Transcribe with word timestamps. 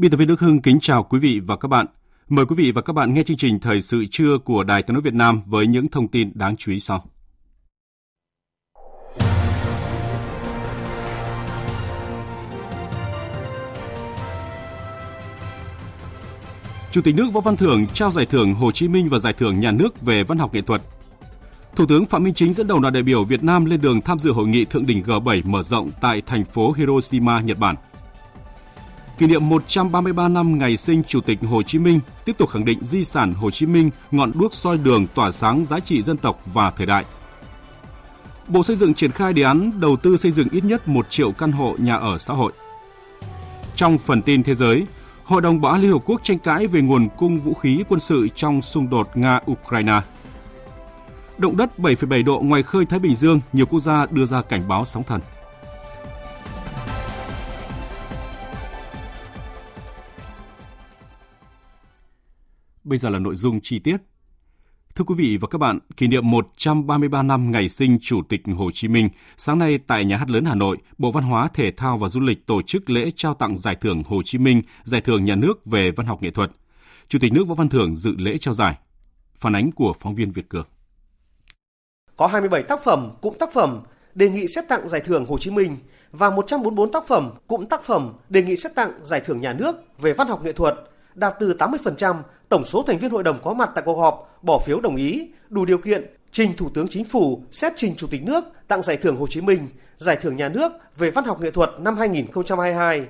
Biên 0.00 0.10
tập 0.10 0.16
viên 0.16 0.28
Đức 0.28 0.40
Hưng 0.40 0.62
kính 0.62 0.80
chào 0.80 1.02
quý 1.02 1.18
vị 1.18 1.40
và 1.46 1.56
các 1.56 1.68
bạn. 1.68 1.86
Mời 2.28 2.46
quý 2.46 2.54
vị 2.58 2.72
và 2.72 2.82
các 2.82 2.92
bạn 2.92 3.14
nghe 3.14 3.22
chương 3.22 3.36
trình 3.36 3.60
Thời 3.60 3.80
sự 3.80 4.04
trưa 4.10 4.38
của 4.44 4.64
Đài 4.64 4.82
Tiếng 4.82 4.94
nói 4.94 5.02
Việt 5.02 5.14
Nam 5.14 5.42
với 5.46 5.66
những 5.66 5.88
thông 5.88 6.08
tin 6.08 6.30
đáng 6.34 6.56
chú 6.56 6.72
ý 6.72 6.80
sau. 6.80 7.04
Chủ 16.92 17.00
tịch 17.04 17.14
nước 17.14 17.26
Võ 17.32 17.40
Văn 17.40 17.56
Thưởng 17.56 17.86
trao 17.94 18.10
giải 18.10 18.26
thưởng 18.26 18.54
Hồ 18.54 18.72
Chí 18.72 18.88
Minh 18.88 19.08
và 19.08 19.18
giải 19.18 19.32
thưởng 19.32 19.60
nhà 19.60 19.70
nước 19.70 20.00
về 20.00 20.24
văn 20.24 20.38
học 20.38 20.54
nghệ 20.54 20.60
thuật. 20.60 20.82
Thủ 21.76 21.86
tướng 21.86 22.06
Phạm 22.06 22.24
Minh 22.24 22.34
Chính 22.34 22.54
dẫn 22.54 22.66
đầu 22.66 22.80
đoàn 22.80 22.94
đại 22.94 23.02
biểu 23.02 23.24
Việt 23.24 23.42
Nam 23.42 23.64
lên 23.64 23.80
đường 23.80 24.00
tham 24.00 24.18
dự 24.18 24.32
hội 24.32 24.48
nghị 24.48 24.64
thượng 24.64 24.86
đỉnh 24.86 25.02
G7 25.02 25.42
mở 25.44 25.62
rộng 25.62 25.90
tại 26.00 26.22
thành 26.26 26.44
phố 26.44 26.72
Hiroshima, 26.72 27.40
Nhật 27.40 27.58
Bản. 27.58 27.76
Kỷ 29.20 29.26
niệm 29.26 29.48
133 29.48 30.28
năm 30.28 30.58
ngày 30.58 30.76
sinh 30.76 31.02
Chủ 31.04 31.20
tịch 31.20 31.38
Hồ 31.42 31.62
Chí 31.62 31.78
Minh 31.78 32.00
tiếp 32.24 32.38
tục 32.38 32.50
khẳng 32.50 32.64
định 32.64 32.78
di 32.82 33.04
sản 33.04 33.34
Hồ 33.34 33.50
Chí 33.50 33.66
Minh 33.66 33.90
ngọn 34.10 34.32
đuốc 34.34 34.54
soi 34.54 34.78
đường 34.78 35.06
tỏa 35.14 35.32
sáng 35.32 35.64
giá 35.64 35.80
trị 35.80 36.02
dân 36.02 36.16
tộc 36.16 36.40
và 36.54 36.70
thời 36.70 36.86
đại. 36.86 37.04
Bộ 38.48 38.62
Xây 38.62 38.76
dựng 38.76 38.94
triển 38.94 39.12
khai 39.12 39.32
đề 39.32 39.42
án 39.42 39.80
đầu 39.80 39.96
tư 39.96 40.16
xây 40.16 40.30
dựng 40.30 40.48
ít 40.52 40.64
nhất 40.64 40.88
1 40.88 41.10
triệu 41.10 41.32
căn 41.32 41.52
hộ 41.52 41.74
nhà 41.78 41.96
ở 41.96 42.18
xã 42.18 42.34
hội. 42.34 42.52
Trong 43.76 43.98
phần 43.98 44.22
tin 44.22 44.42
thế 44.42 44.54
giới, 44.54 44.86
Hội 45.24 45.40
đồng 45.40 45.60
Bảo 45.60 45.72
an 45.72 45.82
Liên 45.82 45.92
Hợp 45.92 46.02
Quốc 46.06 46.20
tranh 46.24 46.38
cãi 46.38 46.66
về 46.66 46.80
nguồn 46.80 47.08
cung 47.16 47.40
vũ 47.40 47.54
khí 47.54 47.84
quân 47.88 48.00
sự 48.00 48.28
trong 48.34 48.62
xung 48.62 48.90
đột 48.90 49.08
Nga-Ukraine. 49.14 50.00
Động 51.38 51.56
đất 51.56 51.78
7,7 51.78 52.24
độ 52.24 52.40
ngoài 52.40 52.62
khơi 52.62 52.86
Thái 52.86 52.98
Bình 52.98 53.14
Dương, 53.14 53.40
nhiều 53.52 53.66
quốc 53.66 53.80
gia 53.80 54.06
đưa 54.10 54.24
ra 54.24 54.42
cảnh 54.42 54.68
báo 54.68 54.84
sóng 54.84 55.04
thần. 55.04 55.20
Bây 62.90 62.98
giờ 62.98 63.08
là 63.08 63.18
nội 63.18 63.36
dung 63.36 63.60
chi 63.60 63.78
tiết. 63.78 63.96
Thưa 64.94 65.04
quý 65.04 65.14
vị 65.18 65.38
và 65.40 65.48
các 65.48 65.58
bạn, 65.58 65.78
kỷ 65.96 66.06
niệm 66.06 66.30
133 66.30 67.22
năm 67.22 67.50
ngày 67.50 67.68
sinh 67.68 67.98
Chủ 68.02 68.22
tịch 68.28 68.40
Hồ 68.56 68.70
Chí 68.74 68.88
Minh, 68.88 69.08
sáng 69.36 69.58
nay 69.58 69.78
tại 69.86 70.04
Nhà 70.04 70.16
hát 70.16 70.30
lớn 70.30 70.44
Hà 70.44 70.54
Nội, 70.54 70.76
Bộ 70.98 71.10
Văn 71.10 71.24
hóa, 71.24 71.48
Thể 71.54 71.70
thao 71.70 71.96
và 71.96 72.08
Du 72.08 72.20
lịch 72.20 72.46
tổ 72.46 72.62
chức 72.62 72.90
lễ 72.90 73.10
trao 73.16 73.34
tặng 73.34 73.58
giải 73.58 73.76
thưởng 73.80 74.02
Hồ 74.06 74.22
Chí 74.24 74.38
Minh, 74.38 74.62
giải 74.84 75.00
thưởng 75.00 75.24
nhà 75.24 75.34
nước 75.34 75.66
về 75.66 75.90
văn 75.90 76.06
học 76.06 76.22
nghệ 76.22 76.30
thuật. 76.30 76.50
Chủ 77.08 77.18
tịch 77.18 77.32
nước 77.32 77.44
Võ 77.48 77.54
Văn 77.54 77.68
Thưởng 77.68 77.96
dự 77.96 78.14
lễ 78.18 78.38
trao 78.38 78.54
giải. 78.54 78.74
Phản 79.38 79.56
ánh 79.56 79.72
của 79.72 79.92
phóng 80.00 80.14
viên 80.14 80.30
Việt 80.30 80.48
Cường. 80.48 80.66
Có 82.16 82.26
27 82.26 82.62
tác 82.62 82.84
phẩm, 82.84 83.12
cụm 83.20 83.34
tác 83.38 83.52
phẩm 83.52 83.82
đề 84.14 84.28
nghị 84.28 84.46
xét 84.46 84.68
tặng 84.68 84.88
giải 84.88 85.00
thưởng 85.00 85.24
Hồ 85.28 85.38
Chí 85.38 85.50
Minh 85.50 85.76
và 86.12 86.30
144 86.30 86.92
tác 86.92 87.06
phẩm, 87.06 87.30
cụm 87.46 87.66
tác 87.66 87.82
phẩm 87.82 88.12
đề 88.28 88.42
nghị 88.42 88.56
xét 88.56 88.74
tặng 88.74 88.92
giải 89.02 89.20
thưởng 89.20 89.40
nhà 89.40 89.52
nước 89.52 89.76
về 89.98 90.12
văn 90.12 90.28
học 90.28 90.44
nghệ 90.44 90.52
thuật, 90.52 90.89
đạt 91.14 91.34
từ 91.40 91.54
80% 91.58 92.16
tổng 92.48 92.64
số 92.64 92.82
thành 92.82 92.98
viên 92.98 93.10
hội 93.10 93.22
đồng 93.22 93.38
có 93.44 93.54
mặt 93.54 93.70
tại 93.74 93.84
cuộc 93.86 93.98
họp 94.00 94.38
bỏ 94.42 94.58
phiếu 94.58 94.80
đồng 94.80 94.96
ý, 94.96 95.28
đủ 95.48 95.64
điều 95.64 95.78
kiện 95.78 96.14
trình 96.32 96.52
Thủ 96.56 96.68
tướng 96.74 96.88
Chính 96.88 97.04
phủ 97.04 97.42
xét 97.50 97.72
trình 97.76 97.94
Chủ 97.96 98.06
tịch 98.06 98.22
nước 98.22 98.44
tặng 98.68 98.82
giải 98.82 98.96
thưởng 98.96 99.16
Hồ 99.16 99.26
Chí 99.26 99.40
Minh, 99.40 99.68
giải 99.96 100.16
thưởng 100.16 100.36
nhà 100.36 100.48
nước 100.48 100.72
về 100.96 101.10
văn 101.10 101.24
học 101.24 101.40
nghệ 101.40 101.50
thuật 101.50 101.70
năm 101.78 101.96
2022. 101.96 103.06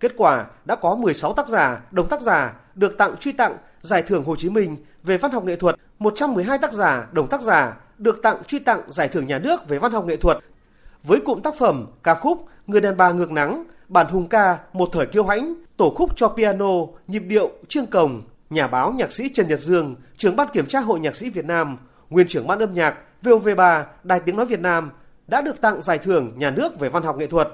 Kết 0.00 0.12
quả 0.16 0.46
đã 0.64 0.76
có 0.76 0.94
16 0.96 1.32
tác 1.32 1.48
giả, 1.48 1.80
đồng 1.90 2.08
tác 2.08 2.20
giả 2.20 2.54
được 2.74 2.98
tặng 2.98 3.16
truy 3.16 3.32
tặng 3.32 3.56
giải 3.80 4.02
thưởng 4.02 4.24
Hồ 4.24 4.36
Chí 4.36 4.50
Minh 4.50 4.76
về 5.02 5.16
văn 5.16 5.30
học 5.30 5.44
nghệ 5.44 5.56
thuật, 5.56 5.76
112 5.98 6.58
tác 6.58 6.72
giả, 6.72 7.06
đồng 7.12 7.28
tác 7.28 7.42
giả 7.42 7.76
được 7.98 8.22
tặng 8.22 8.42
truy 8.46 8.58
tặng 8.58 8.82
giải 8.88 9.08
thưởng 9.08 9.26
nhà 9.26 9.38
nước 9.38 9.68
về 9.68 9.78
văn 9.78 9.92
học 9.92 10.06
nghệ 10.06 10.16
thuật. 10.16 10.38
Với 11.02 11.20
cụm 11.20 11.40
tác 11.40 11.54
phẩm 11.58 11.86
ca 12.02 12.14
khúc 12.14 12.48
Người 12.66 12.80
đàn 12.80 12.96
bà 12.96 13.12
ngược 13.12 13.30
nắng, 13.30 13.64
bản 13.92 14.06
hùng 14.06 14.28
ca 14.28 14.58
Một 14.72 14.88
thời 14.92 15.06
kiêu 15.06 15.24
hãnh, 15.24 15.54
tổ 15.76 15.90
khúc 15.96 16.16
cho 16.16 16.28
piano, 16.28 16.70
nhịp 17.08 17.22
điệu 17.26 17.50
Trương 17.68 17.86
Cồng, 17.86 18.22
nhà 18.50 18.66
báo 18.66 18.92
nhạc 18.92 19.12
sĩ 19.12 19.28
Trần 19.34 19.48
Nhật 19.48 19.60
Dương, 19.60 19.96
trưởng 20.16 20.36
ban 20.36 20.48
kiểm 20.52 20.66
tra 20.66 20.80
Hội 20.80 21.00
Nhạc 21.00 21.16
sĩ 21.16 21.30
Việt 21.30 21.44
Nam, 21.44 21.78
nguyên 22.10 22.28
trưởng 22.28 22.46
ban 22.46 22.58
âm 22.58 22.74
nhạc 22.74 22.94
VOV3 23.22 23.84
Đài 24.02 24.20
Tiếng 24.20 24.36
Nói 24.36 24.46
Việt 24.46 24.60
Nam 24.60 24.90
đã 25.26 25.40
được 25.40 25.60
tặng 25.60 25.82
giải 25.82 25.98
thưởng 25.98 26.32
nhà 26.36 26.50
nước 26.50 26.80
về 26.80 26.88
văn 26.88 27.02
học 27.02 27.16
nghệ 27.18 27.26
thuật. 27.26 27.48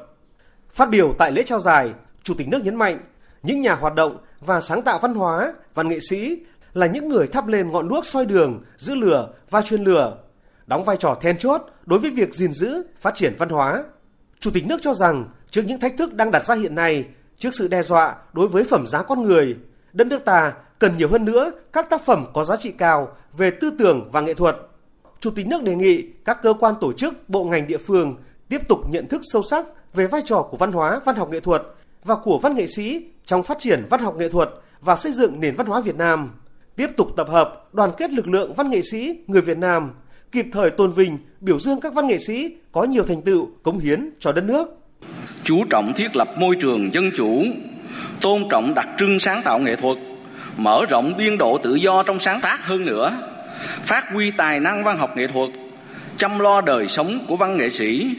Phát 0.71 0.91
biểu 0.91 1.15
tại 1.19 1.33
lễ 1.33 1.43
trao 1.43 1.61
giải, 1.61 1.93
Chủ 2.23 2.35
tịch 2.35 2.49
nước 2.49 2.65
nhấn 2.65 2.75
mạnh 2.75 2.99
những 3.43 3.61
nhà 3.61 3.75
hoạt 3.75 3.95
động 3.95 4.17
và 4.41 4.61
sáng 4.61 4.83
tạo 4.83 4.99
văn 4.99 5.15
hóa, 5.15 5.55
văn 5.75 5.89
nghệ 5.89 6.01
sĩ 6.01 6.39
là 6.75 6.87
những 6.87 7.09
người 7.09 7.27
thắp 7.27 7.47
lên 7.47 7.73
ngọn 7.73 7.89
đuốc 7.89 8.07
soi 8.07 8.27
đường, 8.27 8.63
giữ 8.77 8.95
lửa 8.95 9.29
và 9.51 9.63
truyền 9.63 9.85
lửa, 9.85 10.17
đóng 10.67 10.85
vai 10.85 10.97
trò 10.97 11.19
then 11.21 11.39
chốt 11.39 11.63
đối 11.87 11.99
với 11.99 12.11
việc 12.11 12.35
gìn 12.35 12.53
giữ, 12.53 12.83
phát 13.01 13.15
triển 13.15 13.35
văn 13.39 13.49
hóa. 13.49 13.85
Chủ 14.41 14.51
tịch 14.51 14.67
nước 14.67 14.79
cho 14.83 14.95
rằng 14.95 15.25
trước 15.51 15.63
những 15.67 15.81
thách 15.81 15.95
thức 15.99 16.15
đang 16.15 16.31
đặt 16.31 16.45
ra 16.45 16.55
hiện 16.55 16.75
nay, 16.75 17.05
trước 17.39 17.55
sự 17.55 17.69
đe 17.69 17.83
dọa 17.83 18.17
đối 18.33 18.49
với 18.49 18.65
phẩm 18.65 18.87
giá 18.87 19.03
con 19.03 19.23
người, 19.23 19.57
đất 19.93 20.07
nước 20.07 20.25
ta 20.25 20.53
cần 20.79 20.97
nhiều 20.97 21.09
hơn 21.09 21.25
nữa 21.25 21.53
các 21.73 21.91
tác 21.91 22.05
phẩm 22.05 22.27
có 22.35 22.45
giá 22.45 22.57
trị 22.57 22.73
cao 22.73 23.09
về 23.33 23.51
tư 23.51 23.71
tưởng 23.79 24.09
và 24.13 24.21
nghệ 24.21 24.35
thuật. 24.35 24.57
Chủ 25.21 25.31
tịch 25.31 25.47
nước 25.47 25.63
đề 25.63 25.75
nghị 25.75 26.03
các 26.25 26.43
cơ 26.43 26.55
quan 26.61 26.75
tổ 26.81 26.93
chức, 26.93 27.29
bộ 27.29 27.45
ngành 27.45 27.67
địa 27.67 27.79
phương 27.79 28.17
tiếp 28.49 28.69
tục 28.69 28.79
nhận 28.91 29.07
thức 29.07 29.21
sâu 29.33 29.43
sắc 29.43 29.67
về 29.95 30.07
vai 30.07 30.23
trò 30.25 30.49
của 30.51 30.57
văn 30.57 30.73
hóa, 30.73 31.01
văn 31.05 31.17
học 31.17 31.31
nghệ 31.31 31.41
thuật 31.41 31.63
và 32.05 32.17
của 32.17 32.39
văn 32.39 32.55
nghệ 32.55 32.67
sĩ 32.67 33.07
trong 33.27 33.43
phát 33.43 33.59
triển 33.61 33.87
văn 33.91 34.01
học 34.01 34.17
nghệ 34.17 34.29
thuật 34.29 34.51
và 34.81 34.97
xây 34.97 35.13
dựng 35.13 35.41
nền 35.41 35.57
văn 35.57 35.67
hóa 35.67 35.81
Việt 35.81 35.97
Nam. 35.97 36.31
Tiếp 36.77 36.91
tục 36.97 37.09
tập 37.17 37.29
hợp, 37.29 37.69
đoàn 37.73 37.91
kết 37.97 38.13
lực 38.13 38.29
lượng 38.29 38.55
văn 38.55 38.71
nghệ 38.71 38.83
sĩ 38.83 39.25
người 39.27 39.41
Việt 39.41 39.59
Nam, 39.59 39.95
kịp 40.33 40.47
thời 40.53 40.71
tôn 40.71 40.93
vinh, 40.93 41.19
biểu 41.41 41.61
dương 41.61 41.81
các 41.81 41.95
văn 41.95 42.07
nghệ 42.07 42.19
sĩ 42.19 42.51
có 42.73 42.85
nhiều 42.85 43.05
thành 43.05 43.23
tựu, 43.23 43.51
cống 43.63 43.79
hiến 43.79 44.11
cho 44.21 44.33
đất 44.33 44.45
nước. 44.45 44.69
Chú 45.45 45.65
trọng 45.71 45.93
thiết 45.97 46.17
lập 46.17 46.29
môi 46.39 46.57
trường 46.61 46.95
dân 46.95 47.11
chủ, 47.17 47.45
tôn 48.21 48.45
trọng 48.51 48.75
đặc 48.75 48.89
trưng 48.99 49.19
sáng 49.19 49.43
tạo 49.45 49.59
nghệ 49.59 49.77
thuật, 49.77 49.99
mở 50.57 50.87
rộng 50.91 51.15
biên 51.19 51.39
độ 51.39 51.59
tự 51.59 51.75
do 51.75 52.03
trong 52.03 52.19
sáng 52.19 52.41
tác 52.41 52.67
hơn 52.67 52.85
nữa, 52.85 53.13
phát 53.83 54.05
huy 54.13 54.31
tài 54.31 54.61
năng 54.61 54.85
văn 54.85 54.99
học 54.99 55.17
nghệ 55.17 55.27
thuật, 55.27 55.51
chăm 56.17 56.39
lo 56.39 56.61
đời 56.61 56.89
sống 56.89 57.25
của 57.29 57.37
văn 57.37 57.57
nghệ 57.57 57.71
sĩ 57.71 58.17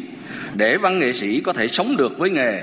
để 0.54 0.78
văn 0.78 1.00
nghệ 1.00 1.14
sĩ 1.14 1.42
có 1.42 1.54
thể 1.54 1.68
sống 1.68 1.98
được 1.98 2.18
với 2.18 2.30
nghề 2.30 2.62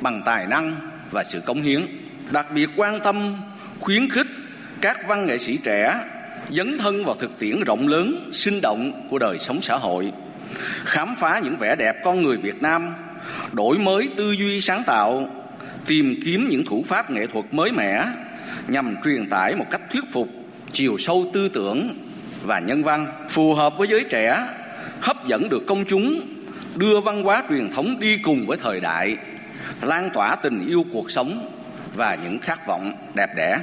bằng 0.00 0.22
tài 0.24 0.46
năng 0.46 0.74
và 1.10 1.24
sự 1.24 1.40
cống 1.40 1.62
hiến. 1.62 1.86
Đặc 2.30 2.46
biệt 2.54 2.68
quan 2.76 3.00
tâm 3.04 3.36
khuyến 3.80 4.10
khích 4.10 4.26
các 4.80 5.08
văn 5.08 5.26
nghệ 5.26 5.38
sĩ 5.38 5.58
trẻ 5.64 5.94
dấn 6.50 6.78
thân 6.78 7.04
vào 7.04 7.14
thực 7.14 7.38
tiễn 7.38 7.64
rộng 7.66 7.88
lớn, 7.88 8.30
sinh 8.32 8.60
động 8.60 9.06
của 9.10 9.18
đời 9.18 9.38
sống 9.38 9.62
xã 9.62 9.76
hội, 9.76 10.12
khám 10.84 11.14
phá 11.18 11.40
những 11.44 11.56
vẻ 11.56 11.76
đẹp 11.76 11.96
con 12.04 12.22
người 12.22 12.36
Việt 12.36 12.62
Nam, 12.62 12.94
đổi 13.52 13.78
mới 13.78 14.08
tư 14.16 14.32
duy 14.32 14.60
sáng 14.60 14.82
tạo, 14.86 15.28
tìm 15.86 16.20
kiếm 16.24 16.48
những 16.50 16.64
thủ 16.66 16.84
pháp 16.86 17.10
nghệ 17.10 17.26
thuật 17.26 17.44
mới 17.50 17.72
mẻ 17.72 18.04
nhằm 18.68 18.96
truyền 19.04 19.28
tải 19.28 19.56
một 19.56 19.66
cách 19.70 19.80
thuyết 19.92 20.04
phục 20.12 20.28
chiều 20.72 20.98
sâu 20.98 21.30
tư 21.32 21.48
tưởng 21.48 21.96
và 22.42 22.58
nhân 22.58 22.82
văn 22.82 23.06
phù 23.28 23.54
hợp 23.54 23.78
với 23.78 23.88
giới 23.90 24.04
trẻ 24.10 24.46
hấp 25.00 25.26
dẫn 25.26 25.48
được 25.48 25.62
công 25.66 25.84
chúng 25.84 26.20
đưa 26.74 27.00
văn 27.00 27.22
hóa 27.22 27.42
truyền 27.48 27.72
thống 27.72 28.00
đi 28.00 28.18
cùng 28.22 28.46
với 28.46 28.58
thời 28.62 28.80
đại 28.80 29.16
lan 29.82 30.10
tỏa 30.14 30.36
tình 30.36 30.66
yêu 30.66 30.84
cuộc 30.92 31.10
sống 31.10 31.50
và 31.94 32.14
những 32.24 32.38
khát 32.38 32.66
vọng 32.66 32.92
đẹp 33.14 33.30
đẽ. 33.36 33.58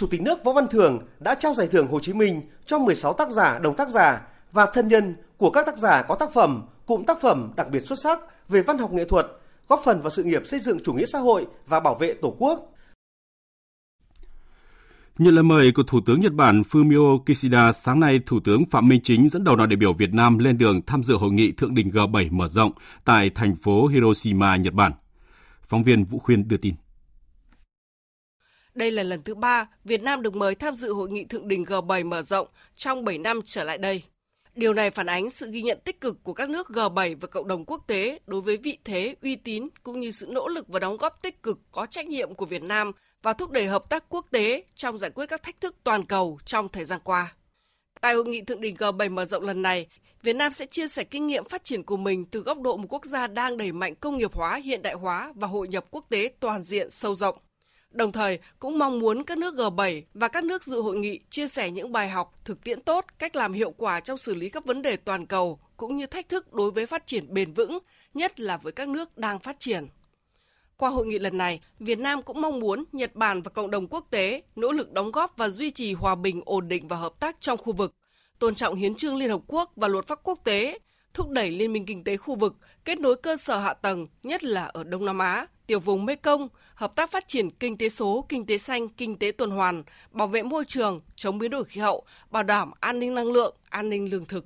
Chủ 0.00 0.06
tịch 0.06 0.22
nước 0.22 0.44
Võ 0.44 0.52
Văn 0.52 0.68
Thưởng 0.68 0.98
đã 1.18 1.34
trao 1.34 1.54
giải 1.54 1.66
thưởng 1.66 1.88
Hồ 1.88 2.00
Chí 2.00 2.12
Minh 2.12 2.42
cho 2.66 2.78
16 2.78 3.12
tác 3.12 3.30
giả, 3.30 3.58
đồng 3.58 3.76
tác 3.76 3.88
giả 3.88 4.20
và 4.52 4.66
thân 4.66 4.88
nhân 4.88 5.14
của 5.36 5.50
các 5.50 5.66
tác 5.66 5.78
giả 5.78 6.02
có 6.02 6.14
tác 6.14 6.32
phẩm, 6.34 6.62
cụm 6.86 7.04
tác 7.04 7.20
phẩm 7.20 7.52
đặc 7.56 7.70
biệt 7.70 7.80
xuất 7.80 7.98
sắc 8.02 8.18
về 8.48 8.62
văn 8.62 8.78
học 8.78 8.92
nghệ 8.92 9.04
thuật, 9.04 9.26
góp 9.68 9.80
phần 9.84 10.00
vào 10.00 10.10
sự 10.10 10.24
nghiệp 10.24 10.42
xây 10.46 10.60
dựng 10.60 10.78
chủ 10.84 10.92
nghĩa 10.92 11.06
xã 11.06 11.18
hội 11.18 11.46
và 11.66 11.80
bảo 11.80 11.94
vệ 11.94 12.14
Tổ 12.14 12.36
quốc. 12.38 12.72
Nhận 15.18 15.34
lời 15.34 15.44
mời 15.44 15.72
của 15.72 15.82
Thủ 15.82 16.00
tướng 16.06 16.20
Nhật 16.20 16.32
Bản 16.32 16.62
Fumio 16.70 17.18
Kishida, 17.26 17.72
sáng 17.72 18.00
nay 18.00 18.20
Thủ 18.26 18.40
tướng 18.44 18.64
Phạm 18.70 18.88
Minh 18.88 19.00
Chính 19.04 19.28
dẫn 19.28 19.44
đầu 19.44 19.56
đoàn 19.56 19.68
đại 19.68 19.76
biểu 19.76 19.92
Việt 19.92 20.14
Nam 20.14 20.38
lên 20.38 20.58
đường 20.58 20.82
tham 20.86 21.02
dự 21.02 21.16
hội 21.16 21.32
nghị 21.32 21.52
thượng 21.52 21.74
đỉnh 21.74 21.90
G7 21.90 22.28
mở 22.30 22.48
rộng 22.48 22.72
tại 23.04 23.30
thành 23.34 23.56
phố 23.56 23.86
Hiroshima, 23.86 24.56
Nhật 24.56 24.74
Bản. 24.74 24.92
Phóng 25.62 25.82
viên 25.82 26.04
Vũ 26.04 26.18
Khuyên 26.18 26.48
đưa 26.48 26.56
tin. 26.56 26.74
Đây 28.74 28.90
là 28.90 29.02
lần 29.02 29.22
thứ 29.22 29.34
ba 29.34 29.68
Việt 29.84 30.02
Nam 30.02 30.22
được 30.22 30.34
mời 30.36 30.54
tham 30.54 30.74
dự 30.74 30.92
hội 30.92 31.10
nghị 31.10 31.24
thượng 31.24 31.48
đỉnh 31.48 31.64
G7 31.64 32.08
mở 32.08 32.22
rộng 32.22 32.48
trong 32.76 33.04
7 33.04 33.18
năm 33.18 33.40
trở 33.44 33.64
lại 33.64 33.78
đây. 33.78 34.02
Điều 34.54 34.74
này 34.74 34.90
phản 34.90 35.06
ánh 35.06 35.30
sự 35.30 35.50
ghi 35.50 35.62
nhận 35.62 35.78
tích 35.84 36.00
cực 36.00 36.22
của 36.22 36.32
các 36.32 36.50
nước 36.50 36.68
G7 36.68 37.16
và 37.20 37.28
cộng 37.28 37.48
đồng 37.48 37.64
quốc 37.64 37.84
tế 37.86 38.18
đối 38.26 38.40
với 38.40 38.56
vị 38.56 38.78
thế, 38.84 39.14
uy 39.22 39.36
tín 39.36 39.68
cũng 39.82 40.00
như 40.00 40.10
sự 40.10 40.26
nỗ 40.30 40.48
lực 40.48 40.68
và 40.68 40.78
đóng 40.78 40.96
góp 40.96 41.22
tích 41.22 41.42
cực 41.42 41.58
có 41.72 41.86
trách 41.86 42.06
nhiệm 42.06 42.34
của 42.34 42.46
Việt 42.46 42.62
Nam 42.62 42.92
và 43.22 43.32
thúc 43.32 43.50
đẩy 43.50 43.66
hợp 43.66 43.90
tác 43.90 44.04
quốc 44.08 44.26
tế 44.30 44.64
trong 44.74 44.98
giải 44.98 45.10
quyết 45.10 45.26
các 45.26 45.42
thách 45.42 45.60
thức 45.60 45.76
toàn 45.84 46.04
cầu 46.06 46.38
trong 46.44 46.68
thời 46.68 46.84
gian 46.84 47.00
qua. 47.04 47.34
Tại 48.00 48.14
hội 48.14 48.24
nghị 48.24 48.40
thượng 48.40 48.60
đỉnh 48.60 48.76
G7 48.76 49.10
mở 49.10 49.24
rộng 49.24 49.42
lần 49.42 49.62
này, 49.62 49.86
Việt 50.22 50.36
Nam 50.36 50.52
sẽ 50.52 50.66
chia 50.66 50.86
sẻ 50.86 51.04
kinh 51.04 51.26
nghiệm 51.26 51.44
phát 51.44 51.64
triển 51.64 51.82
của 51.82 51.96
mình 51.96 52.24
từ 52.24 52.40
góc 52.40 52.60
độ 52.60 52.76
một 52.76 52.86
quốc 52.88 53.04
gia 53.04 53.26
đang 53.26 53.56
đẩy 53.56 53.72
mạnh 53.72 53.94
công 53.94 54.16
nghiệp 54.16 54.34
hóa, 54.34 54.56
hiện 54.56 54.82
đại 54.82 54.94
hóa 54.94 55.32
và 55.34 55.48
hội 55.48 55.68
nhập 55.68 55.84
quốc 55.90 56.04
tế 56.08 56.32
toàn 56.40 56.62
diện 56.62 56.90
sâu 56.90 57.14
rộng. 57.14 57.36
Đồng 57.90 58.12
thời, 58.12 58.38
cũng 58.58 58.78
mong 58.78 58.98
muốn 58.98 59.24
các 59.24 59.38
nước 59.38 59.54
G7 59.54 60.02
và 60.14 60.28
các 60.28 60.44
nước 60.44 60.64
dự 60.64 60.80
hội 60.80 60.96
nghị 60.96 61.20
chia 61.30 61.46
sẻ 61.46 61.70
những 61.70 61.92
bài 61.92 62.08
học, 62.08 62.34
thực 62.44 62.64
tiễn 62.64 62.80
tốt, 62.80 63.04
cách 63.18 63.36
làm 63.36 63.52
hiệu 63.52 63.70
quả 63.70 64.00
trong 64.00 64.18
xử 64.18 64.34
lý 64.34 64.48
các 64.48 64.64
vấn 64.64 64.82
đề 64.82 64.96
toàn 64.96 65.26
cầu 65.26 65.60
cũng 65.76 65.96
như 65.96 66.06
thách 66.06 66.28
thức 66.28 66.52
đối 66.52 66.70
với 66.70 66.86
phát 66.86 67.06
triển 67.06 67.34
bền 67.34 67.52
vững, 67.52 67.78
nhất 68.14 68.40
là 68.40 68.56
với 68.56 68.72
các 68.72 68.88
nước 68.88 69.18
đang 69.18 69.38
phát 69.38 69.56
triển. 69.60 69.88
Qua 70.76 70.90
hội 70.90 71.06
nghị 71.06 71.18
lần 71.18 71.38
này, 71.38 71.60
Việt 71.78 71.98
Nam 71.98 72.22
cũng 72.22 72.40
mong 72.40 72.60
muốn 72.60 72.84
Nhật 72.92 73.14
Bản 73.14 73.42
và 73.42 73.50
cộng 73.50 73.70
đồng 73.70 73.86
quốc 73.86 74.06
tế 74.10 74.42
nỗ 74.56 74.72
lực 74.72 74.92
đóng 74.92 75.12
góp 75.12 75.36
và 75.36 75.48
duy 75.48 75.70
trì 75.70 75.94
hòa 75.94 76.14
bình, 76.14 76.42
ổn 76.44 76.68
định 76.68 76.88
và 76.88 76.96
hợp 76.96 77.20
tác 77.20 77.40
trong 77.40 77.58
khu 77.58 77.72
vực, 77.72 77.94
tôn 78.38 78.54
trọng 78.54 78.74
hiến 78.74 78.94
trương 78.94 79.16
Liên 79.16 79.30
Hợp 79.30 79.40
Quốc 79.46 79.72
và 79.76 79.88
luật 79.88 80.06
pháp 80.06 80.20
quốc 80.22 80.38
tế, 80.44 80.78
thúc 81.14 81.30
đẩy 81.30 81.50
liên 81.50 81.72
minh 81.72 81.86
kinh 81.86 82.04
tế 82.04 82.16
khu 82.16 82.36
vực, 82.36 82.56
kết 82.84 83.00
nối 83.00 83.16
cơ 83.16 83.36
sở 83.36 83.58
hạ 83.58 83.74
tầng, 83.74 84.06
nhất 84.22 84.44
là 84.44 84.64
ở 84.64 84.84
Đông 84.84 85.04
Nam 85.04 85.18
Á, 85.18 85.46
tiểu 85.66 85.80
vùng 85.80 86.06
Mekong, 86.06 86.48
hợp 86.80 86.94
tác 86.96 87.10
phát 87.10 87.28
triển 87.28 87.50
kinh 87.50 87.78
tế 87.78 87.88
số, 87.88 88.24
kinh 88.28 88.46
tế 88.46 88.58
xanh, 88.58 88.88
kinh 88.88 89.16
tế 89.16 89.32
tuần 89.32 89.50
hoàn, 89.50 89.82
bảo 90.10 90.28
vệ 90.28 90.42
môi 90.42 90.64
trường, 90.64 91.00
chống 91.16 91.38
biến 91.38 91.50
đổi 91.50 91.64
khí 91.64 91.80
hậu, 91.80 92.04
bảo 92.30 92.42
đảm 92.42 92.70
an 92.80 93.00
ninh 93.00 93.14
năng 93.14 93.32
lượng, 93.32 93.56
an 93.68 93.90
ninh 93.90 94.10
lương 94.10 94.24
thực. 94.24 94.44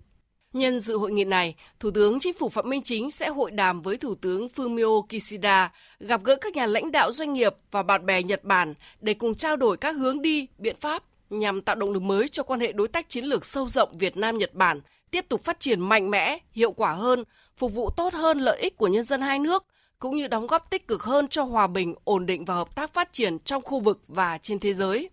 Nhân 0.53 0.81
dự 0.81 0.97
hội 0.97 1.13
nghị 1.13 1.25
này, 1.25 1.55
Thủ 1.81 1.91
tướng 1.91 2.21
Chính 2.21 2.33
phủ 2.33 2.49
Phạm 2.49 2.71
Minh 2.71 2.83
Chính 2.83 3.11
sẽ 3.11 3.29
hội 3.29 3.51
đàm 3.51 3.83
với 3.83 3.97
Thủ 3.97 4.15
tướng 4.15 4.49
Fumio 4.57 5.03
Kishida, 5.03 5.73
gặp 6.01 6.25
gỡ 6.25 6.37
các 6.37 6.55
nhà 6.55 6.67
lãnh 6.67 6.93
đạo 6.93 7.13
doanh 7.13 7.33
nghiệp 7.33 7.55
và 7.71 7.83
bạn 7.83 8.07
bè 8.07 8.23
Nhật 8.23 8.45
Bản 8.45 8.75
để 9.01 9.15
cùng 9.15 9.35
trao 9.35 9.57
đổi 9.57 9.77
các 9.77 9.97
hướng 9.97 10.23
đi, 10.23 10.47
biện 10.59 10.77
pháp 10.81 11.03
nhằm 11.31 11.63
tạo 11.63 11.77
động 11.77 11.91
lực 11.91 12.03
mới 12.03 12.29
cho 12.29 12.43
quan 12.43 12.61
hệ 12.61 12.73
đối 12.73 12.89
tác 12.89 13.09
chiến 13.09 13.25
lược 13.25 13.45
sâu 13.45 13.69
rộng 13.69 13.99
Việt 13.99 14.17
Nam-Nhật 14.17 14.55
Bản 14.55 14.81
tiếp 15.11 15.25
tục 15.29 15.45
phát 15.45 15.61
triển 15.61 15.81
mạnh 15.81 16.11
mẽ, 16.11 16.39
hiệu 16.53 16.73
quả 16.73 16.93
hơn, 16.93 17.25
phục 17.57 17.73
vụ 17.73 17.91
tốt 17.97 18.15
hơn 18.15 18.39
lợi 18.39 18.59
ích 18.61 18.77
của 18.77 18.89
nhân 18.89 19.05
dân 19.05 19.21
hai 19.21 19.39
nước, 19.39 19.65
cũng 20.05 20.17
như 20.17 20.29
đóng 20.29 20.47
góp 20.47 20.71
tích 20.71 20.89
cực 20.89 21.03
hơn 21.03 21.29
cho 21.29 21.43
hòa 21.43 21.67
bình, 21.67 21.95
ổn 22.05 22.27
định 22.27 22.45
và 22.45 22.55
hợp 22.55 22.75
tác 22.75 22.95
phát 22.95 23.13
triển 23.13 23.39
trong 23.39 23.63
khu 23.63 23.81
vực 23.81 24.03
và 24.09 24.39
trên 24.39 24.59
thế 24.59 24.75
giới. 24.75 25.11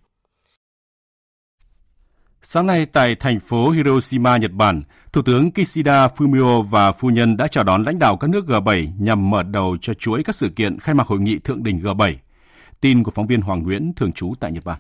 Sáng 2.42 2.66
nay 2.66 2.86
tại 2.86 3.16
thành 3.20 3.40
phố 3.40 3.70
Hiroshima, 3.70 4.38
Nhật 4.38 4.52
Bản, 4.52 4.84
Thủ 5.14 5.22
tướng 5.22 5.52
Kishida 5.52 6.08
Fumio 6.08 6.62
và 6.62 6.92
phu 6.92 7.10
nhân 7.10 7.38
đã 7.38 7.48
chào 7.48 7.64
đón 7.64 7.84
lãnh 7.84 8.00
đạo 8.00 8.18
các 8.18 8.30
nước 8.30 8.46
G7 8.48 8.92
nhằm 9.00 9.30
mở 9.30 9.44
đầu 9.44 9.78
cho 9.82 9.94
chuỗi 9.94 10.24
các 10.24 10.36
sự 10.36 10.50
kiện 10.56 10.80
khai 10.80 10.96
mạc 10.96 11.08
hội 11.08 11.20
nghị 11.20 11.40
thượng 11.40 11.64
đỉnh 11.64 11.80
G7. 11.80 12.16
Tin 12.82 13.04
của 13.04 13.12
phóng 13.12 13.28
viên 13.28 13.42
Hoàng 13.42 13.64
Nguyễn 13.64 13.94
thường 13.96 14.12
trú 14.12 14.34
tại 14.40 14.52
Nhật 14.52 14.66
Bản. 14.66 14.80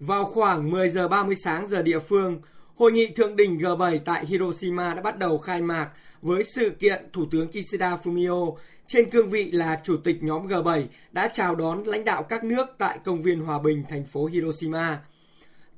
Vào 0.00 0.24
khoảng 0.24 0.70
10 0.70 0.88
giờ 0.88 1.08
30 1.08 1.34
sáng 1.34 1.66
giờ 1.66 1.82
địa 1.82 1.98
phương, 1.98 2.40
hội 2.78 2.92
nghị 2.92 3.06
thượng 3.06 3.36
đỉnh 3.36 3.58
G7 3.58 3.98
tại 4.04 4.26
Hiroshima 4.26 4.94
đã 4.94 5.02
bắt 5.02 5.18
đầu 5.18 5.38
khai 5.38 5.62
mạc 5.62 5.88
với 6.22 6.44
sự 6.44 6.70
kiện 6.70 7.04
Thủ 7.12 7.26
tướng 7.30 7.48
Kishida 7.48 7.96
Fumio 8.04 8.56
trên 8.86 9.10
cương 9.10 9.28
vị 9.28 9.50
là 9.50 9.80
chủ 9.82 9.96
tịch 9.96 10.22
nhóm 10.22 10.46
G7 10.46 10.84
đã 11.12 11.30
chào 11.32 11.54
đón 11.54 11.84
lãnh 11.84 12.04
đạo 12.04 12.22
các 12.22 12.44
nước 12.44 12.68
tại 12.78 12.98
công 13.04 13.22
viên 13.22 13.40
Hòa 13.40 13.58
Bình 13.58 13.84
thành 13.88 14.04
phố 14.04 14.26
Hiroshima. 14.26 15.00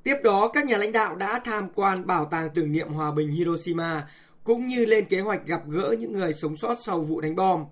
Tiếp 0.03 0.17
đó, 0.25 0.49
các 0.49 0.65
nhà 0.65 0.77
lãnh 0.77 0.93
đạo 0.93 1.17
đã 1.17 1.41
tham 1.45 1.69
quan 1.75 2.07
bảo 2.07 2.25
tàng 2.25 2.51
tưởng 2.55 2.73
niệm 2.73 2.89
hòa 2.89 3.11
bình 3.11 3.31
Hiroshima 3.31 4.09
cũng 4.45 4.67
như 4.67 4.87
lên 4.87 5.05
kế 5.05 5.21
hoạch 5.21 5.47
gặp 5.47 5.61
gỡ 5.69 5.95
những 5.99 6.13
người 6.13 6.33
sống 6.33 6.57
sót 6.57 6.77
sau 6.83 7.01
vụ 7.01 7.21
đánh 7.21 7.37
bom. 7.37 7.65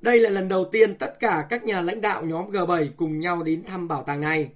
Đây 0.00 0.20
là 0.20 0.30
lần 0.30 0.48
đầu 0.48 0.64
tiên 0.72 0.94
tất 0.94 1.20
cả 1.20 1.46
các 1.48 1.64
nhà 1.64 1.80
lãnh 1.80 2.00
đạo 2.00 2.24
nhóm 2.24 2.50
G7 2.50 2.86
cùng 2.96 3.20
nhau 3.20 3.42
đến 3.42 3.64
thăm 3.64 3.88
bảo 3.88 4.02
tàng 4.02 4.20
này. 4.20 4.50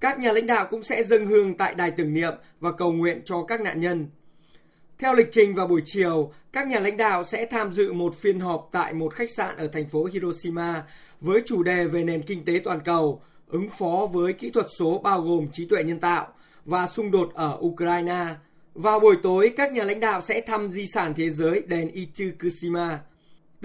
Các 0.00 0.18
nhà 0.18 0.32
lãnh 0.32 0.46
đạo 0.46 0.66
cũng 0.70 0.82
sẽ 0.82 1.02
dâng 1.02 1.26
hương 1.26 1.56
tại 1.56 1.74
đài 1.74 1.90
tưởng 1.90 2.14
niệm 2.14 2.34
và 2.60 2.72
cầu 2.72 2.92
nguyện 2.92 3.22
cho 3.24 3.44
các 3.48 3.60
nạn 3.60 3.80
nhân. 3.80 4.06
Theo 4.98 5.14
lịch 5.14 5.28
trình 5.32 5.54
vào 5.54 5.66
buổi 5.66 5.82
chiều, 5.84 6.32
các 6.52 6.66
nhà 6.66 6.80
lãnh 6.80 6.96
đạo 6.96 7.24
sẽ 7.24 7.46
tham 7.46 7.72
dự 7.72 7.92
một 7.92 8.14
phiên 8.14 8.40
họp 8.40 8.68
tại 8.72 8.92
một 8.92 9.14
khách 9.14 9.30
sạn 9.30 9.56
ở 9.56 9.68
thành 9.68 9.88
phố 9.88 10.04
Hiroshima 10.04 10.84
với 11.20 11.42
chủ 11.46 11.62
đề 11.62 11.84
về 11.84 12.04
nền 12.04 12.22
kinh 12.22 12.44
tế 12.44 12.60
toàn 12.64 12.80
cầu, 12.80 13.22
ứng 13.46 13.70
phó 13.70 14.08
với 14.12 14.32
kỹ 14.32 14.50
thuật 14.50 14.66
số 14.78 14.98
bao 14.98 15.22
gồm 15.22 15.48
trí 15.52 15.66
tuệ 15.66 15.84
nhân 15.84 16.00
tạo 16.00 16.28
và 16.64 16.86
xung 16.86 17.10
đột 17.10 17.34
ở 17.34 17.58
Ukraine. 17.60 18.26
Vào 18.74 19.00
buổi 19.00 19.16
tối, 19.22 19.52
các 19.56 19.72
nhà 19.72 19.84
lãnh 19.84 20.00
đạo 20.00 20.22
sẽ 20.22 20.40
thăm 20.40 20.70
di 20.70 20.86
sản 20.86 21.14
thế 21.16 21.30
giới 21.30 21.62
đền 21.66 21.88
Ichikushima. 21.88 23.00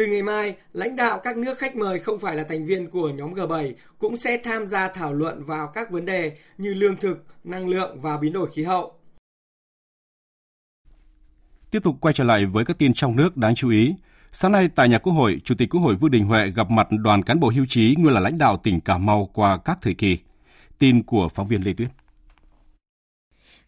Từ 0.02 0.08
ngày 0.08 0.24
mai, 0.24 0.56
lãnh 0.74 0.96
đạo 0.96 1.20
các 1.24 1.38
nước 1.38 1.58
khách 1.58 1.76
mời 1.76 2.00
không 2.00 2.20
phải 2.20 2.36
là 2.36 2.44
thành 2.44 2.66
viên 2.66 2.90
của 2.90 3.10
nhóm 3.10 3.34
G7 3.34 3.74
cũng 4.00 4.18
sẽ 4.18 4.38
tham 4.44 4.68
gia 4.68 4.88
thảo 4.88 5.14
luận 5.14 5.44
vào 5.44 5.68
các 5.68 5.92
vấn 5.92 6.06
đề 6.06 6.38
như 6.58 6.74
lương 6.74 6.96
thực, 6.96 7.26
năng 7.44 7.68
lượng 7.68 8.02
và 8.02 8.18
biến 8.18 8.34
đổi 8.34 8.52
khí 8.52 8.64
hậu. 8.64 8.94
Tiếp 11.72 11.80
tục 11.84 11.96
quay 12.02 12.14
trở 12.14 12.24
lại 12.24 12.46
với 12.46 12.66
các 12.66 12.78
tin 12.78 12.94
trong 12.94 13.16
nước 13.16 13.38
đáng 13.38 13.56
chú 13.56 13.70
ý. 13.70 13.96
Sáng 14.32 14.52
nay 14.52 14.70
tại 14.76 14.90
nhà 14.90 14.98
Quốc 14.98 15.14
hội, 15.14 15.42
Chủ 15.44 15.56
tịch 15.58 15.70
Quốc 15.70 15.82
hội 15.82 15.96
Vương 15.96 16.12
Đình 16.12 16.26
Huệ 16.26 16.52
gặp 16.56 16.72
mặt 16.72 16.88
đoàn 16.92 17.24
cán 17.24 17.40
bộ 17.40 17.52
hưu 17.56 17.66
trí 17.66 17.96
nguyên 17.98 18.14
là 18.14 18.20
lãnh 18.20 18.38
đạo 18.38 18.58
tỉnh 18.58 18.82
Cà 18.82 18.98
Mau 18.98 19.30
qua 19.34 19.58
các 19.66 19.78
thời 19.82 19.94
kỳ. 19.94 20.18
Tin 20.80 21.04
của 21.04 21.28
phóng 21.30 21.48
viên 21.48 21.62
Lê 21.66 21.74
Tuyết. 21.74 21.90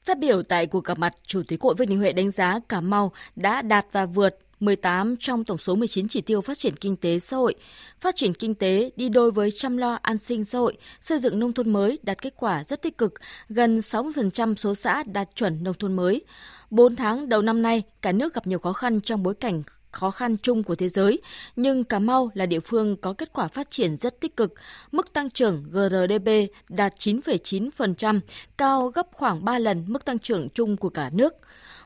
Phát 0.03 0.19
biểu 0.19 0.43
tại 0.43 0.67
cuộc 0.67 0.83
gặp 0.83 0.99
mặt, 0.99 1.13
Chủ 1.27 1.41
tịch 1.47 1.61
Hội 1.61 1.75
Vương 1.77 1.87
Đình 1.87 1.99
Huệ 1.99 2.13
đánh 2.13 2.31
giá 2.31 2.59
Cà 2.69 2.81
Mau 2.81 3.11
đã 3.35 3.61
đạt 3.61 3.85
và 3.91 4.05
vượt 4.05 4.39
18 4.65 5.15
trong 5.17 5.43
tổng 5.43 5.57
số 5.57 5.75
19 5.75 6.07
chỉ 6.07 6.21
tiêu 6.21 6.41
phát 6.41 6.57
triển 6.57 6.75
kinh 6.75 6.95
tế 6.95 7.19
xã 7.19 7.37
hội. 7.37 7.55
Phát 7.99 8.15
triển 8.15 8.33
kinh 8.33 8.55
tế 8.55 8.91
đi 8.95 9.09
đôi 9.09 9.31
với 9.31 9.51
chăm 9.51 9.77
lo 9.77 9.99
an 10.01 10.17
sinh 10.17 10.45
xã 10.45 10.59
hội, 10.59 10.77
xây 11.01 11.19
dựng 11.19 11.39
nông 11.39 11.53
thôn 11.53 11.73
mới 11.73 11.99
đạt 12.03 12.21
kết 12.21 12.33
quả 12.37 12.63
rất 12.63 12.81
tích 12.81 12.97
cực, 12.97 13.13
gần 13.49 13.79
60% 13.79 14.55
số 14.55 14.75
xã 14.75 15.03
đạt 15.03 15.35
chuẩn 15.35 15.63
nông 15.63 15.75
thôn 15.79 15.93
mới. 15.93 16.21
4 16.69 16.95
tháng 16.95 17.29
đầu 17.29 17.41
năm 17.41 17.61
nay, 17.61 17.83
cả 18.01 18.11
nước 18.11 18.33
gặp 18.33 18.47
nhiều 18.47 18.59
khó 18.59 18.73
khăn 18.73 19.01
trong 19.01 19.23
bối 19.23 19.35
cảnh 19.35 19.63
khó 19.93 20.11
khăn 20.11 20.37
chung 20.37 20.63
của 20.63 20.75
thế 20.75 20.89
giới, 20.89 21.21
nhưng 21.55 21.83
Cà 21.83 21.99
Mau 21.99 22.31
là 22.33 22.45
địa 22.45 22.59
phương 22.59 22.97
có 22.97 23.13
kết 23.13 23.33
quả 23.33 23.47
phát 23.47 23.69
triển 23.69 23.97
rất 23.97 24.19
tích 24.19 24.37
cực. 24.37 24.53
Mức 24.91 25.13
tăng 25.13 25.29
trưởng 25.29 25.63
GRDP 25.71 26.29
đạt 26.69 26.93
9,9%, 26.95 28.19
cao 28.57 28.87
gấp 28.87 29.07
khoảng 29.11 29.45
3 29.45 29.59
lần 29.59 29.83
mức 29.87 30.05
tăng 30.05 30.19
trưởng 30.19 30.49
chung 30.49 30.77
của 30.77 30.89
cả 30.89 31.09
nước. 31.13 31.33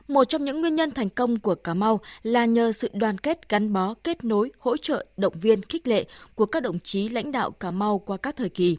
Một 0.08 0.24
trong 0.24 0.44
những 0.44 0.60
nguyên 0.60 0.74
nhân 0.74 0.90
thành 0.90 1.10
công 1.10 1.36
của 1.36 1.54
Cà 1.54 1.74
Mau 1.74 2.00
là 2.22 2.44
nhờ 2.44 2.72
sự 2.72 2.90
đoàn 2.92 3.18
kết 3.18 3.48
gắn 3.48 3.72
bó, 3.72 3.94
kết 4.04 4.24
nối, 4.24 4.50
hỗ 4.58 4.76
trợ, 4.76 5.06
động 5.16 5.40
viên, 5.40 5.62
khích 5.62 5.88
lệ 5.88 6.04
của 6.34 6.46
các 6.46 6.62
đồng 6.62 6.78
chí 6.80 7.08
lãnh 7.08 7.32
đạo 7.32 7.50
Cà 7.50 7.70
Mau 7.70 7.98
qua 7.98 8.16
các 8.16 8.36
thời 8.36 8.48
kỳ. 8.48 8.76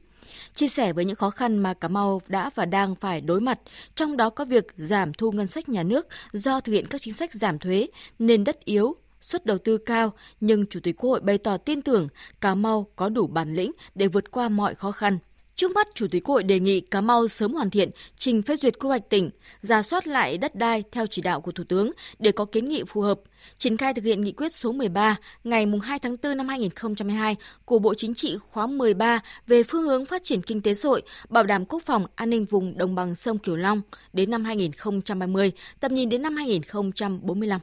Chia 0.53 0.67
sẻ 0.67 0.93
với 0.93 1.05
những 1.05 1.15
khó 1.15 1.29
khăn 1.29 1.57
mà 1.57 1.73
Cà 1.73 1.87
Mau 1.87 2.21
đã 2.27 2.49
và 2.55 2.65
đang 2.65 2.95
phải 2.95 3.21
đối 3.21 3.41
mặt, 3.41 3.59
trong 3.95 4.17
đó 4.17 4.29
có 4.29 4.45
việc 4.45 4.67
giảm 4.77 5.13
thu 5.13 5.31
ngân 5.31 5.47
sách 5.47 5.69
nhà 5.69 5.83
nước 5.83 6.07
do 6.31 6.59
thực 6.59 6.73
hiện 6.73 6.87
các 6.87 7.01
chính 7.01 7.13
sách 7.13 7.33
giảm 7.33 7.59
thuế, 7.59 7.87
nền 8.19 8.43
đất 8.43 8.65
yếu, 8.65 8.95
suất 9.29 9.45
đầu 9.45 9.57
tư 9.57 9.77
cao, 9.77 10.13
nhưng 10.41 10.65
Chủ 10.65 10.79
tịch 10.83 10.95
Quốc 10.97 11.09
hội 11.09 11.19
bày 11.19 11.37
tỏ 11.37 11.57
tin 11.57 11.81
tưởng 11.81 12.07
Cà 12.41 12.55
Mau 12.55 12.87
có 12.95 13.09
đủ 13.09 13.27
bản 13.27 13.53
lĩnh 13.53 13.71
để 13.95 14.07
vượt 14.07 14.31
qua 14.31 14.49
mọi 14.49 14.75
khó 14.75 14.91
khăn. 14.91 15.19
Trước 15.59 15.71
mắt, 15.71 15.87
Chủ 15.95 16.07
tịch 16.11 16.23
Quốc 16.23 16.35
hội 16.35 16.43
đề 16.43 16.59
nghị 16.59 16.79
Cà 16.79 17.01
Mau 17.01 17.27
sớm 17.27 17.53
hoàn 17.53 17.69
thiện 17.69 17.89
trình 18.17 18.41
phê 18.41 18.55
duyệt 18.55 18.79
quy 18.79 18.87
hoạch 18.87 19.09
tỉnh, 19.09 19.29
ra 19.61 19.81
soát 19.81 20.07
lại 20.07 20.37
đất 20.37 20.55
đai 20.55 20.83
theo 20.91 21.05
chỉ 21.07 21.21
đạo 21.21 21.41
của 21.41 21.51
Thủ 21.51 21.63
tướng 21.63 21.91
để 22.19 22.31
có 22.31 22.45
kiến 22.45 22.69
nghị 22.69 22.83
phù 22.87 23.01
hợp, 23.01 23.19
triển 23.57 23.77
khai 23.77 23.93
thực 23.93 24.05
hiện 24.05 24.21
nghị 24.21 24.31
quyết 24.31 24.53
số 24.53 24.71
13 24.71 25.15
ngày 25.43 25.65
2 25.83 25.99
tháng 25.99 26.15
4 26.23 26.37
năm 26.37 26.47
2022 26.47 27.35
của 27.65 27.79
Bộ 27.79 27.93
Chính 27.93 28.13
trị 28.13 28.37
khóa 28.49 28.67
13 28.67 29.19
về 29.47 29.63
phương 29.63 29.83
hướng 29.83 30.05
phát 30.05 30.23
triển 30.23 30.41
kinh 30.41 30.61
tế 30.61 30.73
xã 30.73 30.89
hội, 30.89 31.01
bảo 31.29 31.43
đảm 31.43 31.65
quốc 31.65 31.83
phòng 31.85 32.05
an 32.15 32.29
ninh 32.29 32.45
vùng 32.45 32.77
đồng 32.77 32.95
bằng 32.95 33.15
sông 33.15 33.37
kiều 33.37 33.55
Long 33.55 33.81
đến 34.13 34.31
năm 34.31 34.45
2030, 34.45 35.51
tầm 35.79 35.93
nhìn 35.93 36.09
đến 36.09 36.21
năm 36.21 36.35
2045. 36.35 37.59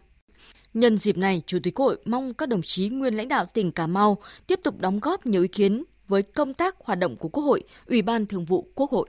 Nhân 0.76 0.98
dịp 0.98 1.18
này, 1.18 1.42
Chủ 1.46 1.58
tịch 1.62 1.74
Quốc 1.74 1.86
hội 1.86 1.98
mong 2.04 2.34
các 2.34 2.48
đồng 2.48 2.62
chí 2.62 2.88
nguyên 2.88 3.14
lãnh 3.14 3.28
đạo 3.28 3.46
tỉnh 3.54 3.72
Cà 3.72 3.86
Mau 3.86 4.18
tiếp 4.46 4.60
tục 4.64 4.80
đóng 4.80 5.00
góp 5.00 5.26
nhiều 5.26 5.42
ý 5.42 5.48
kiến 5.48 5.84
với 6.08 6.22
công 6.22 6.54
tác 6.54 6.76
hoạt 6.84 6.98
động 6.98 7.16
của 7.16 7.28
Quốc 7.28 7.44
hội, 7.44 7.62
Ủy 7.86 8.02
ban 8.02 8.26
Thường 8.26 8.44
vụ 8.44 8.68
Quốc 8.74 8.90
hội. 8.90 9.08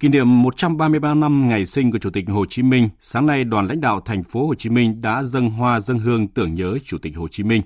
Kỷ 0.00 0.08
niệm 0.08 0.42
133 0.42 1.14
năm 1.14 1.48
ngày 1.48 1.66
sinh 1.66 1.92
của 1.92 1.98
Chủ 1.98 2.10
tịch 2.10 2.24
Hồ 2.28 2.46
Chí 2.48 2.62
Minh, 2.62 2.88
sáng 3.00 3.26
nay 3.26 3.44
đoàn 3.44 3.66
lãnh 3.66 3.80
đạo 3.80 4.00
thành 4.00 4.24
phố 4.24 4.46
Hồ 4.46 4.54
Chí 4.54 4.70
Minh 4.70 5.00
đã 5.00 5.22
dâng 5.22 5.50
hoa 5.50 5.80
dâng 5.80 5.98
hương 5.98 6.28
tưởng 6.28 6.54
nhớ 6.54 6.78
Chủ 6.84 6.98
tịch 6.98 7.16
Hồ 7.16 7.28
Chí 7.28 7.42
Minh. 7.42 7.62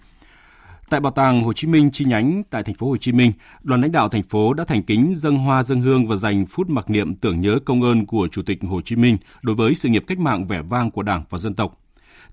Tại 0.91 1.01
Bảo 1.01 1.13
tàng 1.13 1.43
Hồ 1.43 1.53
Chí 1.53 1.69
Minh 1.69 1.91
chi 1.93 2.05
nhánh 2.05 2.43
tại 2.51 2.63
thành 2.63 2.75
phố 2.75 2.89
Hồ 2.89 2.97
Chí 2.97 3.13
Minh, 3.13 3.33
đoàn 3.63 3.81
lãnh 3.81 3.93
đạo 3.93 4.09
thành 4.09 4.23
phố 4.23 4.55
đã 4.55 4.65
thành 4.65 4.83
kính 4.83 5.13
dâng 5.17 5.39
hoa 5.39 5.63
dâng 5.63 5.81
hương 5.81 6.07
và 6.07 6.17
dành 6.17 6.47
phút 6.47 6.71
mặc 6.71 6.91
niệm 6.91 7.15
tưởng 7.15 7.41
nhớ 7.41 7.59
công 7.65 7.83
ơn 7.83 8.07
của 8.07 8.29
Chủ 8.33 8.43
tịch 8.43 8.59
Hồ 8.63 8.81
Chí 8.81 8.97
Minh 8.97 9.17
đối 9.43 9.57
với 9.57 9.75
sự 9.75 9.89
nghiệp 9.89 10.05
cách 10.07 10.19
mạng 10.19 10.47
vẻ 10.47 10.63
vang 10.63 10.91
của 10.91 11.03
Đảng 11.03 11.25
và 11.31 11.39
dân 11.39 11.55
tộc. 11.55 11.81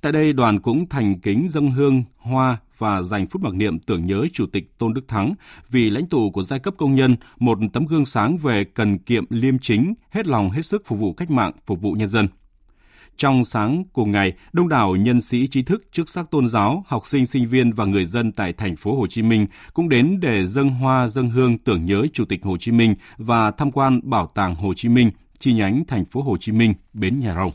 Tại 0.01 0.12
đây, 0.12 0.34
đoàn 0.34 0.60
cũng 0.60 0.86
thành 0.89 1.20
kính 1.20 1.48
dâng 1.50 1.72
hương, 1.72 2.03
hoa 2.17 2.58
và 2.77 3.01
dành 3.01 3.27
phút 3.27 3.41
mặc 3.41 3.53
niệm 3.53 3.79
tưởng 3.79 4.05
nhớ 4.05 4.25
Chủ 4.34 4.46
tịch 4.46 4.77
Tôn 4.77 4.93
Đức 4.93 5.08
Thắng 5.08 5.34
vì 5.70 5.89
lãnh 5.89 6.05
tụ 6.05 6.31
của 6.31 6.43
giai 6.43 6.60
cấp 6.60 6.74
công 6.77 6.96
nhân, 6.96 7.15
một 7.39 7.58
tấm 7.74 7.86
gương 7.86 8.05
sáng 8.05 8.38
về 8.38 8.63
cần 8.63 8.98
kiệm 8.98 9.25
liêm 9.29 9.60
chính, 9.60 9.93
hết 10.12 10.27
lòng 10.27 10.50
hết 10.50 10.62
sức 10.62 10.81
phục 10.86 11.00
vụ 11.00 11.13
cách 11.13 11.31
mạng, 11.31 11.51
phục 11.65 11.81
vụ 11.81 11.91
nhân 11.91 12.10
dân. 12.10 12.27
Trong 13.17 13.43
sáng 13.43 13.84
cùng 13.93 14.12
ngày, 14.12 14.34
đông 14.53 14.70
đảo 14.70 14.96
nhân 14.96 15.22
sĩ 15.22 15.48
trí 15.48 15.63
thức, 15.63 15.88
chức 15.91 16.10
sắc 16.10 16.31
tôn 16.31 16.48
giáo, 16.48 16.84
học 16.88 17.08
sinh, 17.08 17.25
sinh 17.25 17.46
viên 17.46 17.72
và 17.72 17.86
người 17.86 18.05
dân 18.05 18.31
tại 18.31 18.53
thành 18.53 18.75
phố 18.75 18.96
Hồ 18.96 19.08
Chí 19.08 19.22
Minh 19.22 19.48
cũng 19.74 19.89
đến 19.89 20.20
để 20.22 20.46
dâng 20.46 20.70
hoa 20.70 21.08
dâng 21.08 21.29
hương 21.29 21.58
tưởng 21.58 21.86
nhớ 21.86 22.03
Chủ 22.13 22.25
tịch 22.25 22.43
Hồ 22.43 22.58
Chí 22.58 22.72
Minh 22.72 22.96
và 23.17 23.51
tham 23.51 23.72
quan 23.72 24.00
Bảo 24.03 24.31
tàng 24.36 24.55
Hồ 24.55 24.74
Chí 24.74 24.89
Minh, 24.89 25.12
chi 25.39 25.53
nhánh 25.53 25.84
thành 25.88 26.05
phố 26.05 26.22
Hồ 26.22 26.38
Chí 26.38 26.51
Minh, 26.51 26.74
Bến 26.93 27.20
Nhà 27.20 27.34
Rồng. 27.34 27.51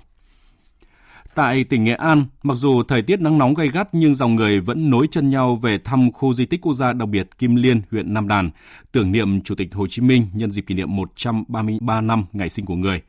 Tại 1.36 1.64
tỉnh 1.64 1.84
Nghệ 1.84 1.94
An, 1.94 2.24
mặc 2.42 2.54
dù 2.54 2.82
thời 2.82 3.02
tiết 3.02 3.20
nắng 3.20 3.38
nóng 3.38 3.54
gay 3.54 3.68
gắt 3.68 3.88
nhưng 3.92 4.14
dòng 4.14 4.34
người 4.34 4.60
vẫn 4.60 4.90
nối 4.90 5.08
chân 5.10 5.28
nhau 5.28 5.56
về 5.56 5.78
thăm 5.78 6.12
khu 6.12 6.34
di 6.34 6.46
tích 6.46 6.60
quốc 6.60 6.72
gia 6.72 6.92
đặc 6.92 7.08
biệt 7.08 7.28
Kim 7.38 7.56
Liên, 7.56 7.82
huyện 7.90 8.14
Nam 8.14 8.28
Đàn, 8.28 8.50
tưởng 8.92 9.12
niệm 9.12 9.40
Chủ 9.40 9.54
tịch 9.54 9.74
Hồ 9.74 9.86
Chí 9.86 10.02
Minh 10.02 10.26
nhân 10.34 10.50
dịp 10.50 10.62
kỷ 10.62 10.74
niệm 10.74 10.96
133 10.96 12.00
năm 12.00 12.24
ngày 12.32 12.48
sinh 12.48 12.64
của 12.64 12.74
người. 12.74 13.02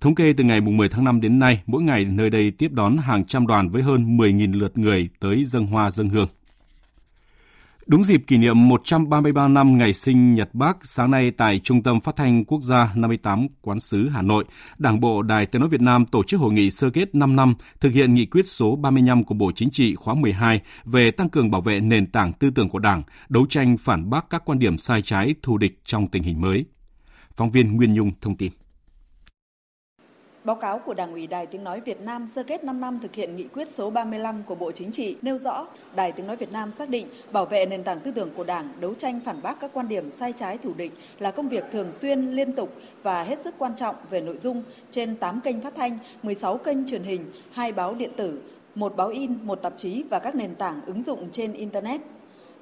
Thống 0.00 0.14
kê 0.14 0.32
từ 0.32 0.44
ngày 0.44 0.60
10 0.60 0.88
tháng 0.88 1.04
5 1.04 1.20
đến 1.20 1.38
nay, 1.38 1.62
mỗi 1.66 1.82
ngày 1.82 2.04
nơi 2.04 2.30
đây 2.30 2.50
tiếp 2.50 2.72
đón 2.72 2.96
hàng 2.96 3.24
trăm 3.24 3.46
đoàn 3.46 3.68
với 3.68 3.82
hơn 3.82 4.16
10.000 4.16 4.58
lượt 4.58 4.78
người 4.78 5.08
tới 5.20 5.44
dân 5.44 5.66
hoa 5.66 5.90
dân 5.90 6.08
hương. 6.08 6.28
Đúng 7.90 8.04
dịp 8.04 8.22
kỷ 8.26 8.38
niệm 8.38 8.68
133 8.68 9.48
năm 9.48 9.78
ngày 9.78 9.92
sinh 9.92 10.34
Nhật 10.34 10.54
Bác, 10.54 10.86
sáng 10.86 11.10
nay 11.10 11.30
tại 11.30 11.58
Trung 11.58 11.82
tâm 11.82 12.00
Phát 12.00 12.16
thanh 12.16 12.44
Quốc 12.44 12.62
gia 12.62 12.92
58 12.94 13.46
Quán 13.60 13.80
sứ 13.80 14.08
Hà 14.08 14.22
Nội, 14.22 14.44
Đảng 14.78 15.00
bộ 15.00 15.22
Đài 15.22 15.46
Tiếng 15.46 15.60
nói 15.60 15.68
Việt 15.68 15.80
Nam 15.80 16.06
tổ 16.06 16.22
chức 16.22 16.40
hội 16.40 16.52
nghị 16.52 16.70
sơ 16.70 16.90
kết 16.90 17.14
5 17.14 17.36
năm 17.36 17.54
thực 17.80 17.92
hiện 17.92 18.14
nghị 18.14 18.26
quyết 18.26 18.46
số 18.46 18.76
35 18.76 19.24
của 19.24 19.34
Bộ 19.34 19.52
Chính 19.52 19.70
trị 19.70 19.94
khóa 19.94 20.14
12 20.14 20.60
về 20.84 21.10
tăng 21.10 21.28
cường 21.28 21.50
bảo 21.50 21.60
vệ 21.60 21.80
nền 21.80 22.06
tảng 22.06 22.32
tư 22.32 22.50
tưởng 22.50 22.68
của 22.68 22.78
Đảng, 22.78 23.02
đấu 23.28 23.46
tranh 23.48 23.76
phản 23.76 24.10
bác 24.10 24.30
các 24.30 24.42
quan 24.44 24.58
điểm 24.58 24.78
sai 24.78 25.02
trái 25.02 25.34
thù 25.42 25.58
địch 25.58 25.80
trong 25.84 26.08
tình 26.08 26.22
hình 26.22 26.40
mới. 26.40 26.64
Phóng 27.36 27.50
viên 27.50 27.76
Nguyên 27.76 27.94
Nhung 27.94 28.12
thông 28.20 28.36
tin. 28.36 28.52
Báo 30.44 30.56
cáo 30.56 30.78
của 30.78 30.94
Đảng 30.94 31.12
ủy 31.12 31.26
Đài 31.26 31.46
Tiếng 31.46 31.64
Nói 31.64 31.80
Việt 31.80 32.00
Nam 32.00 32.28
sơ 32.34 32.42
kết 32.42 32.64
5 32.64 32.80
năm 32.80 32.98
thực 33.02 33.14
hiện 33.14 33.36
nghị 33.36 33.44
quyết 33.44 33.68
số 33.68 33.90
35 33.90 34.42
của 34.46 34.54
Bộ 34.54 34.72
Chính 34.72 34.92
trị 34.92 35.16
nêu 35.22 35.38
rõ 35.38 35.66
Đài 35.94 36.12
Tiếng 36.12 36.26
Nói 36.26 36.36
Việt 36.36 36.52
Nam 36.52 36.72
xác 36.72 36.88
định 36.88 37.06
bảo 37.32 37.46
vệ 37.46 37.66
nền 37.66 37.84
tảng 37.84 38.00
tư 38.00 38.10
tưởng 38.10 38.30
của 38.36 38.44
Đảng, 38.44 38.68
đấu 38.80 38.94
tranh 38.94 39.20
phản 39.24 39.42
bác 39.42 39.60
các 39.60 39.70
quan 39.74 39.88
điểm 39.88 40.10
sai 40.10 40.32
trái 40.32 40.58
thù 40.58 40.72
địch 40.76 40.92
là 41.18 41.30
công 41.30 41.48
việc 41.48 41.64
thường 41.72 41.92
xuyên, 41.92 42.30
liên 42.30 42.52
tục 42.52 42.74
và 43.02 43.22
hết 43.22 43.38
sức 43.38 43.54
quan 43.58 43.76
trọng 43.76 43.96
về 44.10 44.20
nội 44.20 44.38
dung 44.38 44.62
trên 44.90 45.16
8 45.16 45.40
kênh 45.40 45.60
phát 45.60 45.74
thanh, 45.76 45.98
16 46.22 46.58
kênh 46.58 46.86
truyền 46.86 47.02
hình, 47.02 47.32
hai 47.52 47.72
báo 47.72 47.94
điện 47.94 48.10
tử, 48.16 48.42
một 48.74 48.96
báo 48.96 49.08
in, 49.08 49.38
một 49.42 49.62
tạp 49.62 49.72
chí 49.76 50.04
và 50.10 50.18
các 50.18 50.34
nền 50.34 50.54
tảng 50.54 50.80
ứng 50.86 51.02
dụng 51.02 51.28
trên 51.32 51.52
Internet. 51.52 52.00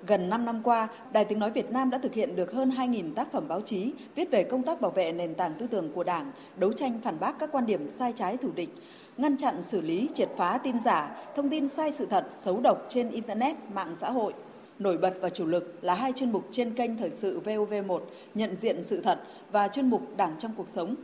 Gần 0.06 0.30
5 0.30 0.44
năm 0.44 0.62
qua, 0.62 0.88
Đài 1.12 1.24
Tiếng 1.24 1.38
Nói 1.38 1.50
Việt 1.50 1.70
Nam 1.70 1.90
đã 1.90 1.98
thực 1.98 2.14
hiện 2.14 2.36
được 2.36 2.52
hơn 2.52 2.70
2.000 2.70 3.14
tác 3.14 3.32
phẩm 3.32 3.48
báo 3.48 3.60
chí 3.60 3.92
viết 4.14 4.30
về 4.30 4.44
công 4.44 4.62
tác 4.62 4.80
bảo 4.80 4.90
vệ 4.90 5.12
nền 5.12 5.34
tảng 5.34 5.54
tư 5.58 5.66
tưởng 5.66 5.92
của 5.94 6.04
Đảng, 6.04 6.32
đấu 6.56 6.72
tranh 6.72 7.00
phản 7.02 7.20
bác 7.20 7.38
các 7.38 7.52
quan 7.52 7.66
điểm 7.66 7.88
sai 7.88 8.12
trái 8.16 8.36
thù 8.36 8.50
địch, 8.54 8.68
ngăn 9.16 9.36
chặn 9.36 9.62
xử 9.62 9.80
lý 9.80 10.08
triệt 10.14 10.28
phá 10.36 10.58
tin 10.64 10.76
giả, 10.84 11.16
thông 11.36 11.50
tin 11.50 11.68
sai 11.68 11.92
sự 11.92 12.06
thật, 12.06 12.26
xấu 12.32 12.60
độc 12.60 12.86
trên 12.88 13.10
Internet, 13.10 13.56
mạng 13.74 13.94
xã 13.98 14.10
hội. 14.10 14.32
Nổi 14.78 14.98
bật 14.98 15.14
và 15.20 15.30
chủ 15.30 15.46
lực 15.46 15.78
là 15.82 15.94
hai 15.94 16.12
chuyên 16.12 16.32
mục 16.32 16.48
trên 16.52 16.74
kênh 16.74 16.96
Thời 16.96 17.10
sự 17.10 17.40
VOV1, 17.44 18.00
nhận 18.34 18.56
diện 18.60 18.82
sự 18.82 19.00
thật 19.00 19.20
và 19.52 19.68
chuyên 19.68 19.90
mục 19.90 20.02
Đảng 20.16 20.36
trong 20.38 20.52
cuộc 20.56 20.68
sống, 20.68 20.94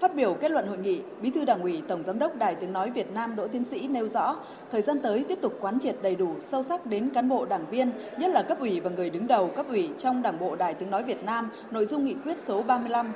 Phát 0.00 0.14
biểu 0.14 0.34
kết 0.34 0.50
luận 0.50 0.66
hội 0.66 0.78
nghị, 0.78 1.00
Bí 1.22 1.30
thư 1.30 1.44
Đảng 1.44 1.62
ủy 1.62 1.82
Tổng 1.88 2.04
giám 2.04 2.18
đốc 2.18 2.36
Đài 2.36 2.54
Tiếng 2.54 2.72
nói 2.72 2.90
Việt 2.90 3.12
Nam 3.12 3.36
Đỗ 3.36 3.48
Tiến 3.48 3.64
Sĩ 3.64 3.88
nêu 3.88 4.08
rõ, 4.08 4.36
thời 4.72 4.82
gian 4.82 4.98
tới 5.02 5.24
tiếp 5.28 5.38
tục 5.42 5.58
quán 5.60 5.80
triệt 5.80 5.96
đầy 6.02 6.16
đủ, 6.16 6.34
sâu 6.40 6.62
sắc 6.62 6.86
đến 6.86 7.10
cán 7.10 7.28
bộ 7.28 7.44
đảng 7.44 7.66
viên, 7.70 7.92
nhất 8.18 8.30
là 8.30 8.42
cấp 8.42 8.60
ủy 8.60 8.80
và 8.80 8.90
người 8.90 9.10
đứng 9.10 9.26
đầu 9.26 9.50
cấp 9.56 9.66
ủy 9.68 9.90
trong 9.98 10.22
Đảng 10.22 10.38
bộ 10.38 10.56
Đài 10.56 10.74
Tiếng 10.74 10.90
nói 10.90 11.02
Việt 11.02 11.24
Nam, 11.24 11.50
nội 11.70 11.86
dung 11.86 12.04
nghị 12.04 12.14
quyết 12.24 12.36
số 12.44 12.62
35 12.62 13.12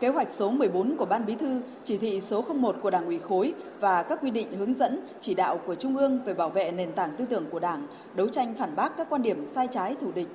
Kế 0.00 0.08
hoạch 0.08 0.30
số 0.30 0.50
14 0.50 0.96
của 0.96 1.04
Ban 1.04 1.26
Bí 1.26 1.34
thư, 1.34 1.60
chỉ 1.84 1.98
thị 1.98 2.20
số 2.20 2.42
01 2.42 2.76
của 2.82 2.90
Đảng 2.90 3.06
ủy 3.06 3.18
khối 3.18 3.54
và 3.80 4.02
các 4.02 4.18
quy 4.22 4.30
định 4.30 4.56
hướng 4.56 4.74
dẫn, 4.74 5.00
chỉ 5.20 5.34
đạo 5.34 5.60
của 5.66 5.74
Trung 5.74 5.96
ương 5.96 6.20
về 6.24 6.34
bảo 6.34 6.50
vệ 6.50 6.72
nền 6.72 6.92
tảng 6.92 7.16
tư 7.16 7.24
tưởng 7.30 7.44
của 7.50 7.60
Đảng, 7.60 7.86
đấu 8.14 8.28
tranh 8.28 8.54
phản 8.54 8.76
bác 8.76 8.96
các 8.96 9.06
quan 9.10 9.22
điểm 9.22 9.44
sai 9.46 9.66
trái 9.66 9.96
thù 10.00 10.12
địch, 10.14 10.28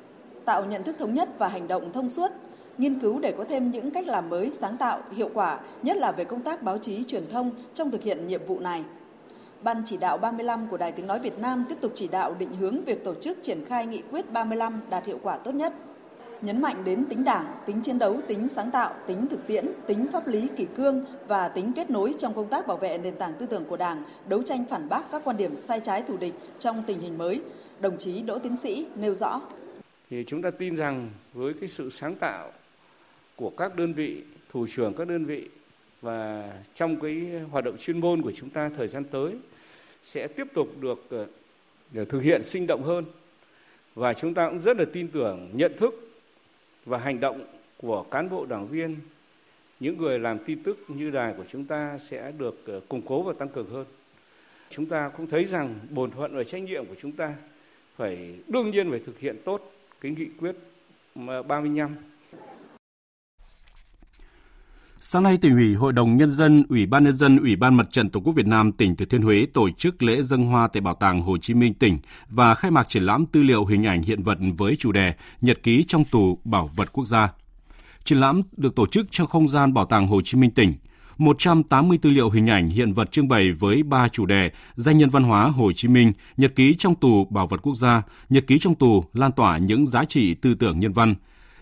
tạo 0.46 0.66
nhận 0.66 0.84
thức 0.84 0.96
thống 1.00 1.14
nhất 1.14 1.30
và 1.38 1.48
hành 1.48 1.68
động 1.68 1.94
thông 1.94 2.10
suốt, 2.10 2.32
nghiên 2.78 3.00
cứu 3.00 3.20
để 3.20 3.32
có 3.32 3.44
thêm 3.44 3.72
những 3.72 3.92
cách 3.92 4.08
làm 4.08 4.30
mới, 4.30 4.52
sáng 4.52 4.78
tạo, 4.78 5.02
hiệu 5.16 5.30
quả, 5.34 5.60
nhất 5.84 5.98
là 5.98 6.12
về 6.12 6.24
công 6.24 6.42
tác 6.42 6.64
báo 6.64 6.78
chí 6.78 7.04
truyền 7.04 7.24
thông 7.32 7.52
trong 7.74 7.92
thực 7.92 8.04
hiện 8.04 8.28
nhiệm 8.28 8.46
vụ 8.46 8.60
này. 8.60 8.84
Ban 9.62 9.82
chỉ 9.86 9.98
đạo 9.98 10.18
35 10.18 10.68
của 10.68 10.78
Đài 10.78 10.92
Tiếng 10.92 11.08
Nói 11.08 11.20
Việt 11.20 11.40
Nam 11.40 11.66
tiếp 11.70 11.76
tục 11.82 11.92
chỉ 11.96 12.08
đạo 12.08 12.36
định 12.40 12.56
hướng 12.60 12.84
việc 12.86 13.04
tổ 13.04 13.14
chức 13.16 13.44
triển 13.44 13.66
khai 13.66 13.86
nghị 13.86 14.02
quyết 14.12 14.34
35 14.34 14.82
đạt 14.90 15.06
hiệu 15.06 15.20
quả 15.24 15.38
tốt 15.38 15.52
nhất. 15.52 15.74
Nhấn 16.42 16.62
mạnh 16.62 16.84
đến 16.84 17.06
tính 17.10 17.24
đảng, 17.24 17.46
tính 17.66 17.82
chiến 17.82 18.00
đấu, 18.00 18.18
tính 18.28 18.48
sáng 18.48 18.72
tạo, 18.72 18.94
tính 19.08 19.28
thực 19.28 19.48
tiễn, 19.48 19.66
tính 19.88 20.08
pháp 20.12 20.28
lý 20.28 20.48
kỷ 20.58 20.66
cương 20.66 21.06
và 21.28 21.48
tính 21.48 21.72
kết 21.76 21.90
nối 21.90 22.14
trong 22.18 22.34
công 22.34 22.48
tác 22.48 22.68
bảo 22.68 22.78
vệ 22.78 22.98
nền 22.98 23.16
tảng 23.16 23.34
tư 23.34 23.46
tưởng 23.46 23.66
của 23.66 23.78
Đảng, 23.78 24.04
đấu 24.30 24.44
tranh 24.44 24.66
phản 24.70 24.90
bác 24.90 25.12
các 25.12 25.22
quan 25.26 25.38
điểm 25.38 25.56
sai 25.58 25.80
trái 25.80 26.02
thù 26.02 26.18
địch 26.18 26.34
trong 26.60 26.84
tình 26.88 27.00
hình 27.00 27.18
mới. 27.18 27.42
Đồng 27.80 27.98
chí 27.98 28.22
Đỗ 28.22 28.40
Tiến 28.40 28.56
Sĩ 28.56 28.86
nêu 28.96 29.16
rõ. 29.16 29.42
Thì 30.10 30.24
chúng 30.28 30.42
ta 30.42 30.52
tin 30.52 30.76
rằng 30.76 31.10
với 31.34 31.54
cái 31.60 31.70
sự 31.70 31.90
sáng 31.90 32.16
tạo 32.16 32.52
của 33.36 33.50
các 33.50 33.76
đơn 33.76 33.94
vị, 33.94 34.24
thủ 34.50 34.68
trưởng 34.68 34.94
các 34.94 35.08
đơn 35.08 35.26
vị 35.26 35.50
và 36.02 36.52
trong 36.74 37.00
cái 37.00 37.22
hoạt 37.52 37.66
động 37.66 37.78
chuyên 37.78 38.00
môn 38.00 38.22
của 38.22 38.32
chúng 38.32 38.50
ta 38.50 38.70
thời 38.70 38.88
gian 38.88 39.04
tới 39.04 39.34
sẽ 40.04 40.28
tiếp 40.28 40.48
tục 40.54 40.70
được 40.82 41.06
ờ, 41.10 41.28
để 41.92 42.06
thực 42.06 42.20
hiện 42.20 42.44
sinh 42.44 42.68
động 42.68 42.84
hơn. 42.84 43.06
Và 43.96 44.14
chúng 44.14 44.34
ta 44.34 44.50
cũng 44.50 44.62
rất 44.62 44.78
là 44.78 44.86
tin 44.94 45.08
tưởng 45.08 45.50
nhận 45.54 45.78
thức 45.78 46.12
và 46.86 46.98
hành 46.98 47.20
động 47.20 47.42
của 47.78 48.04
cán 48.04 48.30
bộ 48.30 48.46
đảng 48.46 48.68
viên 48.68 48.96
những 49.80 49.98
người 49.98 50.20
làm 50.20 50.40
tin 50.46 50.64
tức 50.64 50.78
như 50.88 51.10
đài 51.10 51.34
của 51.38 51.44
chúng 51.52 51.66
ta 51.66 51.98
sẽ 51.98 52.32
được 52.38 52.66
ờ, 52.66 52.80
củng 52.90 53.02
cố 53.02 53.24
và 53.24 53.34
tăng 53.34 53.50
cường 53.50 53.70
hơn. 53.70 53.86
Chúng 54.70 54.86
ta 54.86 55.10
cũng 55.10 55.28
thấy 55.28 55.46
rằng 55.46 55.80
bổn 55.90 56.12
phận 56.12 56.36
và 56.36 56.44
trách 56.44 56.64
nhiệm 56.64 56.86
của 56.86 56.96
chúng 57.02 57.12
ta 57.12 57.34
phải 57.96 58.36
đương 58.48 58.72
nhiên 58.72 58.90
phải 58.90 59.00
thực 59.00 59.20
hiện 59.20 59.38
tốt 59.46 59.74
cái 60.02 60.12
nghị 60.12 60.28
quyết 60.40 60.56
35 61.48 61.96
Sáng 65.08 65.24
nay, 65.24 65.38
tỉnh 65.38 65.56
ủy, 65.56 65.76
Hội 65.76 65.94
đồng 65.94 66.16
Nhân 66.16 66.30
dân, 66.30 66.64
Ủy 66.70 66.86
ban 66.86 67.04
Nhân 67.04 67.16
dân, 67.16 67.38
Ủy 67.38 67.56
ban 67.56 67.76
Mặt 67.76 67.88
trận 67.92 68.10
Tổ 68.10 68.20
quốc 68.20 68.34
Việt 68.34 68.48
Nam 68.48 68.72
tỉnh 68.72 68.96
Thừa 68.96 69.06
Thiên 69.06 69.22
Huế 69.22 69.46
tổ 69.54 69.70
chức 69.70 70.04
lễ 70.04 70.24
dân 70.24 70.46
hoa 70.46 70.68
tại 70.68 70.82
Bảo 70.82 70.96
tàng 70.96 71.22
Hồ 71.22 71.38
Chí 71.38 71.54
Minh 71.54 71.74
tỉnh 71.74 71.98
và 72.30 72.56
khai 72.56 72.72
mạc 72.72 72.90
triển 72.90 73.04
lãm 73.04 73.26
tư 73.26 73.44
liệu 73.44 73.66
hình 73.66 73.84
ảnh 73.84 74.02
hiện 74.02 74.24
vật 74.24 74.38
với 74.58 74.76
chủ 74.80 74.92
đề 74.92 75.14
Nhật 75.42 75.64
ký 75.64 75.86
trong 75.88 76.06
tù 76.06 76.40
bảo 76.44 76.70
vật 76.76 76.94
quốc 76.94 77.06
gia. 77.06 77.34
Triển 78.04 78.20
lãm 78.20 78.42
được 78.58 78.76
tổ 78.76 78.88
chức 78.88 79.08
trong 79.12 79.28
không 79.28 79.48
gian 79.48 79.74
Bảo 79.74 79.86
tàng 79.86 80.08
Hồ 80.08 80.22
Chí 80.22 80.38
Minh 80.38 80.52
tỉnh. 80.52 80.74
180 81.18 81.98
tư 82.02 82.10
liệu 82.10 82.30
hình 82.30 82.48
ảnh 82.48 82.70
hiện 82.70 82.94
vật 82.94 83.12
trưng 83.12 83.28
bày 83.28 83.52
với 83.52 83.84
3 83.84 84.08
chủ 84.08 84.26
đề 84.26 84.52
Danh 84.76 84.98
nhân 84.98 85.10
văn 85.10 85.24
hóa 85.24 85.48
Hồ 85.48 85.72
Chí 85.72 85.88
Minh, 85.88 86.14
Nhật 86.38 86.56
ký 86.56 86.76
trong 86.80 86.96
tù 86.96 87.26
bảo 87.26 87.48
vật 87.48 87.60
quốc 87.64 87.76
gia, 87.76 88.02
Nhật 88.30 88.48
ký 88.48 88.60
trong 88.60 88.76
tù 88.76 89.04
lan 89.14 89.32
tỏa 89.32 89.58
những 89.58 89.86
giá 89.86 90.06
trị 90.06 90.34
tư 90.34 90.54
tưởng 90.54 90.80
nhân 90.80 90.94
văn. 90.94 91.16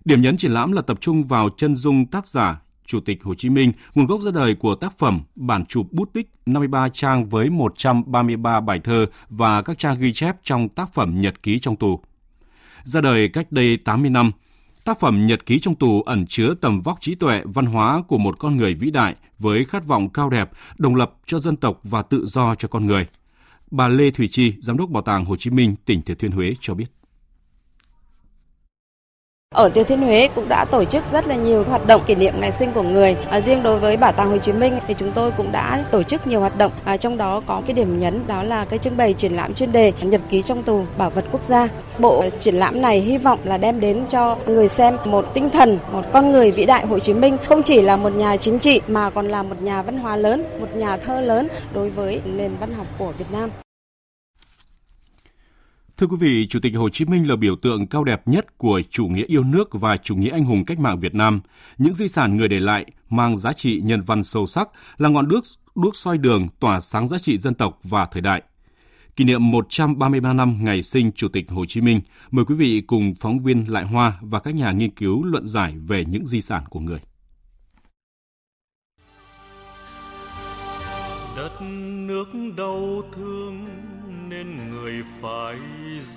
Điểm 0.06 0.22
nhấn 0.22 0.38
triển 0.38 0.52
lãm 0.52 0.72
là 0.72 0.82
tập 0.82 0.98
trung 1.02 1.24
vào 1.24 1.50
chân 1.58 1.76
dung 1.76 2.06
tác 2.06 2.28
giả, 2.28 2.60
Chủ 2.86 3.00
tịch 3.00 3.24
Hồ 3.24 3.36
Chí 3.36 3.50
Minh, 3.50 3.72
nguồn 3.96 4.06
gốc 4.06 4.22
ra 4.22 4.32
đời 4.32 4.56
của 4.56 4.76
tác 4.76 4.98
phẩm 4.98 5.22
bản 5.36 5.66
chụp 5.66 5.88
bút 5.92 6.14
tích 6.14 6.30
53 6.46 6.90
trang 6.90 7.26
với 7.30 7.50
133 7.50 8.60
bài 8.60 8.80
thơ 8.84 9.06
và 9.30 9.62
các 9.62 9.80
trang 9.80 10.00
ghi 10.00 10.14
chép 10.14 10.36
trong 10.44 10.70
tác 10.70 10.94
phẩm 10.94 11.20
Nhật 11.20 11.44
ký 11.44 11.60
trong 11.60 11.76
tù. 11.76 12.00
Ra 12.84 13.02
đời 13.02 13.30
cách 13.30 13.52
đây 13.52 13.78
80 13.78 14.10
năm, 14.10 14.32
tác 14.84 15.00
phẩm 15.00 15.26
Nhật 15.26 15.46
ký 15.46 15.60
trong 15.60 15.76
tù 15.76 16.02
ẩn 16.02 16.26
chứa 16.28 16.54
tầm 16.62 16.82
vóc 16.82 16.98
trí 17.02 17.16
tuệ 17.16 17.42
văn 17.46 17.66
hóa 17.66 18.04
của 18.08 18.18
một 18.18 18.40
con 18.40 18.58
người 18.58 18.74
vĩ 18.74 18.92
đại 18.92 19.16
với 19.40 19.66
khát 19.66 19.86
vọng 19.88 20.10
cao 20.10 20.30
đẹp, 20.30 20.52
đồng 20.78 20.96
lập 20.96 21.14
cho 21.26 21.40
dân 21.40 21.56
tộc 21.56 21.80
và 21.84 22.02
tự 22.02 22.26
do 22.26 22.56
cho 22.56 22.68
con 22.68 22.86
người. 22.86 23.08
Bà 23.72 23.88
Lê 23.88 24.12
Thủy 24.12 24.28
Chi, 24.32 24.54
Giám 24.62 24.78
đốc 24.78 24.90
Bảo 24.90 25.04
tàng 25.04 25.26
Hồ 25.26 25.36
Chí 25.36 25.50
Minh, 25.50 25.76
tỉnh 25.86 26.02
Thừa 26.02 26.16
Thiên 26.16 26.32
Huế 26.32 26.54
cho 26.60 26.74
biết. 26.74 26.88
Ở 29.54 29.70
Thừa 29.70 29.84
Thiên 29.84 30.02
Huế 30.02 30.30
cũng 30.36 30.50
đã 30.50 30.66
tổ 30.66 30.84
chức 30.86 31.04
rất 31.12 31.28
là 31.28 31.36
nhiều 31.36 31.64
hoạt 31.64 31.88
động 31.88 32.02
kỷ 32.06 32.16
niệm 32.16 32.34
ngày 32.40 32.52
sinh 32.52 32.72
của 32.72 32.82
người. 32.82 33.16
À, 33.30 33.42
riêng 33.42 33.64
đối 33.64 33.80
với 33.80 33.98
Bảo 33.98 34.12
tàng 34.12 34.30
Hồ 34.30 34.38
Chí 34.38 34.52
Minh 34.52 34.74
thì 34.88 34.94
chúng 34.98 35.12
tôi 35.12 35.32
cũng 35.32 35.52
đã 35.52 35.86
tổ 35.92 36.04
chức 36.04 36.28
nhiều 36.28 36.40
hoạt 36.40 36.58
động. 36.58 36.72
À, 36.84 36.98
trong 36.98 37.18
đó 37.18 37.42
có 37.46 37.62
cái 37.66 37.74
điểm 37.74 38.00
nhấn 38.00 38.28
đó 38.28 38.44
là 38.44 38.66
cái 38.66 38.80
trưng 38.80 38.98
bày 38.98 39.14
triển 39.14 39.34
lãm 39.34 39.54
chuyên 39.54 39.72
đề 39.72 39.92
Nhật 40.02 40.22
ký 40.30 40.42
trong 40.42 40.64
tù 40.64 40.84
bảo 40.98 41.10
vật 41.10 41.26
quốc 41.32 41.44
gia. 41.44 41.68
Bộ 42.00 42.24
triển 42.40 42.56
lãm 42.56 42.82
này 42.82 43.00
hy 43.00 43.18
vọng 43.18 43.40
là 43.44 43.58
đem 43.58 43.80
đến 43.80 44.06
cho 44.10 44.38
người 44.46 44.68
xem 44.68 44.98
một 45.06 45.34
tinh 45.34 45.50
thần, 45.50 45.80
một 45.92 46.02
con 46.14 46.32
người 46.32 46.52
vĩ 46.52 46.66
đại 46.66 46.86
Hồ 46.86 47.00
Chí 47.00 47.14
Minh 47.14 47.38
không 47.46 47.64
chỉ 47.64 47.82
là 47.82 47.98
một 47.98 48.16
nhà 48.16 48.38
chính 48.38 48.60
trị 48.60 48.82
mà 48.88 49.10
còn 49.10 49.28
là 49.28 49.44
một 49.44 49.62
nhà 49.62 49.82
văn 49.82 49.98
hóa 49.98 50.18
lớn, 50.18 50.44
một 50.60 50.76
nhà 50.76 50.98
thơ 50.98 51.22
lớn 51.22 51.48
đối 51.74 51.90
với 51.90 52.22
nền 52.26 52.52
văn 52.60 52.74
học 52.74 52.88
của 52.98 53.12
Việt 53.18 53.32
Nam. 53.32 53.50
Thưa 55.98 56.08
quý 56.08 56.18
vị, 56.20 56.48
Chủ 56.48 56.60
tịch 56.60 56.76
Hồ 56.76 56.90
Chí 56.90 57.06
Minh 57.06 57.30
là 57.30 57.36
biểu 57.36 57.56
tượng 57.56 57.88
cao 57.88 58.04
đẹp 58.04 58.28
nhất 58.28 58.58
của 58.58 58.82
chủ 58.90 59.08
nghĩa 59.08 59.26
yêu 59.26 59.44
nước 59.44 59.70
và 59.72 59.98
chủ 59.98 60.16
nghĩa 60.16 60.30
anh 60.30 60.44
hùng 60.44 60.66
cách 60.66 60.80
mạng 60.80 61.00
Việt 61.00 61.16
Nam. 61.16 61.42
Những 61.78 61.94
di 61.94 62.08
sản 62.08 62.38
người 62.38 62.48
để 62.48 62.60
lại 62.60 62.86
mang 63.10 63.38
giá 63.38 63.54
trị 63.54 63.82
nhân 63.84 64.02
văn 64.02 64.24
sâu 64.24 64.46
sắc 64.46 64.70
là 64.98 65.10
ngọn 65.10 65.28
đuốc 65.28 65.44
đuốc 65.76 65.96
soi 65.96 66.18
đường 66.18 66.48
tỏa 66.60 66.82
sáng 66.82 67.08
giá 67.08 67.18
trị 67.18 67.38
dân 67.38 67.54
tộc 67.54 67.80
và 67.84 68.06
thời 68.06 68.22
đại. 68.22 68.42
Kỷ 69.16 69.24
niệm 69.24 69.52
133 69.52 70.34
năm 70.34 70.58
ngày 70.62 70.84
sinh 70.84 71.12
Chủ 71.12 71.28
tịch 71.28 71.50
Hồ 71.50 71.66
Chí 71.66 71.82
Minh, 71.82 72.02
mời 72.32 72.46
quý 72.46 72.56
vị 72.56 72.82
cùng 72.88 73.14
phóng 73.20 73.40
viên 73.40 73.72
Lại 73.72 73.86
Hoa 73.86 74.20
và 74.22 74.40
các 74.40 74.56
nhà 74.56 74.72
nghiên 74.72 74.92
cứu 74.92 75.24
luận 75.24 75.48
giải 75.48 75.76
về 75.88 76.06
những 76.06 76.26
di 76.26 76.42
sản 76.42 76.64
của 76.70 76.80
người. 76.80 77.00
Đất 81.36 81.62
nước 82.08 82.26
đau 82.58 83.02
thương 83.16 83.66
nên 84.34 84.70
người 84.70 85.04
phải 85.22 85.56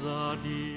ra 0.02 0.36
đi. 0.44 0.72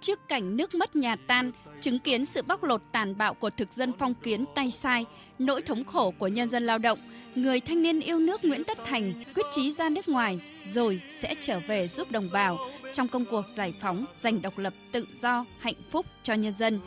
Trước 0.00 0.28
cảnh 0.28 0.56
nước 0.56 0.74
mất 0.74 0.96
nhà 0.96 1.16
tan, 1.16 1.52
chứng 1.80 1.98
kiến 1.98 2.26
sự 2.26 2.42
bóc 2.42 2.64
lột 2.64 2.80
tàn 2.92 3.18
bạo 3.18 3.34
của 3.34 3.50
thực 3.50 3.72
dân 3.72 3.92
phong 3.98 4.14
kiến 4.14 4.44
tay 4.54 4.70
sai, 4.70 5.04
nỗi 5.38 5.62
thống 5.62 5.84
khổ 5.84 6.14
của 6.18 6.28
nhân 6.28 6.50
dân 6.50 6.66
lao 6.66 6.78
động, 6.78 6.98
người 7.34 7.60
thanh 7.60 7.82
niên 7.82 8.00
yêu 8.00 8.18
nước 8.18 8.44
Nguyễn 8.44 8.64
Tất 8.64 8.78
Thành 8.84 9.12
quyết 9.34 9.46
chí 9.52 9.72
ra 9.72 9.88
nước 9.88 10.08
ngoài 10.08 10.40
rồi 10.72 11.00
sẽ 11.20 11.34
trở 11.40 11.60
về 11.68 11.88
giúp 11.88 12.12
đồng 12.12 12.28
bào 12.32 12.58
trong 12.92 13.08
công 13.08 13.24
cuộc 13.24 13.44
giải 13.54 13.74
phóng, 13.80 14.04
giành 14.20 14.42
độc 14.42 14.58
lập 14.58 14.74
tự 14.92 15.06
do, 15.22 15.44
hạnh 15.60 15.82
phúc 15.90 16.06
cho 16.22 16.34
nhân 16.34 16.54
dân. 16.58 16.80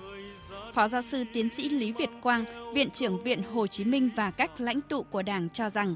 Phó 0.73 0.87
giáo 0.87 1.01
sư 1.01 1.23
tiến 1.33 1.49
sĩ 1.57 1.69
Lý 1.69 1.91
Việt 1.91 2.09
Quang, 2.21 2.45
Viện 2.73 2.89
trưởng 2.89 3.23
Viện 3.23 3.43
Hồ 3.53 3.67
Chí 3.67 3.83
Minh 3.83 4.09
và 4.15 4.31
các 4.31 4.61
lãnh 4.61 4.81
tụ 4.81 5.03
của 5.03 5.21
Đảng 5.21 5.49
cho 5.49 5.69
rằng, 5.69 5.95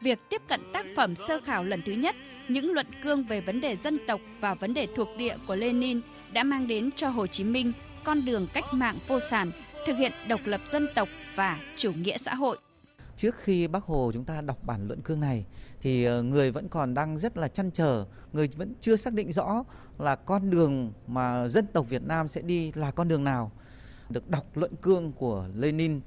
việc 0.00 0.18
tiếp 0.30 0.42
cận 0.48 0.60
tác 0.72 0.86
phẩm 0.96 1.14
sơ 1.28 1.40
khảo 1.44 1.64
lần 1.64 1.82
thứ 1.86 1.92
nhất, 1.92 2.16
những 2.48 2.72
luận 2.72 2.86
cương 3.02 3.24
về 3.24 3.40
vấn 3.40 3.60
đề 3.60 3.76
dân 3.76 3.98
tộc 4.06 4.20
và 4.40 4.54
vấn 4.54 4.74
đề 4.74 4.88
thuộc 4.96 5.08
địa 5.18 5.36
của 5.46 5.54
Lenin 5.56 6.00
đã 6.32 6.44
mang 6.44 6.66
đến 6.66 6.90
cho 6.96 7.08
Hồ 7.08 7.26
Chí 7.26 7.44
Minh 7.44 7.72
con 8.04 8.24
đường 8.24 8.46
cách 8.52 8.64
mạng 8.72 8.98
vô 9.06 9.20
sản, 9.30 9.50
thực 9.86 9.96
hiện 9.96 10.12
độc 10.28 10.40
lập 10.44 10.60
dân 10.70 10.86
tộc 10.94 11.08
và 11.36 11.60
chủ 11.76 11.92
nghĩa 11.92 12.18
xã 12.18 12.34
hội. 12.34 12.58
Trước 13.16 13.36
khi 13.36 13.66
Bác 13.66 13.84
Hồ 13.84 14.10
chúng 14.14 14.24
ta 14.24 14.40
đọc 14.40 14.58
bản 14.64 14.86
luận 14.86 15.00
cương 15.02 15.20
này 15.20 15.44
thì 15.80 16.04
ờ, 16.04 16.22
người 16.22 16.50
vẫn 16.50 16.68
còn 16.68 16.94
đang 16.94 17.18
rất 17.18 17.36
là 17.36 17.48
chăn 17.48 17.70
trở, 17.70 18.04
người 18.32 18.48
vẫn 18.56 18.74
chưa 18.80 18.96
xác 18.96 19.12
định 19.12 19.32
rõ 19.32 19.64
là 19.98 20.16
con 20.16 20.50
đường 20.50 20.92
mà 21.06 21.48
dân 21.48 21.66
tộc 21.72 21.88
Việt 21.88 22.02
Nam 22.02 22.28
sẽ 22.28 22.42
đi 22.42 22.72
là 22.74 22.90
con 22.90 23.08
đường 23.08 23.24
nào. 23.24 23.52
Được 24.10 24.30
đọc 24.30 24.56
luận 24.56 24.72
cương 24.82 25.12
của 25.12 25.48
Lenin 25.54 26.00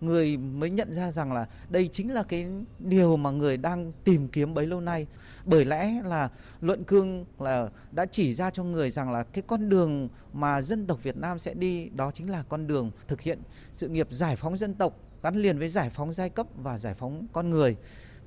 người 0.00 0.36
mới 0.36 0.70
nhận 0.70 0.94
ra 0.94 1.12
rằng 1.12 1.32
là 1.32 1.46
đây 1.68 1.88
chính 1.92 2.14
là 2.14 2.22
cái 2.22 2.46
điều 2.78 3.16
mà 3.16 3.30
người 3.30 3.56
đang 3.56 3.92
tìm 4.04 4.28
kiếm 4.28 4.54
bấy 4.54 4.66
lâu 4.66 4.80
nay. 4.80 5.06
Bởi 5.44 5.64
lẽ 5.64 6.02
là 6.04 6.30
luận 6.60 6.84
cương 6.84 7.24
là 7.38 7.68
đã 7.92 8.06
chỉ 8.06 8.32
ra 8.32 8.50
cho 8.50 8.64
người 8.64 8.90
rằng 8.90 9.12
là 9.12 9.22
cái 9.22 9.44
con 9.46 9.68
đường 9.68 10.08
mà 10.32 10.62
dân 10.62 10.86
tộc 10.86 11.02
Việt 11.02 11.16
Nam 11.16 11.38
sẽ 11.38 11.54
đi, 11.54 11.88
đó 11.88 12.10
chính 12.14 12.30
là 12.30 12.44
con 12.48 12.66
đường 12.66 12.90
thực 13.08 13.20
hiện 13.20 13.38
sự 13.72 13.88
nghiệp 13.88 14.08
giải 14.10 14.36
phóng 14.36 14.56
dân 14.56 14.74
tộc, 14.74 15.00
gắn 15.22 15.36
liền 15.36 15.58
với 15.58 15.68
giải 15.68 15.90
phóng 15.90 16.14
giai 16.14 16.30
cấp 16.30 16.46
và 16.56 16.78
giải 16.78 16.94
phóng 16.94 17.26
con 17.32 17.50
người, 17.50 17.76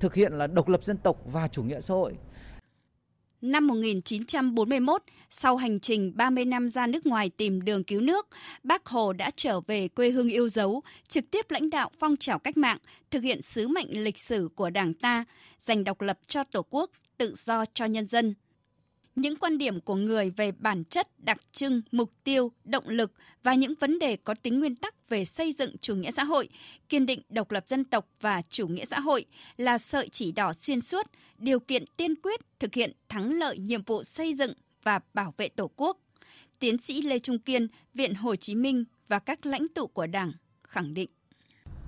thực 0.00 0.14
hiện 0.14 0.32
là 0.32 0.46
độc 0.46 0.68
lập 0.68 0.84
dân 0.84 0.96
tộc 0.96 1.22
và 1.26 1.48
chủ 1.48 1.62
nghĩa 1.62 1.80
xã 1.80 1.94
hội. 1.94 2.14
Năm 3.42 3.66
1941, 3.66 5.02
sau 5.30 5.56
hành 5.56 5.80
trình 5.80 6.12
30 6.16 6.44
năm 6.44 6.70
ra 6.70 6.86
nước 6.86 7.06
ngoài 7.06 7.30
tìm 7.36 7.62
đường 7.62 7.84
cứu 7.84 8.00
nước, 8.00 8.28
Bác 8.62 8.86
Hồ 8.86 9.12
đã 9.12 9.30
trở 9.36 9.60
về 9.60 9.88
quê 9.88 10.10
hương 10.10 10.28
yêu 10.28 10.48
dấu, 10.48 10.82
trực 11.08 11.30
tiếp 11.30 11.50
lãnh 11.50 11.70
đạo 11.70 11.90
phong 11.98 12.16
trào 12.16 12.38
cách 12.38 12.56
mạng, 12.56 12.78
thực 13.10 13.22
hiện 13.22 13.42
sứ 13.42 13.68
mệnh 13.68 14.04
lịch 14.04 14.18
sử 14.18 14.48
của 14.54 14.70
Đảng 14.70 14.94
ta, 14.94 15.24
giành 15.60 15.84
độc 15.84 16.00
lập 16.00 16.18
cho 16.26 16.44
Tổ 16.44 16.62
quốc, 16.70 16.90
tự 17.18 17.34
do 17.44 17.64
cho 17.74 17.84
nhân 17.84 18.06
dân 18.06 18.34
những 19.16 19.36
quan 19.36 19.58
điểm 19.58 19.80
của 19.80 19.94
người 19.94 20.30
về 20.30 20.52
bản 20.52 20.84
chất, 20.84 21.08
đặc 21.18 21.38
trưng, 21.52 21.82
mục 21.92 22.12
tiêu, 22.24 22.52
động 22.64 22.88
lực 22.88 23.12
và 23.42 23.54
những 23.54 23.74
vấn 23.80 23.98
đề 23.98 24.16
có 24.16 24.34
tính 24.42 24.60
nguyên 24.60 24.76
tắc 24.76 25.08
về 25.08 25.24
xây 25.24 25.52
dựng 25.52 25.76
chủ 25.80 25.94
nghĩa 25.94 26.10
xã 26.10 26.24
hội, 26.24 26.48
kiên 26.88 27.06
định 27.06 27.22
độc 27.28 27.50
lập 27.50 27.64
dân 27.68 27.84
tộc 27.84 28.06
và 28.20 28.42
chủ 28.50 28.68
nghĩa 28.68 28.84
xã 28.84 29.00
hội 29.00 29.24
là 29.56 29.78
sợi 29.78 30.08
chỉ 30.08 30.32
đỏ 30.32 30.52
xuyên 30.52 30.80
suốt, 30.80 31.06
điều 31.38 31.60
kiện 31.60 31.84
tiên 31.96 32.14
quyết 32.22 32.40
thực 32.58 32.74
hiện 32.74 32.92
thắng 33.08 33.32
lợi 33.32 33.58
nhiệm 33.58 33.82
vụ 33.82 34.04
xây 34.04 34.34
dựng 34.34 34.52
và 34.82 35.00
bảo 35.14 35.34
vệ 35.36 35.48
Tổ 35.48 35.70
quốc. 35.76 35.98
Tiến 36.58 36.78
sĩ 36.78 37.02
Lê 37.02 37.18
Trung 37.18 37.38
Kiên, 37.38 37.68
Viện 37.94 38.14
Hồ 38.14 38.36
Chí 38.36 38.54
Minh 38.54 38.84
và 39.08 39.18
các 39.18 39.46
lãnh 39.46 39.66
tụ 39.74 39.86
của 39.86 40.06
Đảng 40.06 40.32
khẳng 40.62 40.94
định 40.94 41.10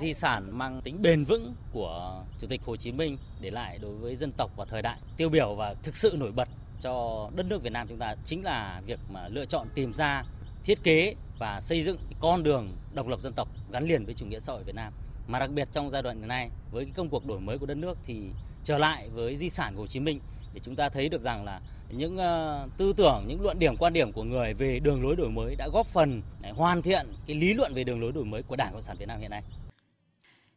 di 0.03 0.15
sản 0.15 0.59
mang 0.59 0.81
tính 0.85 1.03
bền 1.03 1.25
vững 1.25 1.55
của 1.73 2.25
Chủ 2.39 2.47
tịch 2.47 2.61
Hồ 2.63 2.77
Chí 2.77 2.93
Minh 2.93 3.19
để 3.41 3.51
lại 3.51 3.79
đối 3.83 3.95
với 3.95 4.17
dân 4.17 4.33
tộc 4.33 4.51
và 4.57 4.65
thời 4.65 4.83
đại 4.83 4.99
tiêu 5.17 5.29
biểu 5.29 5.55
và 5.55 5.75
thực 5.75 5.97
sự 5.97 6.17
nổi 6.19 6.33
bật 6.33 6.49
cho 6.83 7.29
đất 7.37 7.47
nước 7.47 7.63
Việt 7.63 7.73
Nam 7.73 7.87
chúng 7.89 7.99
ta 7.99 8.15
chính 8.25 8.45
là 8.45 8.83
việc 8.87 8.99
mà 9.11 9.29
lựa 9.29 9.45
chọn 9.45 9.69
tìm 9.75 9.93
ra 9.93 10.25
thiết 10.65 10.83
kế 10.83 11.15
và 11.39 11.61
xây 11.61 11.83
dựng 11.83 11.99
con 12.21 12.43
đường 12.43 12.69
độc 12.95 13.09
lập 13.09 13.21
dân 13.23 13.33
tộc 13.33 13.49
gắn 13.73 13.85
liền 13.85 14.05
với 14.05 14.15
chủ 14.15 14.27
nghĩa 14.27 14.39
xã 14.39 14.53
hội 14.53 14.63
Việt 14.65 14.75
Nam. 14.75 14.93
Mà 15.27 15.39
đặc 15.39 15.51
biệt 15.51 15.69
trong 15.73 15.91
giai 15.91 16.03
đoạn 16.03 16.19
hiện 16.19 16.29
nay 16.29 16.51
với 16.73 16.85
cái 16.85 16.93
công 16.97 17.09
cuộc 17.09 17.27
đổi 17.27 17.41
mới 17.41 17.59
của 17.59 17.67
đất 17.67 17.77
nước 17.77 17.99
thì 18.05 18.23
trở 18.65 18.79
lại 18.79 19.09
với 19.09 19.37
di 19.37 19.49
sản 19.49 19.75
của 19.75 19.81
Hồ 19.81 19.87
Chí 19.87 20.01
Minh 20.01 20.21
để 20.55 20.61
chúng 20.65 20.77
ta 20.77 20.89
thấy 20.89 21.09
được 21.09 21.23
rằng 21.23 21.45
là 21.45 21.61
những 21.91 22.17
uh, 22.17 22.77
tư 22.77 22.93
tưởng, 22.97 23.25
những 23.29 23.43
luận 23.43 23.59
điểm, 23.59 23.77
quan 23.77 23.93
điểm 23.93 24.13
của 24.13 24.25
người 24.25 24.55
về 24.55 24.81
đường 24.81 25.03
lối 25.03 25.17
đổi 25.17 25.31
mới 25.31 25.55
đã 25.57 25.69
góp 25.73 25.87
phần 25.87 26.23
để 26.41 26.51
hoàn 26.51 26.83
thiện 26.83 27.07
cái 27.27 27.37
lý 27.37 27.55
luận 27.55 27.75
về 27.75 27.85
đường 27.85 28.01
lối 28.01 28.13
đổi 28.13 28.25
mới 28.25 28.43
của 28.43 28.57
Đảng 28.57 28.73
Cộng 28.73 28.83
sản 28.83 28.97
Việt 28.97 29.09
Nam 29.09 29.21
hiện 29.21 29.31
nay. 29.31 29.43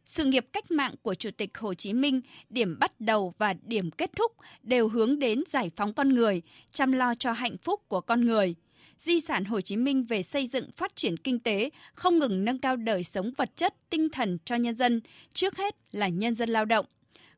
Sự 0.06 0.24
nghiệp 0.24 0.46
cách 0.52 0.70
mạng 0.70 0.94
của 1.02 1.14
Chủ 1.14 1.30
tịch 1.36 1.58
Hồ 1.58 1.74
Chí 1.74 1.92
Minh, 1.92 2.20
điểm 2.50 2.78
bắt 2.78 3.00
đầu 3.00 3.34
và 3.38 3.54
điểm 3.62 3.90
kết 3.90 4.10
thúc 4.16 4.32
đều 4.62 4.88
hướng 4.88 5.18
đến 5.18 5.42
giải 5.48 5.70
phóng 5.76 5.92
con 5.92 6.14
người, 6.14 6.42
chăm 6.70 6.92
lo 6.92 7.14
cho 7.14 7.32
hạnh 7.32 7.56
phúc 7.58 7.80
của 7.88 8.00
con 8.00 8.24
người. 8.24 8.54
Di 8.98 9.20
sản 9.20 9.44
Hồ 9.44 9.60
Chí 9.60 9.76
Minh 9.76 10.04
về 10.04 10.22
xây 10.22 10.46
dựng 10.46 10.70
phát 10.76 10.96
triển 10.96 11.16
kinh 11.16 11.38
tế 11.38 11.70
không 11.94 12.18
ngừng 12.18 12.44
nâng 12.44 12.58
cao 12.58 12.76
đời 12.76 13.04
sống 13.04 13.32
vật 13.36 13.56
chất, 13.56 13.74
tinh 13.90 14.08
thần 14.08 14.38
cho 14.44 14.56
nhân 14.56 14.76
dân, 14.76 15.00
trước 15.32 15.56
hết 15.56 15.76
là 15.92 16.08
nhân 16.08 16.34
dân 16.34 16.48
lao 16.48 16.64
động. 16.64 16.86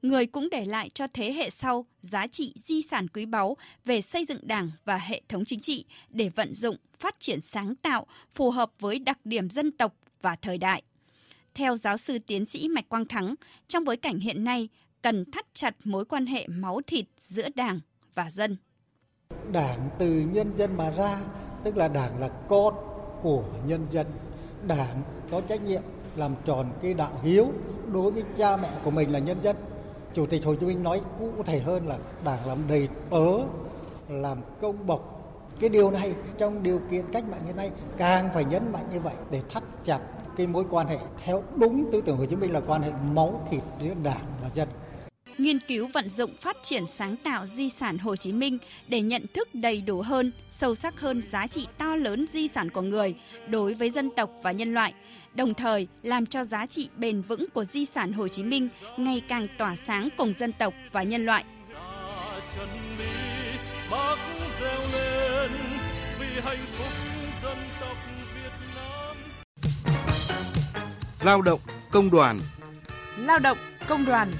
Người 0.02 0.26
cũng 0.26 0.48
để 0.50 0.64
lại 0.64 0.90
cho 0.94 1.06
thế 1.12 1.32
hệ 1.32 1.50
sau 1.50 1.86
giá 2.02 2.26
trị 2.26 2.52
di 2.64 2.82
sản 2.82 3.08
quý 3.08 3.26
báu 3.26 3.56
về 3.84 4.00
xây 4.00 4.24
dựng 4.24 4.40
đảng 4.42 4.70
và 4.84 4.96
hệ 4.96 5.22
thống 5.28 5.44
chính 5.44 5.60
trị 5.60 5.84
để 6.10 6.28
vận 6.28 6.54
dụng, 6.54 6.76
phát 6.98 7.20
triển 7.20 7.40
sáng 7.40 7.76
tạo, 7.76 8.06
phù 8.34 8.50
hợp 8.50 8.70
với 8.78 8.98
đặc 8.98 9.18
điểm 9.24 9.50
dân 9.50 9.70
tộc 9.70 9.94
và 10.22 10.36
thời 10.36 10.58
đại. 10.58 10.82
Theo 11.58 11.76
giáo 11.76 11.96
sư 11.96 12.18
tiến 12.26 12.46
sĩ 12.46 12.68
Mạch 12.68 12.88
Quang 12.88 13.06
Thắng, 13.06 13.34
trong 13.68 13.84
bối 13.84 13.96
cảnh 13.96 14.18
hiện 14.18 14.44
nay, 14.44 14.68
cần 15.02 15.30
thắt 15.30 15.46
chặt 15.54 15.74
mối 15.84 16.04
quan 16.04 16.26
hệ 16.26 16.46
máu 16.46 16.80
thịt 16.86 17.04
giữa 17.18 17.48
Đảng 17.54 17.80
và 18.14 18.30
dân. 18.30 18.56
Đảng 19.52 19.78
từ 19.98 20.24
nhân 20.32 20.52
dân 20.56 20.76
mà 20.76 20.90
ra, 20.90 21.20
tức 21.64 21.76
là 21.76 21.88
Đảng 21.88 22.20
là 22.20 22.28
con 22.28 22.74
của 23.22 23.44
nhân 23.66 23.86
dân. 23.90 24.06
Đảng 24.66 25.02
có 25.30 25.40
trách 25.40 25.62
nhiệm 25.62 25.82
làm 26.16 26.34
tròn 26.44 26.72
cái 26.82 26.94
đạo 26.94 27.20
hiếu 27.22 27.52
đối 27.92 28.10
với 28.10 28.22
cha 28.36 28.56
mẹ 28.56 28.70
của 28.84 28.90
mình 28.90 29.12
là 29.12 29.18
nhân 29.18 29.38
dân. 29.42 29.56
Chủ 30.14 30.26
tịch 30.26 30.44
Hồ 30.44 30.54
Chí 30.54 30.66
Minh 30.66 30.82
nói 30.82 31.00
cụ 31.18 31.42
thể 31.44 31.58
hơn 31.58 31.86
là 31.86 31.98
Đảng 32.24 32.46
làm 32.46 32.58
đầy 32.68 32.88
tớ, 33.10 33.26
làm 34.08 34.38
công 34.60 34.86
bộc. 34.86 35.14
Cái 35.60 35.70
điều 35.70 35.90
này 35.90 36.14
trong 36.38 36.62
điều 36.62 36.80
kiện 36.90 37.04
cách 37.12 37.24
mạng 37.30 37.40
hiện 37.46 37.56
nay 37.56 37.70
càng 37.96 38.28
phải 38.34 38.44
nhấn 38.44 38.72
mạnh 38.72 38.84
như 38.92 39.00
vậy 39.00 39.14
để 39.30 39.42
thắt 39.50 39.62
chặt 39.84 40.00
cái 40.38 40.46
mối 40.46 40.64
quan 40.70 40.86
hệ 40.86 40.96
theo 41.24 41.44
đúng 41.56 41.90
tư 41.92 42.02
tưởng 42.06 42.16
Hồ 42.16 42.26
Chí 42.26 42.36
Minh 42.36 42.52
là 42.52 42.60
quan 42.66 42.82
hệ 42.82 42.90
máu 43.14 43.48
thịt 43.50 43.62
giữa 43.80 43.94
Đảng 44.02 44.24
và 44.42 44.48
dân 44.54 44.68
nghiên 45.38 45.60
cứu 45.60 45.88
vận 45.94 46.10
dụng 46.10 46.34
phát 46.40 46.56
triển 46.62 46.86
sáng 46.86 47.16
tạo 47.16 47.46
di 47.46 47.68
sản 47.68 47.98
Hồ 47.98 48.16
Chí 48.16 48.32
Minh 48.32 48.58
để 48.88 49.00
nhận 49.00 49.22
thức 49.34 49.48
đầy 49.54 49.80
đủ 49.80 50.02
hơn, 50.02 50.32
sâu 50.50 50.74
sắc 50.74 51.00
hơn 51.00 51.22
giá 51.22 51.46
trị 51.46 51.66
to 51.78 51.96
lớn 51.96 52.26
di 52.32 52.48
sản 52.48 52.70
của 52.70 52.82
người 52.82 53.14
đối 53.48 53.74
với 53.74 53.90
dân 53.90 54.10
tộc 54.16 54.30
và 54.42 54.52
nhân 54.52 54.74
loại, 54.74 54.94
đồng 55.34 55.54
thời 55.54 55.88
làm 56.02 56.26
cho 56.26 56.44
giá 56.44 56.66
trị 56.66 56.88
bền 56.96 57.22
vững 57.22 57.44
của 57.54 57.64
di 57.64 57.84
sản 57.84 58.12
Hồ 58.12 58.28
Chí 58.28 58.42
Minh 58.42 58.68
ngày 58.96 59.22
càng 59.28 59.46
tỏa 59.58 59.76
sáng 59.76 60.08
cùng 60.16 60.34
dân 60.38 60.52
tộc 60.52 60.74
và 60.92 61.02
nhân 61.02 61.26
loại. 61.26 61.44
Lao 71.28 71.42
động 71.42 71.60
công 71.90 72.10
đoàn 72.10 72.40
Lao 73.18 73.38
động 73.38 73.58
công 73.88 74.04
đoàn 74.04 74.32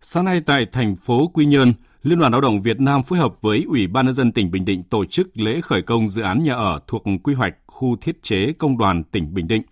Sáng 0.00 0.24
nay 0.24 0.40
tại 0.46 0.66
thành 0.72 0.96
phố 0.96 1.28
Quy 1.28 1.46
Nhơn, 1.46 1.72
Liên 2.02 2.18
đoàn 2.18 2.32
Lao 2.32 2.40
động 2.40 2.62
Việt 2.62 2.80
Nam 2.80 3.02
phối 3.02 3.18
hợp 3.18 3.34
với 3.40 3.64
Ủy 3.68 3.86
ban 3.86 4.06
nhân 4.06 4.14
dân 4.14 4.32
tỉnh 4.32 4.50
Bình 4.50 4.64
Định 4.64 4.82
tổ 4.82 5.04
chức 5.04 5.28
lễ 5.34 5.60
khởi 5.60 5.82
công 5.82 6.08
dự 6.08 6.22
án 6.22 6.42
nhà 6.42 6.54
ở 6.54 6.80
thuộc 6.86 7.02
quy 7.22 7.34
hoạch 7.34 7.54
khu 7.66 7.96
thiết 7.96 8.22
chế 8.22 8.52
công 8.58 8.78
đoàn 8.78 9.04
tỉnh 9.04 9.34
Bình 9.34 9.48
Định. 9.48 9.62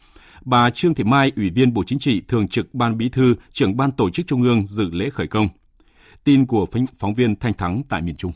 Bà 0.44 0.70
Trương 0.70 0.94
Thị 0.94 1.04
Mai, 1.04 1.32
Ủy 1.36 1.50
viên 1.50 1.74
Bộ 1.74 1.84
Chính 1.86 1.98
trị, 1.98 2.22
Thường 2.28 2.48
trực 2.48 2.74
Ban 2.74 2.98
Bí 2.98 3.08
thư, 3.08 3.34
trưởng 3.52 3.76
Ban 3.76 3.92
Tổ 3.92 4.10
chức 4.10 4.26
Trung 4.26 4.42
ương 4.42 4.66
dự 4.66 4.90
lễ 4.90 5.10
khởi 5.10 5.26
công. 5.26 5.48
Tin 6.24 6.46
của 6.46 6.66
phóng 6.98 7.14
viên 7.14 7.36
Thanh 7.36 7.54
Thắng 7.54 7.82
tại 7.88 8.02
miền 8.02 8.16
Trung. 8.16 8.32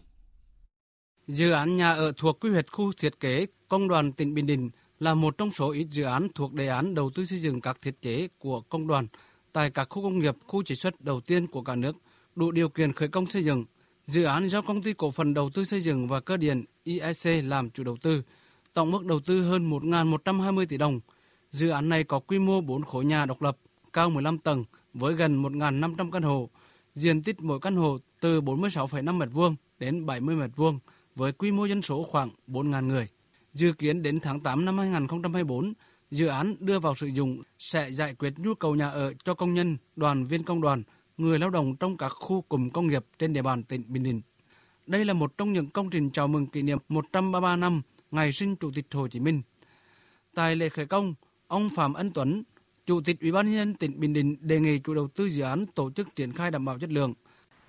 Dự 1.27 1.51
án 1.51 1.77
nhà 1.77 1.93
ở 1.93 2.13
thuộc 2.17 2.41
quy 2.41 2.51
hoạch 2.51 2.67
khu 2.73 2.93
thiết 2.93 3.21
kế 3.21 3.47
công 3.69 3.89
đoàn 3.89 4.13
tỉnh 4.13 4.35
Bình 4.35 4.47
Định 4.47 4.71
là 5.01 5.15
một 5.15 5.39
trong 5.39 5.51
số 5.51 5.71
ít 5.71 5.87
dự 5.91 6.03
án 6.03 6.29
thuộc 6.35 6.53
đề 6.53 6.69
án 6.69 6.95
đầu 6.95 7.11
tư 7.15 7.25
xây 7.25 7.39
dựng 7.39 7.61
các 7.61 7.83
thiết 7.83 8.03
chế 8.03 8.29
của 8.39 8.61
công 8.61 8.87
đoàn 8.87 9.07
tại 9.53 9.71
các 9.71 9.89
khu 9.91 10.03
công 10.03 10.19
nghiệp, 10.19 10.37
khu 10.47 10.63
chế 10.63 10.75
xuất 10.75 11.01
đầu 11.01 11.21
tiên 11.21 11.47
của 11.47 11.63
cả 11.63 11.77
nước 11.77 11.97
đủ 12.37 12.51
điều 12.51 12.69
kiện 12.69 12.93
khởi 12.93 13.09
công 13.09 13.27
xây 13.27 13.43
dựng. 13.43 13.65
Dự 14.07 14.25
án 14.25 14.49
do 14.49 14.63
công 14.63 14.83
ty 14.83 14.93
cổ 14.93 15.11
phần 15.11 15.35
đầu 15.35 15.51
tư 15.51 15.65
xây 15.65 15.81
dựng 15.81 16.09
và 16.09 16.21
cơ 16.21 16.37
điện 16.37 16.65
IEC 16.85 17.45
làm 17.45 17.71
chủ 17.71 17.85
đầu 17.85 17.97
tư, 18.03 18.23
tổng 18.75 18.91
mức 18.91 19.05
đầu 19.05 19.21
tư 19.21 19.43
hơn 19.43 19.71
1.120 19.71 20.67
tỷ 20.67 20.77
đồng. 20.77 21.01
Dự 21.51 21.69
án 21.69 21.89
này 21.89 22.05
có 22.05 22.19
quy 22.19 22.39
mô 22.39 22.61
4 22.61 22.83
khối 22.83 23.05
nhà 23.05 23.27
độc 23.27 23.43
lập, 23.43 23.57
cao 23.93 24.11
15 24.11 24.39
tầng 24.39 24.65
với 24.95 25.15
gần 25.15 25.43
1.500 25.43 26.11
căn 26.11 26.23
hộ, 26.23 26.51
diện 26.95 27.23
tích 27.23 27.41
mỗi 27.41 27.61
căn 27.61 27.77
hộ 27.77 27.99
từ 28.21 28.41
46,5 28.41 29.19
m2 29.19 29.55
đến 29.79 30.07
70 30.07 30.37
m2 30.37 30.79
với 31.17 31.33
quy 31.33 31.53
mô 31.53 31.65
dân 31.65 31.83
số 31.83 32.03
khoảng 32.03 32.31
4.000 32.49 32.87
người. 32.87 33.09
Dự 33.55 33.73
kiến 33.73 34.03
đến 34.03 34.21
tháng 34.21 34.41
8 34.41 34.65
năm 34.65 34.79
2024, 34.79 35.73
dự 36.11 36.27
án 36.27 36.57
đưa 36.61 36.79
vào 36.79 36.95
sử 36.95 37.07
dụng 37.07 37.43
sẽ 37.59 37.91
giải 37.91 38.15
quyết 38.15 38.33
nhu 38.37 38.55
cầu 38.55 38.75
nhà 38.75 38.91
ở 38.91 39.13
cho 39.25 39.35
công 39.35 39.55
nhân, 39.55 39.77
đoàn 39.97 40.25
viên 40.25 40.43
công 40.43 40.61
đoàn, 40.61 40.83
người 41.17 41.39
lao 41.39 41.51
động 41.51 41.77
trong 41.77 41.97
các 41.97 42.09
khu 42.09 42.41
cụm 42.41 42.71
công 42.71 42.87
nghiệp 42.87 43.07
trên 43.19 43.33
địa 43.33 43.43
bàn 43.43 43.63
tỉnh 43.63 43.83
Bình 43.89 44.03
Định. 44.03 44.21
Đây 44.87 45.05
là 45.05 45.15
một 45.15 45.39
trong 45.39 45.53
những 45.53 45.71
công 45.71 45.91
trình 45.91 46.11
chào 46.11 46.29
mừng 46.29 46.47
kỷ 46.47 46.63
niệm 46.63 46.79
133 46.89 47.57
năm 47.57 47.83
ngày 48.11 48.33
sinh 48.33 48.57
Chủ 48.57 48.71
tịch 48.75 48.87
Hồ 48.93 49.09
Chí 49.09 49.21
Minh. 49.21 49.43
Tại 50.35 50.57
lễ 50.57 50.69
khởi 50.69 50.87
công, 50.87 51.15
ông 51.47 51.71
Phạm 51.77 51.95
Ân 51.95 52.11
Tuấn, 52.11 52.43
Chủ 52.87 53.01
tịch 53.01 53.21
Ủy 53.21 53.33
ban 53.33 53.47
nhân 53.47 53.55
dân 53.55 53.75
tỉnh 53.75 54.01
Bình 54.01 54.13
Định 54.13 54.37
đề 54.41 54.61
nghị 54.61 54.79
chủ 54.79 54.95
đầu 54.95 55.09
tư 55.09 55.29
dự 55.29 55.43
án 55.43 55.67
tổ 55.67 55.91
chức 55.91 56.17
triển 56.17 56.33
khai 56.33 56.51
đảm 56.51 56.65
bảo 56.65 56.79
chất 56.79 56.91
lượng, 56.91 57.15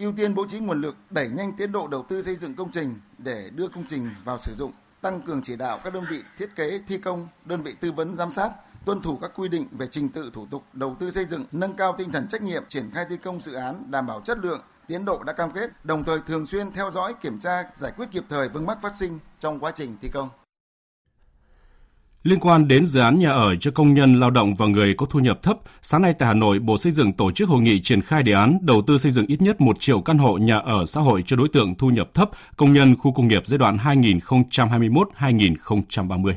ưu 0.02 0.14
tiên 0.14 0.36
bố 0.36 0.46
trí 0.48 0.60
nguồn 0.60 0.82
lực 0.82 0.96
đẩy 1.10 1.30
nhanh 1.30 1.54
tiến 1.54 1.72
độ 1.72 1.88
đầu 1.88 2.06
tư 2.10 2.22
xây 2.22 2.36
dựng 2.36 2.56
công 2.56 2.72
trình 2.72 3.00
để 3.18 3.50
đưa 3.56 3.68
công 3.68 3.84
trình 3.88 4.10
vào 4.24 4.38
sử 4.38 4.54
dụng, 4.54 4.72
tăng 5.02 5.22
cường 5.22 5.42
chỉ 5.42 5.56
đạo 5.56 5.80
các 5.84 5.94
đơn 5.94 6.04
vị 6.10 6.24
thiết 6.38 6.56
kế 6.56 6.80
thi 6.88 6.98
công, 6.98 7.28
đơn 7.46 7.62
vị 7.62 7.76
tư 7.80 7.92
vấn 7.92 8.18
giám 8.18 8.32
sát 8.32 8.52
tuân 8.86 9.02
thủ 9.02 9.18
các 9.22 9.32
quy 9.36 9.50
định 9.50 9.68
về 9.72 9.88
trình 9.92 10.10
tự 10.10 10.32
thủ 10.34 10.46
tục 10.52 10.64
đầu 10.74 10.96
tư 11.00 11.12
xây 11.12 11.26
dựng, 11.26 11.46
nâng 11.52 11.74
cao 11.74 11.96
tinh 11.98 12.12
thần 12.12 12.28
trách 12.28 12.42
nhiệm 12.42 12.64
triển 12.70 12.92
khai 12.94 13.06
thi 13.10 13.18
công 13.18 13.40
dự 13.40 13.54
án 13.54 13.92
đảm 13.92 14.08
bảo 14.08 14.22
chất 14.22 14.38
lượng, 14.38 14.62
tiến 14.88 15.06
độ 15.06 15.24
đã 15.24 15.34
cam 15.34 15.52
kết, 15.52 15.86
đồng 15.86 16.04
thời 16.04 16.20
thường 16.28 16.46
xuyên 16.46 16.72
theo 16.72 16.92
dõi, 16.92 17.14
kiểm 17.22 17.40
tra, 17.40 17.64
giải 17.76 17.92
quyết 17.98 18.06
kịp 18.12 18.24
thời 18.30 18.50
vướng 18.50 18.66
mắc 18.66 18.78
phát 18.82 18.96
sinh 18.96 19.20
trong 19.40 19.60
quá 19.60 19.72
trình 19.72 19.98
thi 20.02 20.10
công. 20.14 20.30
Liên 22.24 22.40
quan 22.40 22.68
đến 22.68 22.86
dự 22.86 23.00
án 23.00 23.20
nhà 23.20 23.32
ở 23.32 23.56
cho 23.56 23.72
công 23.72 23.94
nhân 23.94 24.20
lao 24.20 24.30
động 24.30 24.56
và 24.56 24.66
người 24.66 24.94
có 24.98 25.06
thu 25.06 25.20
nhập 25.20 25.44
thấp, 25.44 25.58
sáng 25.82 26.02
nay 26.02 26.14
tại 26.20 26.28
Hà 26.28 26.34
Nội, 26.34 26.60
Bộ 26.60 26.78
Xây 26.78 26.92
dựng 26.92 27.14
tổ 27.14 27.32
chức 27.32 27.50
hội 27.50 27.62
nghị 27.62 27.82
triển 27.82 28.02
khai 28.02 28.24
đề 28.24 28.34
án 28.34 28.58
đầu 28.62 28.82
tư 28.88 28.98
xây 28.98 29.12
dựng 29.12 29.26
ít 29.28 29.42
nhất 29.42 29.62
1 29.62 29.80
triệu 29.80 30.02
căn 30.02 30.18
hộ 30.18 30.38
nhà 30.38 30.58
ở 30.58 30.86
xã 30.86 31.02
hội 31.02 31.24
cho 31.26 31.36
đối 31.36 31.50
tượng 31.50 31.76
thu 31.76 31.90
nhập 31.90 32.14
thấp, 32.14 32.30
công 32.58 32.74
nhân 32.74 32.96
khu 32.98 33.14
công 33.14 33.28
nghiệp 33.28 33.44
giai 33.46 33.58
đoạn 33.58 33.78
2021-2030. 33.78 36.34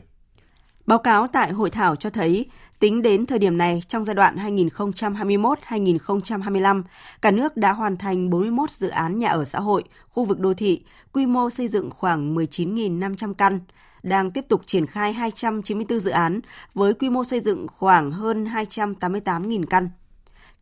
Báo 0.86 0.98
cáo 0.98 1.26
tại 1.26 1.52
hội 1.52 1.70
thảo 1.70 1.96
cho 1.96 2.10
thấy, 2.10 2.46
tính 2.78 3.02
đến 3.02 3.26
thời 3.26 3.38
điểm 3.38 3.58
này, 3.58 3.82
trong 3.88 4.04
giai 4.04 4.14
đoạn 4.14 4.36
2021-2025, 4.36 6.82
cả 7.22 7.30
nước 7.30 7.56
đã 7.56 7.72
hoàn 7.72 7.96
thành 7.96 8.30
41 8.30 8.70
dự 8.70 8.88
án 8.88 9.18
nhà 9.18 9.28
ở 9.28 9.44
xã 9.44 9.60
hội, 9.60 9.84
khu 10.08 10.24
vực 10.24 10.40
đô 10.40 10.54
thị, 10.54 10.82
quy 11.12 11.26
mô 11.26 11.50
xây 11.50 11.68
dựng 11.68 11.90
khoảng 11.90 12.34
19.500 12.34 13.34
căn, 13.34 13.60
đang 14.04 14.30
tiếp 14.30 14.44
tục 14.48 14.62
triển 14.66 14.86
khai 14.86 15.12
294 15.12 16.00
dự 16.00 16.10
án 16.10 16.40
với 16.74 16.94
quy 16.94 17.10
mô 17.10 17.24
xây 17.24 17.40
dựng 17.40 17.66
khoảng 17.68 18.10
hơn 18.10 18.44
288.000 18.44 19.64
căn. 19.70 19.88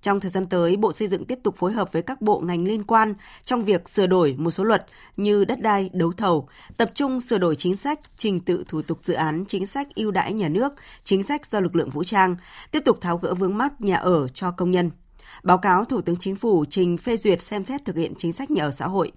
Trong 0.02 0.20
thời 0.20 0.30
gian 0.30 0.46
tới, 0.46 0.76
Bộ 0.76 0.92
Xây 0.92 1.08
dựng 1.08 1.24
tiếp 1.24 1.38
tục 1.42 1.56
phối 1.56 1.72
hợp 1.72 1.92
với 1.92 2.02
các 2.02 2.20
bộ 2.22 2.40
ngành 2.40 2.64
liên 2.64 2.84
quan 2.84 3.14
trong 3.44 3.64
việc 3.64 3.88
sửa 3.88 4.06
đổi 4.06 4.34
một 4.38 4.50
số 4.50 4.64
luật 4.64 4.86
như 5.16 5.44
đất 5.44 5.60
đai, 5.60 5.90
đấu 5.92 6.12
thầu, 6.12 6.48
tập 6.76 6.90
trung 6.94 7.20
sửa 7.20 7.38
đổi 7.38 7.56
chính 7.56 7.76
sách, 7.76 8.00
trình 8.16 8.40
tự 8.40 8.64
thủ 8.68 8.82
tục 8.82 8.98
dự 9.02 9.14
án, 9.14 9.44
chính 9.48 9.66
sách 9.66 9.88
ưu 9.94 10.10
đãi 10.10 10.32
nhà 10.32 10.48
nước, 10.48 10.72
chính 11.04 11.22
sách 11.22 11.46
do 11.46 11.60
lực 11.60 11.76
lượng 11.76 11.90
vũ 11.90 12.04
trang, 12.04 12.36
tiếp 12.70 12.82
tục 12.84 13.00
tháo 13.00 13.18
gỡ 13.18 13.34
vướng 13.34 13.58
mắc 13.58 13.80
nhà 13.80 13.96
ở 13.96 14.28
cho 14.28 14.50
công 14.50 14.70
nhân. 14.70 14.90
Báo 15.42 15.58
cáo 15.58 15.84
Thủ 15.84 16.00
tướng 16.00 16.16
Chính 16.16 16.36
phủ 16.36 16.64
trình 16.70 16.98
phê 16.98 17.16
duyệt 17.16 17.42
xem 17.42 17.64
xét 17.64 17.84
thực 17.84 17.96
hiện 17.96 18.14
chính 18.18 18.32
sách 18.32 18.50
nhà 18.50 18.64
ở 18.64 18.70
xã 18.70 18.86
hội 18.86 19.12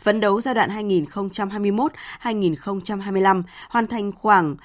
phấn 0.00 0.20
đấu 0.20 0.40
giai 0.40 0.54
đoạn 0.54 0.70
2021-2025 0.70 3.42
hoàn 3.68 3.86
thành 3.86 4.12
khoảng 4.12 4.56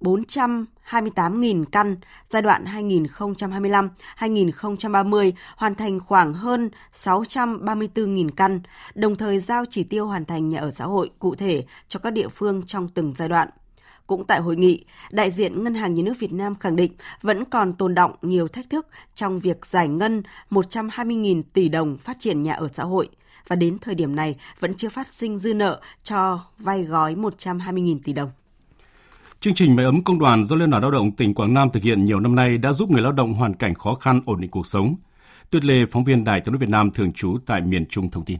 428.000 0.00 1.64
căn, 1.72 1.96
giai 2.30 2.42
đoạn 2.42 2.64
2025-2030 2.64 5.32
hoàn 5.56 5.74
thành 5.74 6.00
khoảng 6.00 6.34
hơn 6.34 6.70
634.000 6.92 8.30
căn, 8.36 8.60
đồng 8.94 9.16
thời 9.16 9.38
giao 9.38 9.64
chỉ 9.70 9.84
tiêu 9.84 10.06
hoàn 10.06 10.24
thành 10.24 10.48
nhà 10.48 10.60
ở 10.60 10.70
xã 10.70 10.84
hội 10.84 11.10
cụ 11.18 11.34
thể 11.34 11.64
cho 11.88 12.00
các 12.02 12.10
địa 12.10 12.28
phương 12.28 12.62
trong 12.66 12.88
từng 12.88 13.12
giai 13.16 13.28
đoạn. 13.28 13.48
Cũng 14.06 14.26
tại 14.26 14.40
hội 14.40 14.56
nghị, 14.56 14.84
đại 15.10 15.30
diện 15.30 15.64
Ngân 15.64 15.74
hàng 15.74 15.94
Nhà 15.94 16.02
nước 16.02 16.14
Việt 16.18 16.32
Nam 16.32 16.54
khẳng 16.54 16.76
định 16.76 16.92
vẫn 17.22 17.44
còn 17.44 17.72
tồn 17.72 17.94
động 17.94 18.12
nhiều 18.22 18.48
thách 18.48 18.70
thức 18.70 18.86
trong 19.14 19.40
việc 19.40 19.66
giải 19.66 19.88
ngân 19.88 20.22
120.000 20.50 21.42
tỷ 21.52 21.68
đồng 21.68 21.98
phát 21.98 22.16
triển 22.20 22.42
nhà 22.42 22.52
ở 22.52 22.68
xã 22.72 22.82
hội 22.82 23.08
và 23.48 23.56
đến 23.56 23.78
thời 23.80 23.94
điểm 23.94 24.16
này 24.16 24.36
vẫn 24.60 24.74
chưa 24.74 24.88
phát 24.88 25.06
sinh 25.06 25.38
dư 25.38 25.54
nợ 25.54 25.80
cho 26.02 26.40
vay 26.58 26.82
gói 26.82 27.14
120.000 27.14 27.98
tỷ 28.04 28.12
đồng. 28.12 28.30
Chương 29.40 29.54
trình 29.54 29.76
Mái 29.76 29.84
ấm 29.84 30.04
công 30.04 30.18
đoàn 30.18 30.44
do 30.44 30.56
Liên 30.56 30.70
đoàn 30.70 30.82
Lao 30.82 30.90
động 30.90 31.12
tỉnh 31.12 31.34
Quảng 31.34 31.54
Nam 31.54 31.70
thực 31.72 31.82
hiện 31.82 32.04
nhiều 32.04 32.20
năm 32.20 32.34
nay 32.34 32.58
đã 32.58 32.72
giúp 32.72 32.90
người 32.90 33.02
lao 33.02 33.12
động 33.12 33.34
hoàn 33.34 33.54
cảnh 33.54 33.74
khó 33.74 33.94
khăn 33.94 34.20
ổn 34.26 34.40
định 34.40 34.50
cuộc 34.50 34.66
sống. 34.66 34.96
Tuyết 35.50 35.64
Lê, 35.64 35.86
phóng 35.90 36.04
viên 36.04 36.24
Đài 36.24 36.40
tiếng 36.40 36.52
nói 36.52 36.58
Việt 36.58 36.68
Nam 36.68 36.90
thường 36.90 37.12
trú 37.12 37.38
tại 37.46 37.60
miền 37.60 37.86
Trung 37.86 38.10
thông 38.10 38.24
tin. 38.24 38.38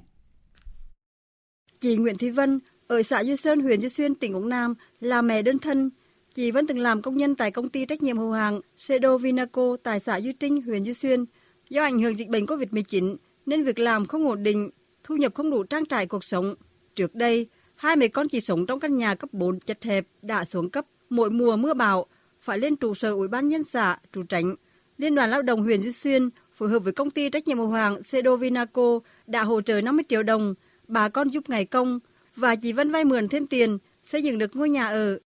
Chị 1.80 1.96
Nguyễn 1.96 2.16
Thị 2.18 2.30
Vân 2.30 2.60
ở 2.86 3.02
xã 3.02 3.20
Duy 3.20 3.36
Sơn, 3.36 3.60
huyện 3.60 3.80
Duy 3.80 3.88
Xuyên, 3.88 4.14
tỉnh 4.14 4.34
Quảng 4.34 4.48
Nam 4.48 4.74
là 5.00 5.22
mẹ 5.22 5.42
đơn 5.42 5.58
thân. 5.58 5.90
Chị 6.34 6.50
vẫn 6.50 6.66
từng 6.66 6.78
làm 6.78 7.02
công 7.02 7.16
nhân 7.16 7.34
tại 7.34 7.50
công 7.50 7.68
ty 7.68 7.86
trách 7.86 8.02
nhiệm 8.02 8.18
hữu 8.18 8.32
hạn 8.32 8.60
Sedo 8.76 9.18
Vinaco 9.18 9.76
tại 9.82 10.00
xã 10.00 10.16
Duy 10.16 10.32
Trinh, 10.32 10.62
huyện 10.62 10.82
Duy 10.82 10.94
Xuyên. 10.94 11.24
Do 11.70 11.82
ảnh 11.82 11.98
hưởng 11.98 12.14
dịch 12.14 12.28
bệnh 12.28 12.44
COVID-19 12.44 13.16
nên 13.46 13.64
việc 13.64 13.78
làm 13.78 14.06
không 14.06 14.28
ổn 14.28 14.42
định, 14.42 14.70
thu 15.04 15.16
nhập 15.16 15.34
không 15.34 15.50
đủ 15.50 15.62
trang 15.62 15.84
trải 15.84 16.06
cuộc 16.06 16.24
sống. 16.24 16.54
Trước 16.96 17.14
đây, 17.14 17.46
hai 17.76 17.96
mẹ 17.96 18.08
con 18.08 18.28
chỉ 18.28 18.40
sống 18.40 18.66
trong 18.66 18.80
căn 18.80 18.96
nhà 18.96 19.14
cấp 19.14 19.30
4 19.32 19.60
chật 19.60 19.82
hẹp 19.82 20.06
đã 20.22 20.44
xuống 20.44 20.70
cấp 20.70 20.84
mỗi 21.10 21.30
mùa 21.30 21.56
mưa 21.56 21.74
bão 21.74 22.06
phải 22.40 22.58
lên 22.58 22.76
trụ 22.76 22.94
sở 22.94 23.12
ủy 23.12 23.28
ban 23.28 23.46
nhân 23.46 23.64
xã 23.64 23.98
trụ 24.12 24.22
tránh. 24.22 24.54
Liên 24.98 25.14
đoàn 25.14 25.30
Lao 25.30 25.42
động 25.42 25.62
huyện 25.62 25.82
Duy 25.82 25.92
Xuyên 25.92 26.30
phối 26.54 26.68
hợp 26.68 26.78
với 26.78 26.92
công 26.92 27.10
ty 27.10 27.30
trách 27.30 27.48
nhiệm 27.48 27.58
hữu 27.58 27.70
hạn 27.70 28.00
Cedo 28.12 28.36
Vinaco 28.36 29.00
đã 29.26 29.44
hỗ 29.44 29.60
trợ 29.60 29.80
50 29.80 30.04
triệu 30.08 30.22
đồng, 30.22 30.54
bà 30.88 31.08
con 31.08 31.28
giúp 31.28 31.44
ngày 31.48 31.64
công 31.64 31.98
và 32.36 32.56
chị 32.56 32.72
Vân 32.72 32.92
vay 32.92 33.04
mượn 33.04 33.28
thêm 33.28 33.46
tiền 33.46 33.78
xây 34.04 34.22
dựng 34.22 34.38
được 34.38 34.56
ngôi 34.56 34.70
nhà 34.70 34.86
ở. 34.86 35.18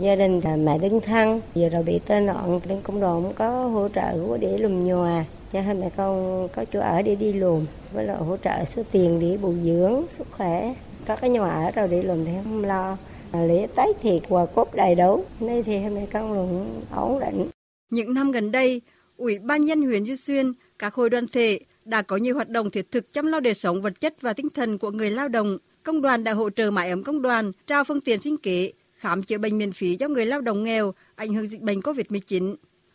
Gia 0.00 0.14
đình 0.16 0.40
là 0.44 0.56
mẹ 0.56 0.78
đơn 0.78 1.00
thân, 1.00 1.40
giờ 1.54 1.68
rồi 1.68 1.82
bị 1.82 1.98
tai 2.06 2.20
nạn, 2.20 2.60
nên 2.68 2.80
công 2.82 3.00
đoàn 3.00 3.32
có 3.36 3.68
hỗ 3.68 3.88
trợ 3.94 4.12
của 4.26 4.38
để 4.40 4.58
lùm 4.58 4.80
nhòa 4.80 5.24
cho 5.52 5.60
hai 5.60 5.74
mẹ 5.74 5.90
con 5.96 6.48
có 6.54 6.64
chỗ 6.72 6.80
ở 6.80 7.02
để 7.02 7.14
đi 7.14 7.32
lùm, 7.32 7.66
với 7.92 8.04
lại 8.04 8.16
hỗ 8.16 8.36
trợ 8.36 8.64
số 8.64 8.82
tiền 8.92 9.20
để 9.20 9.36
bồi 9.42 9.54
dưỡng 9.64 10.04
sức 10.18 10.26
khỏe, 10.30 10.74
có 11.06 11.16
cái 11.16 11.30
nhà 11.30 11.40
ở 11.40 11.70
rồi 11.70 11.88
để 11.88 12.02
lùm 12.02 12.24
thì 12.24 12.32
không 12.44 12.64
lo. 12.64 12.96
Lễ 13.32 13.66
Tết 13.76 13.96
thì 14.02 14.20
quà 14.28 14.46
cốt 14.46 14.74
đầy 14.74 14.94
đủ, 14.94 15.24
nên 15.40 15.62
thì 15.64 15.78
hai 15.78 15.90
mẹ 15.90 16.06
con 16.12 16.32
luôn 16.32 16.80
ổn 16.94 17.20
định. 17.20 17.50
Những 17.90 18.14
năm 18.14 18.30
gần 18.30 18.52
đây, 18.52 18.80
Ủy 19.16 19.38
ban 19.38 19.64
nhân 19.64 19.82
huyện 19.82 20.04
Duy 20.04 20.16
Xuyên, 20.16 20.52
các 20.78 20.94
hội 20.94 21.10
đoàn 21.10 21.26
thể 21.32 21.60
đã 21.84 22.02
có 22.02 22.16
nhiều 22.16 22.34
hoạt 22.34 22.48
động 22.48 22.70
thiết 22.70 22.90
thực 22.90 23.12
chăm 23.12 23.26
lo 23.26 23.40
đời 23.40 23.54
sống 23.54 23.82
vật 23.82 24.00
chất 24.00 24.20
và 24.20 24.32
tinh 24.32 24.50
thần 24.50 24.78
của 24.78 24.90
người 24.90 25.10
lao 25.10 25.28
động. 25.28 25.58
Công 25.82 26.02
đoàn 26.02 26.24
đã 26.24 26.32
hỗ 26.32 26.50
trợ 26.50 26.70
mái 26.70 26.90
ấm 26.90 27.02
công 27.02 27.22
đoàn, 27.22 27.52
trao 27.66 27.84
phương 27.84 28.00
tiện 28.00 28.20
sinh 28.20 28.36
kế, 28.36 28.72
khám 28.98 29.22
chữa 29.22 29.38
bệnh 29.38 29.58
miễn 29.58 29.72
phí 29.72 29.96
cho 29.96 30.08
người 30.08 30.26
lao 30.26 30.40
động 30.40 30.62
nghèo 30.62 30.94
ảnh 31.16 31.34
hưởng 31.34 31.46
dịch 31.46 31.60
bệnh 31.60 31.80
COVID-19. 31.80 32.54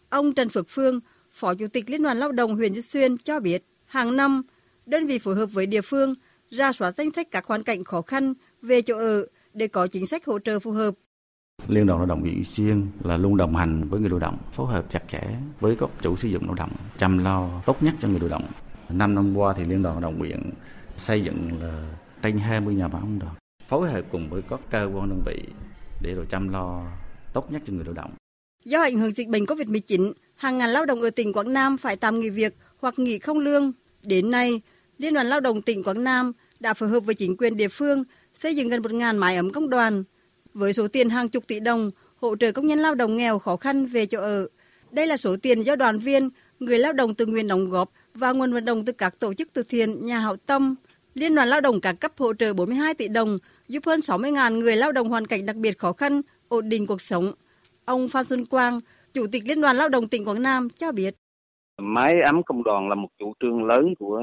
Ông 0.10 0.34
Trần 0.34 0.50
Phước 0.50 0.66
Phương, 0.70 1.00
Phó 1.38 1.54
Chủ 1.56 1.68
tịch 1.68 1.90
Liên 1.90 2.04
đoàn 2.04 2.18
Lao 2.18 2.32
động 2.32 2.56
huyện 2.56 2.74
Duy 2.74 2.82
Xuyên 2.82 3.18
cho 3.18 3.40
biết, 3.40 3.64
hàng 3.86 4.16
năm, 4.16 4.42
đơn 4.86 5.06
vị 5.06 5.20
phối 5.20 5.36
hợp 5.36 5.46
với 5.46 5.66
địa 5.66 5.82
phương 5.82 6.14
ra 6.50 6.74
soát 6.74 6.92
danh 6.92 7.12
sách 7.12 7.28
các 7.32 7.46
hoàn 7.46 7.64
cảnh 7.64 7.84
khó 7.84 8.02
khăn 8.02 8.34
về 8.62 8.82
chỗ 8.82 8.98
ở 8.98 9.26
để 9.54 9.68
có 9.68 9.88
chính 9.88 10.08
sách 10.08 10.26
hỗ 10.26 10.40
trợ 10.40 10.60
phù 10.60 10.72
hợp. 10.72 10.94
Liên 11.68 11.86
đoàn 11.86 12.00
Lao 12.00 12.06
động 12.06 12.22
huyện 12.22 12.44
Xuyên 12.44 12.86
là 13.04 13.18
luôn 13.18 13.38
đồng 13.38 13.56
hành 13.56 13.90
với 13.90 14.00
người 14.00 14.10
lao 14.10 14.20
động, 14.20 14.38
phối 14.52 14.74
hợp 14.74 14.86
chặt 14.92 15.02
chẽ 15.12 15.24
với 15.60 15.76
các 15.80 15.90
chủ 16.02 16.16
sử 16.16 16.30
dụng 16.30 16.46
lao 16.46 16.56
động, 16.56 16.72
chăm 16.98 17.18
lo 17.18 17.62
tốt 17.66 17.84
nhất 17.84 17.94
cho 18.02 18.08
người 18.08 18.20
lao 18.20 18.30
động. 18.30 18.46
Năm 18.90 19.16
năm 19.16 19.38
qua 19.38 19.54
thì 19.58 19.66
Liên 19.66 19.84
đoàn 19.84 19.96
Lao 19.96 20.12
động 20.12 20.20
huyện 20.20 20.50
xây 20.98 21.24
dựng 21.24 21.62
là 21.62 21.96
trên 22.22 22.38
20 22.38 22.76
nhà 22.76 22.88
bán 22.88 23.02
công 23.02 23.20
đoàn, 23.20 23.36
phối 23.68 23.92
hợp 23.92 24.02
cùng 24.12 24.30
với 24.30 24.42
các 24.50 24.60
cơ 24.72 24.90
quan 24.94 25.10
đơn 25.10 25.22
vị 25.26 25.44
để 26.02 26.14
rồi 26.16 26.26
chăm 26.30 26.50
lo 26.50 26.86
tốt 27.34 27.52
nhất 27.52 27.62
cho 27.66 27.74
người 27.74 27.86
lao 27.86 27.94
động. 27.94 28.12
Do 28.64 28.82
ảnh 28.82 28.98
hưởng 28.98 29.12
dịch 29.12 29.28
bệnh 29.28 29.44
COVID-19, 29.44 30.14
hàng 30.38 30.58
ngàn 30.58 30.70
lao 30.70 30.86
động 30.86 31.02
ở 31.02 31.10
tỉnh 31.10 31.34
Quảng 31.34 31.54
Nam 31.54 31.78
phải 31.78 31.96
tạm 31.96 32.20
nghỉ 32.20 32.30
việc 32.30 32.54
hoặc 32.80 33.00
nghỉ 33.00 33.20
không 33.20 33.40
lương. 33.40 33.72
Đến 34.04 34.32
nay, 34.32 34.62
Liên 34.98 35.14
đoàn 35.14 35.28
Lao 35.28 35.40
động 35.40 35.62
tỉnh 35.62 35.84
Quảng 35.84 36.04
Nam 36.04 36.34
đã 36.60 36.74
phối 36.74 36.90
hợp 36.90 37.00
với 37.00 37.16
chính 37.16 37.38
quyền 37.38 37.58
địa 37.58 37.68
phương 37.68 38.04
xây 38.34 38.56
dựng 38.56 38.70
gần 38.70 38.82
1.000 38.82 39.18
mái 39.18 39.36
ấm 39.36 39.52
công 39.52 39.70
đoàn 39.70 40.04
với 40.54 40.74
số 40.74 40.88
tiền 40.88 41.10
hàng 41.10 41.30
chục 41.30 41.48
tỷ 41.48 41.60
đồng 41.60 41.92
hỗ 42.22 42.36
trợ 42.36 42.52
công 42.52 42.68
nhân 42.68 42.80
lao 42.80 42.96
động 42.96 43.18
nghèo 43.18 43.40
khó 43.40 43.56
khăn 43.56 43.86
về 43.86 44.06
chỗ 44.06 44.20
ở. 44.20 44.48
Đây 44.92 45.08
là 45.08 45.18
số 45.18 45.36
tiền 45.42 45.62
do 45.62 45.76
đoàn 45.76 46.00
viên, 46.00 46.30
người 46.60 46.80
lao 46.80 46.94
động 46.94 47.16
tự 47.16 47.26
nguyện 47.26 47.48
đóng 47.48 47.70
góp 47.70 47.90
và 48.14 48.32
nguồn 48.32 48.54
vận 48.54 48.66
động 48.66 48.86
từ 48.86 48.94
các 48.94 49.20
tổ 49.20 49.34
chức 49.34 49.50
từ 49.54 49.64
thiện, 49.64 50.06
nhà 50.06 50.20
hảo 50.20 50.36
tâm. 50.36 50.76
Liên 51.14 51.36
đoàn 51.36 51.48
Lao 51.48 51.62
động 51.62 51.82
các 51.82 51.94
cấp 51.94 52.12
hỗ 52.18 52.34
trợ 52.34 52.54
42 52.54 52.94
tỷ 52.94 53.08
đồng, 53.08 53.38
giúp 53.68 53.84
hơn 53.86 54.00
60.000 54.00 54.60
người 54.60 54.76
lao 54.76 54.92
động 54.92 55.10
hoàn 55.10 55.28
cảnh 55.28 55.46
đặc 55.46 55.56
biệt 55.56 55.78
khó 55.78 55.94
khăn, 55.94 56.22
ổn 56.48 56.70
định 56.70 56.88
cuộc 56.88 57.02
sống. 57.02 57.34
Ông 57.86 58.10
Phan 58.10 58.26
Xuân 58.26 58.46
Quang, 58.46 58.80
Chủ 59.18 59.28
tịch 59.32 59.44
Liên 59.46 59.62
đoàn 59.62 59.78
Lao 59.78 59.90
động 59.90 60.08
tỉnh 60.08 60.26
Quảng 60.26 60.42
Nam 60.42 60.70
cho 60.70 60.92
biết. 60.92 61.16
Mái 61.82 62.22
ấm 62.22 62.44
công 62.44 62.64
đoàn 62.64 62.90
là 62.90 62.96
một 62.96 63.08
chủ 63.20 63.34
trương 63.40 63.66
lớn 63.66 63.94
của 64.00 64.22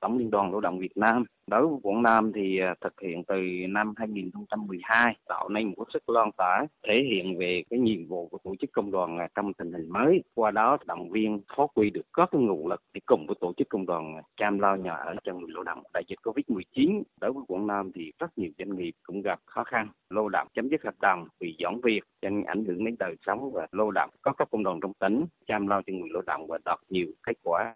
Tổng 0.00 0.18
Liên 0.18 0.30
đoàn 0.30 0.50
Lao 0.50 0.60
động 0.60 0.78
Việt 0.78 0.96
Nam. 0.96 1.24
Đối 1.46 1.66
với 1.66 1.78
Quảng 1.82 2.02
Nam 2.02 2.32
thì 2.34 2.58
à, 2.58 2.74
thực 2.80 3.00
hiện 3.00 3.24
từ 3.24 3.34
năm 3.68 3.94
2012 3.96 5.16
tạo 5.28 5.48
nên 5.48 5.74
một 5.76 5.84
sức 5.92 6.08
lan 6.08 6.30
tỏa 6.36 6.66
thể 6.86 6.94
hiện 7.10 7.38
về 7.38 7.62
cái 7.70 7.78
nhiệm 7.78 8.06
vụ 8.06 8.28
của 8.28 8.38
tổ 8.44 8.54
chức 8.60 8.70
công 8.72 8.90
đoàn 8.90 9.18
à, 9.18 9.28
trong 9.34 9.54
tình 9.54 9.72
hình 9.72 9.88
mới. 9.90 10.22
Qua 10.34 10.50
đó, 10.50 10.78
động 10.86 11.10
viên, 11.10 11.40
phát 11.56 11.70
huy 11.76 11.90
được 11.90 12.02
các 12.12 12.28
cái 12.32 12.40
nguồn 12.40 12.66
lực 12.66 12.82
để 12.94 13.00
cùng 13.06 13.26
với 13.26 13.36
tổ 13.40 13.52
chức 13.56 13.68
công 13.68 13.86
đoàn 13.86 14.16
à, 14.16 14.22
chăm 14.36 14.58
lo 14.58 14.74
nhà 14.74 14.92
ở 14.92 15.14
cho 15.24 15.34
người 15.34 15.50
lao 15.54 15.62
động. 15.62 15.82
Đại 15.94 16.02
dịch 16.08 16.18
Covid-19 16.22 17.02
đối 17.20 17.32
với 17.32 17.42
Quảng 17.48 17.66
Nam 17.66 17.90
thì 17.94 18.12
rất 18.18 18.38
nhiều 18.38 18.50
doanh 18.58 18.76
nghiệp 18.76 18.92
cũng 19.02 19.22
gặp 19.22 19.40
khó 19.46 19.64
khăn. 19.64 19.88
Lao 20.10 20.28
động 20.28 20.48
chấm 20.54 20.68
dứt 20.68 20.84
hợp 20.84 20.94
đồng 21.00 21.28
vì 21.40 21.56
giãn 21.62 21.80
việc 21.82 22.00
cho 22.22 22.30
nên 22.30 22.44
ảnh 22.44 22.64
hưởng 22.64 22.84
đến 22.84 22.96
đời 22.98 23.16
sống 23.26 23.52
và 23.52 23.66
lao 23.72 23.90
động. 23.90 24.10
Có 24.22 24.32
các 24.32 24.48
công 24.50 24.64
đoàn 24.64 24.80
trong 24.82 24.92
tỉnh 24.94 25.24
chăm 25.46 25.66
lo 25.66 25.82
cho 25.86 25.92
người 25.92 26.08
lao 26.12 26.22
động 26.26 26.46
và 26.46 26.58
đạt 26.64 26.78
nhiều 26.88 27.06
kết 27.22 27.34
quả. 27.42 27.74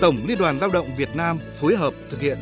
Tổng 0.00 0.16
Liên 0.26 0.38
đoàn 0.38 0.58
Lao 0.58 0.70
động 0.70 0.86
Việt 0.96 1.08
Nam 1.16 1.38
phối 1.54 1.76
hợp 1.76 1.94
thực 2.10 2.20
hiện. 2.20 2.38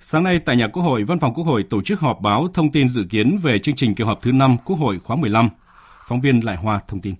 Sáng 0.00 0.24
nay 0.24 0.40
tại 0.44 0.56
nhà 0.56 0.68
Quốc 0.68 0.82
hội, 0.82 1.04
Văn 1.04 1.18
phòng 1.18 1.34
Quốc 1.34 1.44
hội 1.44 1.64
tổ 1.70 1.82
chức 1.82 2.00
họp 2.00 2.20
báo 2.20 2.48
thông 2.54 2.72
tin 2.72 2.88
dự 2.88 3.04
kiến 3.10 3.38
về 3.42 3.58
chương 3.58 3.74
trình 3.74 3.94
kỳ 3.94 4.04
họp 4.04 4.22
thứ 4.22 4.32
5 4.32 4.56
Quốc 4.64 4.76
hội 4.76 4.98
khóa 5.04 5.16
15. 5.16 5.48
Phóng 6.08 6.20
viên 6.20 6.40
Lại 6.44 6.56
Hoa 6.56 6.80
thông 6.88 7.00
tin. 7.00 7.14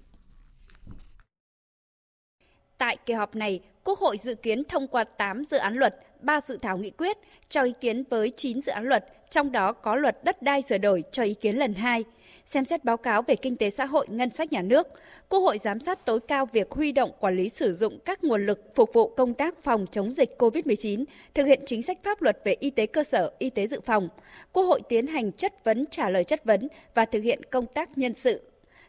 Tại 2.79 2.97
kỳ 3.07 3.15
họp 3.15 3.35
này, 3.35 3.61
Quốc 3.85 3.99
hội 3.99 4.17
dự 4.19 4.35
kiến 4.35 4.63
thông 4.69 4.89
qua 4.89 5.05
8 5.05 5.45
dự 5.45 5.57
án 5.57 5.75
luật, 5.75 5.97
3 6.21 6.41
dự 6.41 6.59
thảo 6.63 6.79
nghị 6.79 6.91
quyết, 6.91 7.17
cho 7.49 7.63
ý 7.63 7.73
kiến 7.81 8.05
với 8.11 8.33
9 8.37 8.63
dự 8.63 8.73
án 8.73 8.85
luật, 8.85 9.07
trong 9.31 9.53
đó 9.53 9.73
có 9.73 9.97
luật 9.97 10.25
đất 10.25 10.43
đai 10.43 10.63
sửa 10.63 10.79
đổi 10.79 11.03
cho 11.13 11.23
ý 11.23 11.35
kiến 11.35 11.57
lần 11.57 11.75
2, 11.75 12.05
xem 12.47 12.65
xét 12.65 12.85
báo 12.85 12.97
cáo 12.97 13.23
về 13.23 13.37
kinh 13.37 13.57
tế 13.57 13.71
xã 13.71 13.85
hội 13.85 14.07
ngân 14.09 14.31
sách 14.31 14.53
nhà 14.53 14.63
nước. 14.63 14.87
Quốc 15.29 15.41
hội 15.41 15.59
giám 15.59 15.81
sát 15.81 16.07
tối 16.07 16.21
cao 16.29 16.47
việc 16.47 16.71
huy 16.71 16.93
động 16.93 17.11
quản 17.21 17.37
lý 17.37 17.49
sử 17.49 17.73
dụng 17.73 17.99
các 18.05 18.25
nguồn 18.25 18.47
lực 18.47 18.61
phục 18.75 18.93
vụ 18.93 19.09
công 19.09 19.35
tác 19.35 19.55
phòng 19.63 19.87
chống 19.91 20.13
dịch 20.13 20.31
COVID-19, 20.39 21.05
thực 21.35 21.45
hiện 21.45 21.61
chính 21.67 21.83
sách 21.83 21.99
pháp 22.03 22.23
luật 22.23 22.39
về 22.45 22.57
y 22.61 22.71
tế 22.71 22.87
cơ 22.87 23.05
sở, 23.05 23.33
y 23.39 23.51
tế 23.51 23.67
dự 23.67 23.81
phòng. 23.81 24.09
Quốc 24.53 24.63
hội 24.63 24.81
tiến 24.89 25.07
hành 25.07 25.33
chất 25.33 25.65
vấn 25.65 25.85
trả 25.91 26.09
lời 26.09 26.25
chất 26.25 26.45
vấn 26.45 26.69
và 26.95 27.05
thực 27.05 27.21
hiện 27.21 27.41
công 27.51 27.67
tác 27.67 27.99
nhân 27.99 28.15
sự. 28.15 28.43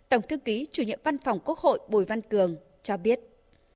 Tổng 0.10 0.22
thư 0.22 0.38
ký 0.38 0.67
chủ 0.72 0.84
nhiệm 0.84 1.00
văn 1.04 1.17
phòng 1.17 1.39
Quốc 1.46 1.60
hội 1.60 1.80
Bùi 1.88 2.06
Văn 2.06 2.22
Cường 2.22 2.56
cho 2.84 2.98
biết. 2.98 3.20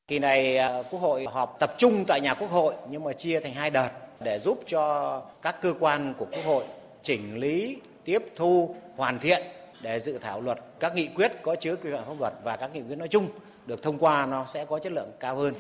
Kỳ 0.08 0.20
này 0.20 0.58
à, 0.58 0.84
Quốc 0.92 1.00
hội 1.00 1.26
họp 1.26 1.60
tập 1.60 1.74
trung 1.78 2.06
tại 2.08 2.22
nhà 2.22 2.34
Quốc 2.34 2.52
hội 2.52 2.74
nhưng 2.90 3.04
mà 3.04 3.14
chia 3.14 3.40
thành 3.40 3.54
hai 3.54 3.70
đợt 3.70 3.90
để 4.24 4.40
giúp 4.40 4.64
cho 4.68 5.20
các 5.42 5.62
cơ 5.62 5.74
quan 5.80 6.14
của 6.18 6.26
Quốc 6.32 6.46
hội 6.46 6.64
chỉnh 7.04 7.38
lý, 7.38 7.78
tiếp 8.06 8.20
thu, 8.36 8.76
hoàn 8.96 9.20
thiện 9.20 9.42
để 9.82 10.00
dự 10.00 10.18
thảo 10.18 10.42
luật 10.42 10.60
các 10.80 10.96
nghị 10.96 11.08
quyết 11.08 11.32
có 11.42 11.56
chứa 11.56 11.76
quy 11.76 11.92
phạm 11.92 12.06
pháp 12.06 12.20
luật 12.20 12.34
và 12.44 12.58
các 12.58 12.74
nghị 12.74 12.82
quyết 12.82 12.96
nói 12.96 13.08
chung 13.08 13.28
được 13.68 13.84
thông 13.84 13.98
qua 13.98 14.26
nó 14.26 14.46
sẽ 14.46 14.66
có 14.66 14.80
chất 14.80 14.92
lượng 14.92 15.10
cao 15.20 15.36
hơn. 15.36 15.54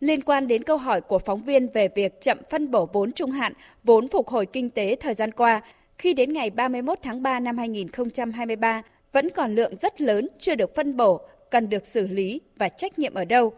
Liên 0.00 0.22
quan 0.22 0.48
đến 0.48 0.62
câu 0.62 0.76
hỏi 0.76 1.00
của 1.00 1.18
phóng 1.18 1.42
viên 1.42 1.68
về 1.68 1.88
việc 1.94 2.20
chậm 2.20 2.38
phân 2.50 2.70
bổ 2.70 2.86
vốn 2.92 3.12
trung 3.12 3.30
hạn, 3.30 3.52
vốn 3.84 4.08
phục 4.08 4.28
hồi 4.28 4.46
kinh 4.46 4.70
tế 4.70 4.96
thời 5.00 5.14
gian 5.14 5.32
qua, 5.32 5.60
khi 5.98 6.14
đến 6.14 6.32
ngày 6.32 6.50
31 6.50 6.98
tháng 7.02 7.22
3 7.22 7.40
năm 7.40 7.58
2023 7.58 8.82
vẫn 9.12 9.30
còn 9.30 9.54
lượng 9.54 9.76
rất 9.76 10.00
lớn 10.00 10.28
chưa 10.38 10.54
được 10.54 10.74
phân 10.74 10.96
bổ, 10.96 11.20
cần 11.50 11.68
được 11.68 11.86
xử 11.86 12.08
lý 12.08 12.40
và 12.56 12.68
trách 12.68 12.98
nhiệm 12.98 13.14
ở 13.14 13.24
đâu. 13.24 13.52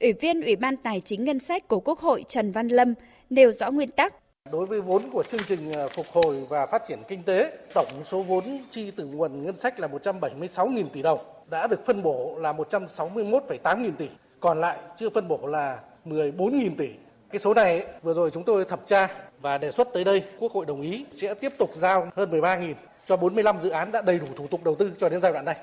Ủy 0.00 0.12
viên 0.12 0.42
Ủy 0.42 0.56
ban 0.56 0.76
Tài 0.76 1.00
chính 1.00 1.24
Ngân 1.24 1.38
sách 1.38 1.68
của 1.68 1.80
Quốc 1.80 2.00
hội 2.00 2.24
Trần 2.28 2.52
Văn 2.52 2.68
Lâm 2.68 2.94
nêu 3.30 3.52
rõ 3.52 3.70
nguyên 3.70 3.90
tắc 3.90 4.14
Đối 4.52 4.66
với 4.66 4.80
vốn 4.80 5.10
của 5.10 5.22
chương 5.22 5.40
trình 5.48 5.72
à, 5.72 5.88
phục 5.88 6.06
hồi 6.12 6.46
và 6.48 6.66
phát 6.66 6.82
triển 6.88 7.02
kinh 7.08 7.22
tế, 7.22 7.52
tổng 7.74 8.02
số 8.04 8.22
vốn 8.22 8.58
chi 8.70 8.90
từ 8.90 9.04
nguồn 9.04 9.44
ngân 9.44 9.56
sách 9.56 9.80
là 9.80 9.88
176.000 9.88 10.84
tỷ 10.92 11.02
đồng, 11.02 11.18
đã 11.50 11.66
được 11.66 11.86
phân 11.86 12.02
bổ 12.02 12.36
là 12.38 12.52
161,8 12.52 13.82
nghìn 13.82 13.96
tỷ, 13.96 14.08
còn 14.40 14.60
lại 14.60 14.78
chưa 14.96 15.10
phân 15.10 15.28
bổ 15.28 15.46
là 15.46 15.80
14.000 16.06 16.70
tỷ. 16.78 16.88
Cái 17.30 17.38
số 17.38 17.54
này 17.54 17.86
vừa 18.02 18.14
rồi 18.14 18.30
chúng 18.30 18.42
tôi 18.42 18.64
thẩm 18.64 18.78
tra 18.86 19.08
và 19.40 19.58
đề 19.58 19.70
xuất 19.70 19.88
tới 19.92 20.04
đây 20.04 20.24
Quốc 20.38 20.52
hội 20.52 20.66
đồng 20.66 20.80
ý 20.80 21.04
sẽ 21.10 21.34
tiếp 21.34 21.52
tục 21.58 21.70
giao 21.74 22.08
hơn 22.16 22.30
13.000 22.30 22.74
cho 23.06 23.16
45 23.16 23.58
dự 23.58 23.70
án 23.70 23.92
đã 23.92 24.02
đầy 24.02 24.18
đủ 24.18 24.26
thủ 24.36 24.46
tục 24.46 24.64
đầu 24.64 24.74
tư 24.74 24.92
cho 24.98 25.08
đến 25.08 25.20
giai 25.20 25.32
đoạn 25.32 25.44
này. 25.44 25.56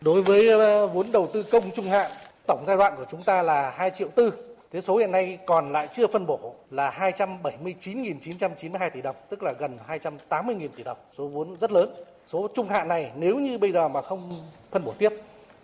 Đối 0.00 0.22
với 0.22 0.48
à, 0.48 0.86
vốn 0.86 1.06
đầu 1.12 1.28
tư 1.32 1.42
công 1.42 1.70
trung 1.70 1.90
hạn, 1.90 2.10
tổng 2.46 2.64
giai 2.66 2.76
đoạn 2.76 2.94
của 2.96 3.06
chúng 3.10 3.22
ta 3.22 3.42
là 3.42 3.70
2 3.70 3.90
triệu 3.90 4.08
tư 4.08 4.51
Thế 4.72 4.80
số 4.80 4.96
hiện 4.96 5.10
nay 5.12 5.38
còn 5.46 5.72
lại 5.72 5.88
chưa 5.96 6.06
phân 6.06 6.26
bổ 6.26 6.54
là 6.70 7.12
279.992 7.16 8.90
tỷ 8.90 9.02
đồng, 9.02 9.16
tức 9.28 9.42
là 9.42 9.52
gần 9.58 9.78
280.000 9.88 10.68
tỷ 10.76 10.82
đồng, 10.82 10.96
số 11.12 11.28
vốn 11.28 11.56
rất 11.60 11.72
lớn. 11.72 11.94
Số 12.26 12.48
trung 12.54 12.68
hạn 12.68 12.88
này 12.88 13.10
nếu 13.16 13.36
như 13.36 13.58
bây 13.58 13.72
giờ 13.72 13.88
mà 13.88 14.02
không 14.02 14.32
phân 14.70 14.84
bổ 14.84 14.92
tiếp 14.98 15.12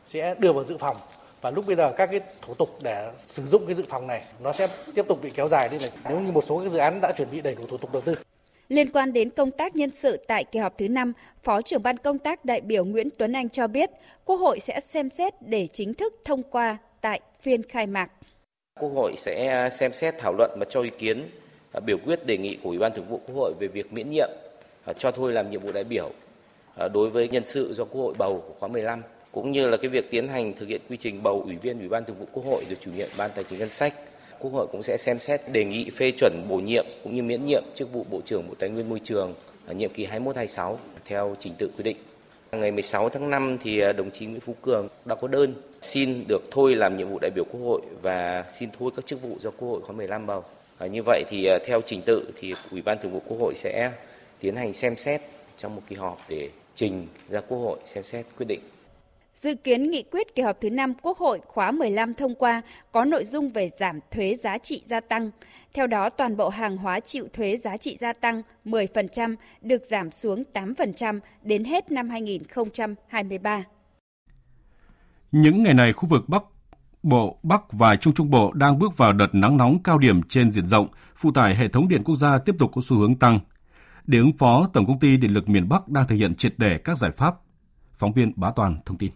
sẽ 0.04 0.34
đưa 0.38 0.52
vào 0.52 0.64
dự 0.64 0.76
phòng 0.78 0.96
và 1.40 1.50
lúc 1.50 1.66
bây 1.66 1.76
giờ 1.76 1.92
các 1.96 2.06
cái 2.06 2.20
thủ 2.42 2.54
tục 2.54 2.68
để 2.82 3.12
sử 3.26 3.42
dụng 3.42 3.66
cái 3.66 3.74
dự 3.74 3.84
phòng 3.88 4.06
này 4.06 4.22
nó 4.42 4.52
sẽ 4.52 4.68
tiếp 4.94 5.04
tục 5.08 5.22
bị 5.22 5.30
kéo 5.30 5.48
dài 5.48 5.68
đi 5.68 5.78
này 5.78 5.90
nếu 6.08 6.20
như 6.20 6.32
một 6.32 6.44
số 6.44 6.58
cái 6.58 6.68
dự 6.68 6.78
án 6.78 7.00
đã 7.00 7.12
chuẩn 7.16 7.30
bị 7.30 7.40
đầy 7.40 7.54
đủ 7.54 7.62
thủ 7.68 7.76
tục 7.76 7.92
đầu 7.92 8.02
tư. 8.02 8.14
Liên 8.68 8.92
quan 8.92 9.12
đến 9.12 9.30
công 9.30 9.50
tác 9.50 9.76
nhân 9.76 9.90
sự 9.94 10.16
tại 10.26 10.44
kỳ 10.44 10.58
họp 10.58 10.78
thứ 10.78 10.88
5, 10.88 11.12
Phó 11.42 11.62
trưởng 11.62 11.82
ban 11.82 11.98
công 11.98 12.18
tác 12.18 12.44
đại 12.44 12.60
biểu 12.60 12.84
Nguyễn 12.84 13.08
Tuấn 13.18 13.32
Anh 13.32 13.48
cho 13.48 13.66
biết, 13.66 13.90
Quốc 14.24 14.36
hội 14.36 14.60
sẽ 14.60 14.80
xem 14.80 15.10
xét 15.10 15.34
để 15.42 15.66
chính 15.66 15.94
thức 15.94 16.14
thông 16.24 16.42
qua 16.42 16.78
tại 17.00 17.20
phiên 17.40 17.62
khai 17.62 17.86
mạc. 17.86 18.10
Quốc 18.80 18.88
hội 18.94 19.14
sẽ 19.16 19.46
à, 19.46 19.70
xem 19.70 19.92
xét 19.92 20.18
thảo 20.18 20.34
luận 20.38 20.50
và 20.58 20.64
cho 20.70 20.82
ý 20.82 20.90
kiến 20.98 21.30
à, 21.72 21.80
biểu 21.80 21.98
quyết 22.04 22.26
đề 22.26 22.38
nghị 22.38 22.56
của 22.62 22.68
Ủy 22.68 22.78
ban 22.78 22.94
Thường 22.94 23.06
vụ 23.08 23.20
Quốc 23.26 23.36
hội 23.36 23.52
về 23.60 23.68
việc 23.68 23.92
miễn 23.92 24.10
nhiệm 24.10 24.28
à, 24.84 24.92
cho 24.92 25.10
thôi 25.10 25.32
làm 25.32 25.50
nhiệm 25.50 25.60
vụ 25.60 25.72
đại 25.72 25.84
biểu 25.84 26.10
đối 26.92 27.10
với 27.10 27.28
nhân 27.28 27.44
sự 27.44 27.74
do 27.74 27.84
Quốc 27.84 28.02
hội 28.02 28.14
bầu 28.18 28.44
của 28.48 28.54
khóa 28.58 28.68
15 28.68 29.02
cũng 29.32 29.52
như 29.52 29.68
là 29.68 29.76
cái 29.76 29.88
việc 29.88 30.10
tiến 30.10 30.28
hành 30.28 30.54
thực 30.54 30.68
hiện 30.68 30.80
quy 30.88 30.96
trình 30.96 31.22
bầu 31.22 31.42
ủy 31.46 31.56
viên 31.56 31.78
Ủy 31.78 31.88
ban 31.88 32.04
Thường 32.04 32.16
vụ 32.18 32.26
Quốc 32.32 32.44
hội 32.46 32.64
được 32.68 32.76
chủ 32.80 32.90
nhiệm 32.96 33.08
Ban 33.18 33.30
Tài 33.34 33.44
chính 33.44 33.58
Ngân 33.58 33.70
sách. 33.70 33.94
Quốc 34.38 34.50
hội 34.50 34.66
cũng 34.72 34.82
sẽ 34.82 34.96
xem 34.96 35.20
xét 35.20 35.52
đề 35.52 35.64
nghị 35.64 35.90
phê 35.90 36.10
chuẩn 36.10 36.46
bổ 36.48 36.56
nhiệm 36.56 36.86
cũng 37.02 37.14
như 37.14 37.22
miễn 37.22 37.44
nhiệm 37.44 37.62
chức 37.74 37.92
vụ 37.92 38.06
Bộ 38.10 38.20
trưởng 38.24 38.48
Bộ 38.48 38.54
Tài 38.58 38.70
nguyên 38.70 38.88
Môi 38.88 39.00
trường 39.04 39.34
ở 39.66 39.74
nhiệm 39.74 39.90
kỳ 39.90 40.06
21-26 40.06 40.76
theo 41.04 41.36
trình 41.38 41.52
tự 41.58 41.70
quy 41.76 41.82
định. 41.82 41.96
Ngày 42.52 42.70
16 42.70 43.08
tháng 43.08 43.30
5 43.30 43.58
thì 43.62 43.80
đồng 43.96 44.10
chí 44.10 44.26
Nguyễn 44.26 44.40
Phú 44.40 44.54
Cường 44.62 44.88
đã 45.04 45.14
có 45.14 45.28
đơn 45.28 45.54
xin 45.80 46.24
được 46.28 46.42
thôi 46.50 46.76
làm 46.76 46.96
nhiệm 46.96 47.08
vụ 47.08 47.18
đại 47.18 47.30
biểu 47.34 47.44
Quốc 47.44 47.60
hội 47.60 47.80
và 48.02 48.44
xin 48.50 48.68
thôi 48.78 48.90
các 48.96 49.06
chức 49.06 49.22
vụ 49.22 49.36
do 49.40 49.50
Quốc 49.50 49.68
hội 49.68 49.80
khóa 49.80 49.96
15 49.96 50.26
bầu. 50.26 50.44
À, 50.78 50.86
như 50.86 51.02
vậy 51.06 51.24
thì 51.28 51.46
à, 51.46 51.58
theo 51.66 51.80
trình 51.86 52.02
tự 52.02 52.32
thì 52.40 52.54
Ủy 52.70 52.82
ban 52.82 52.98
Thường 53.02 53.12
vụ 53.12 53.22
Quốc 53.28 53.36
hội 53.40 53.54
sẽ 53.56 53.92
tiến 54.40 54.56
hành 54.56 54.72
xem 54.72 54.96
xét 54.96 55.20
trong 55.56 55.76
một 55.76 55.82
kỳ 55.88 55.96
họp 55.96 56.18
để 56.28 56.50
trình 56.74 57.06
ra 57.28 57.40
Quốc 57.40 57.58
hội 57.58 57.78
xem 57.86 58.04
xét 58.04 58.26
quyết 58.36 58.46
định. 58.48 58.60
Dự 59.34 59.54
kiến 59.54 59.90
nghị 59.90 60.02
quyết 60.02 60.34
kỳ 60.34 60.42
họp 60.42 60.60
thứ 60.60 60.70
5 60.70 60.94
Quốc 61.02 61.18
hội 61.18 61.40
khóa 61.46 61.70
15 61.70 62.14
thông 62.14 62.34
qua 62.34 62.62
có 62.92 63.04
nội 63.04 63.24
dung 63.24 63.50
về 63.50 63.68
giảm 63.68 64.00
thuế 64.10 64.34
giá 64.34 64.58
trị 64.58 64.82
gia 64.86 65.00
tăng. 65.00 65.30
Theo 65.72 65.86
đó, 65.86 66.08
toàn 66.08 66.36
bộ 66.36 66.48
hàng 66.48 66.76
hóa 66.76 67.00
chịu 67.00 67.28
thuế 67.32 67.56
giá 67.56 67.76
trị 67.76 67.96
gia 68.00 68.12
tăng 68.12 68.42
10% 68.64 69.36
được 69.62 69.84
giảm 69.84 70.12
xuống 70.12 70.44
8% 70.52 71.20
đến 71.42 71.64
hết 71.64 71.90
năm 71.90 72.08
2023. 72.08 73.64
Những 75.32 75.62
ngày 75.62 75.74
này, 75.74 75.92
khu 75.92 76.08
vực 76.08 76.28
Bắc 76.28 76.42
Bộ, 77.02 77.38
Bắc 77.42 77.72
và 77.72 77.96
Trung 77.96 78.14
Trung 78.14 78.30
Bộ 78.30 78.52
đang 78.52 78.78
bước 78.78 78.96
vào 78.96 79.12
đợt 79.12 79.34
nắng 79.34 79.56
nóng 79.56 79.82
cao 79.82 79.98
điểm 79.98 80.22
trên 80.22 80.50
diện 80.50 80.66
rộng, 80.66 80.88
phụ 81.16 81.32
tải 81.32 81.56
hệ 81.56 81.68
thống 81.68 81.88
điện 81.88 82.02
quốc 82.04 82.16
gia 82.16 82.38
tiếp 82.38 82.54
tục 82.58 82.70
có 82.74 82.80
xu 82.84 82.98
hướng 82.98 83.18
tăng. 83.18 83.40
Để 84.06 84.18
ứng 84.18 84.32
phó, 84.32 84.68
Tổng 84.72 84.86
công 84.86 85.00
ty 85.00 85.16
Điện 85.16 85.30
lực 85.30 85.48
miền 85.48 85.68
Bắc 85.68 85.88
đang 85.88 86.06
thực 86.06 86.14
hiện 86.16 86.34
triệt 86.34 86.54
để 86.56 86.78
các 86.78 86.96
giải 86.96 87.10
pháp. 87.10 87.34
Phóng 87.92 88.12
viên 88.12 88.32
Bá 88.36 88.50
Toàn 88.56 88.76
thông 88.86 88.98
tin. 88.98 89.10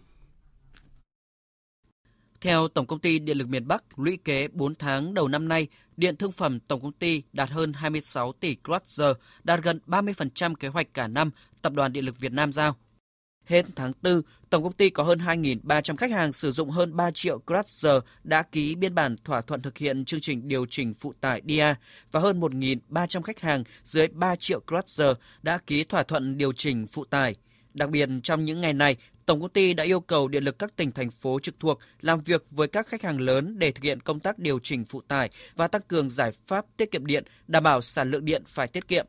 Theo 2.41 2.67
Tổng 2.67 2.87
công 2.87 2.99
ty 2.99 3.19
Điện 3.19 3.37
lực 3.37 3.49
miền 3.49 3.67
Bắc, 3.67 3.83
lũy 3.99 4.17
kế 4.17 4.47
4 4.47 4.75
tháng 4.75 5.13
đầu 5.13 5.27
năm 5.27 5.47
nay, 5.47 5.67
điện 5.97 6.15
thương 6.15 6.31
phẩm 6.31 6.59
Tổng 6.59 6.81
công 6.81 6.91
ty 6.91 7.23
đạt 7.33 7.49
hơn 7.49 7.73
26 7.73 8.31
tỷ 8.33 8.55
kWh, 8.63 9.13
đạt 9.43 9.63
gần 9.63 9.79
30% 9.87 10.55
kế 10.55 10.67
hoạch 10.67 10.93
cả 10.93 11.07
năm 11.07 11.31
Tập 11.61 11.73
đoàn 11.73 11.93
Điện 11.93 12.05
lực 12.05 12.19
Việt 12.19 12.31
Nam 12.31 12.51
giao. 12.51 12.75
Hết 13.45 13.65
tháng 13.75 13.91
4, 14.01 14.21
tổng 14.49 14.63
công 14.63 14.73
ty 14.73 14.89
có 14.89 15.03
hơn 15.03 15.19
2.300 15.19 15.95
khách 15.95 16.11
hàng 16.11 16.33
sử 16.33 16.51
dụng 16.51 16.69
hơn 16.69 16.95
3 16.95 17.11
triệu 17.11 17.41
kWh 17.45 18.01
đã 18.23 18.43
ký 18.43 18.75
biên 18.75 18.95
bản 18.95 19.15
thỏa 19.23 19.41
thuận 19.41 19.61
thực 19.61 19.77
hiện 19.77 20.05
chương 20.05 20.21
trình 20.21 20.47
điều 20.47 20.65
chỉnh 20.69 20.93
phụ 20.93 21.13
tải 21.21 21.41
DIA 21.47 21.75
và 22.11 22.19
hơn 22.19 22.39
1.300 22.39 23.21
khách 23.21 23.39
hàng 23.39 23.63
dưới 23.83 24.07
3 24.07 24.35
triệu 24.35 24.61
kWh 24.67 25.13
đã 25.41 25.59
ký 25.67 25.83
thỏa 25.83 26.03
thuận 26.03 26.37
điều 26.37 26.53
chỉnh 26.53 26.87
phụ 26.87 27.05
tải. 27.05 27.35
Đặc 27.73 27.89
biệt 27.89 28.09
trong 28.23 28.45
những 28.45 28.61
ngày 28.61 28.73
này, 28.73 28.95
Tổng 29.25 29.41
công 29.41 29.49
ty 29.49 29.73
đã 29.73 29.83
yêu 29.83 29.99
cầu 29.99 30.27
điện 30.27 30.43
lực 30.43 30.59
các 30.59 30.75
tỉnh 30.75 30.91
thành 30.91 31.11
phố 31.11 31.39
trực 31.39 31.59
thuộc 31.59 31.79
làm 32.01 32.21
việc 32.21 32.45
với 32.51 32.67
các 32.67 32.87
khách 32.87 33.01
hàng 33.03 33.21
lớn 33.21 33.59
để 33.59 33.71
thực 33.71 33.83
hiện 33.83 34.01
công 34.01 34.19
tác 34.19 34.39
điều 34.39 34.59
chỉnh 34.63 34.85
phụ 34.85 35.01
tải 35.01 35.29
và 35.55 35.67
tăng 35.67 35.81
cường 35.87 36.09
giải 36.09 36.31
pháp 36.47 36.65
tiết 36.77 36.91
kiệm 36.91 37.05
điện, 37.05 37.23
đảm 37.47 37.63
bảo 37.63 37.81
sản 37.81 38.11
lượng 38.11 38.25
điện 38.25 38.43
phải 38.47 38.67
tiết 38.67 38.87
kiệm. 38.87 39.05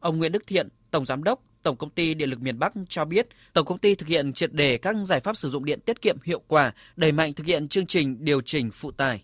Ông 0.00 0.18
Nguyễn 0.18 0.32
Đức 0.32 0.46
Thiện, 0.46 0.68
Tổng 0.90 1.06
Giám 1.06 1.24
đốc 1.24 1.40
Tổng 1.62 1.76
công 1.76 1.90
ty 1.90 2.14
Điện 2.14 2.30
lực 2.30 2.40
miền 2.40 2.58
Bắc 2.58 2.72
cho 2.88 3.04
biết, 3.04 3.28
tổng 3.52 3.66
công 3.66 3.78
ty 3.78 3.94
thực 3.94 4.08
hiện 4.08 4.32
triệt 4.32 4.52
đề 4.52 4.78
các 4.78 4.96
giải 5.04 5.20
pháp 5.20 5.36
sử 5.36 5.50
dụng 5.50 5.64
điện 5.64 5.80
tiết 5.80 6.02
kiệm 6.02 6.16
hiệu 6.24 6.40
quả, 6.48 6.72
đẩy 6.96 7.12
mạnh 7.12 7.32
thực 7.32 7.46
hiện 7.46 7.68
chương 7.68 7.86
trình 7.86 8.16
điều 8.24 8.40
chỉnh 8.40 8.70
phụ 8.70 8.90
tải. 8.90 9.22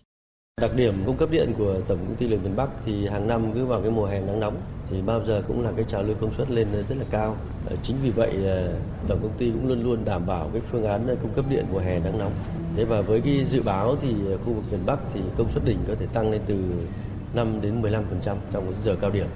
Đặc 0.61 0.75
điểm 0.75 1.03
cung 1.05 1.17
cấp 1.17 1.31
điện 1.31 1.53
của 1.57 1.81
Tổng 1.87 1.97
công 1.97 2.15
ty 2.15 2.27
Điện 2.27 2.39
miền 2.43 2.55
Bắc 2.55 2.69
thì 2.85 3.07
hàng 3.07 3.27
năm 3.27 3.53
cứ 3.53 3.65
vào 3.65 3.81
cái 3.81 3.91
mùa 3.91 4.05
hè 4.05 4.21
nắng 4.21 4.39
nóng 4.39 4.61
thì 4.89 5.01
bao 5.01 5.25
giờ 5.25 5.43
cũng 5.47 5.63
là 5.63 5.71
cái 5.75 5.85
trào 5.87 6.03
lưu 6.03 6.15
công 6.21 6.33
suất 6.33 6.51
lên 6.51 6.67
rất 6.89 6.95
là 6.97 7.05
cao. 7.11 7.37
Ờ, 7.69 7.75
chính 7.83 7.95
vì 8.03 8.11
vậy 8.11 8.33
là 8.33 8.67
Tổng 9.07 9.19
công 9.21 9.37
ty 9.37 9.51
cũng 9.51 9.67
luôn 9.67 9.83
luôn 9.83 10.05
đảm 10.05 10.25
bảo 10.25 10.49
cái 10.53 10.61
phương 10.71 10.83
án 10.83 11.15
cung 11.21 11.33
cấp 11.33 11.45
điện 11.49 11.65
mùa 11.71 11.79
hè 11.79 11.99
nắng 11.99 12.17
nóng. 12.17 12.33
Thế 12.75 12.85
và 12.85 13.01
với 13.01 13.21
cái 13.21 13.45
dự 13.49 13.61
báo 13.61 13.97
thì 14.01 14.13
khu 14.45 14.53
vực 14.53 14.63
miền 14.71 14.85
Bắc 14.85 14.99
thì 15.13 15.19
công 15.37 15.51
suất 15.51 15.65
đỉnh 15.65 15.77
có 15.87 15.95
thể 15.99 16.05
tăng 16.13 16.31
lên 16.31 16.41
từ 16.45 16.55
5 17.33 17.61
đến 17.61 17.81
15% 17.81 18.01
trong 18.51 18.65
những 18.69 18.81
giờ 18.83 18.95
cao 19.01 19.09
điểm. 19.09 19.27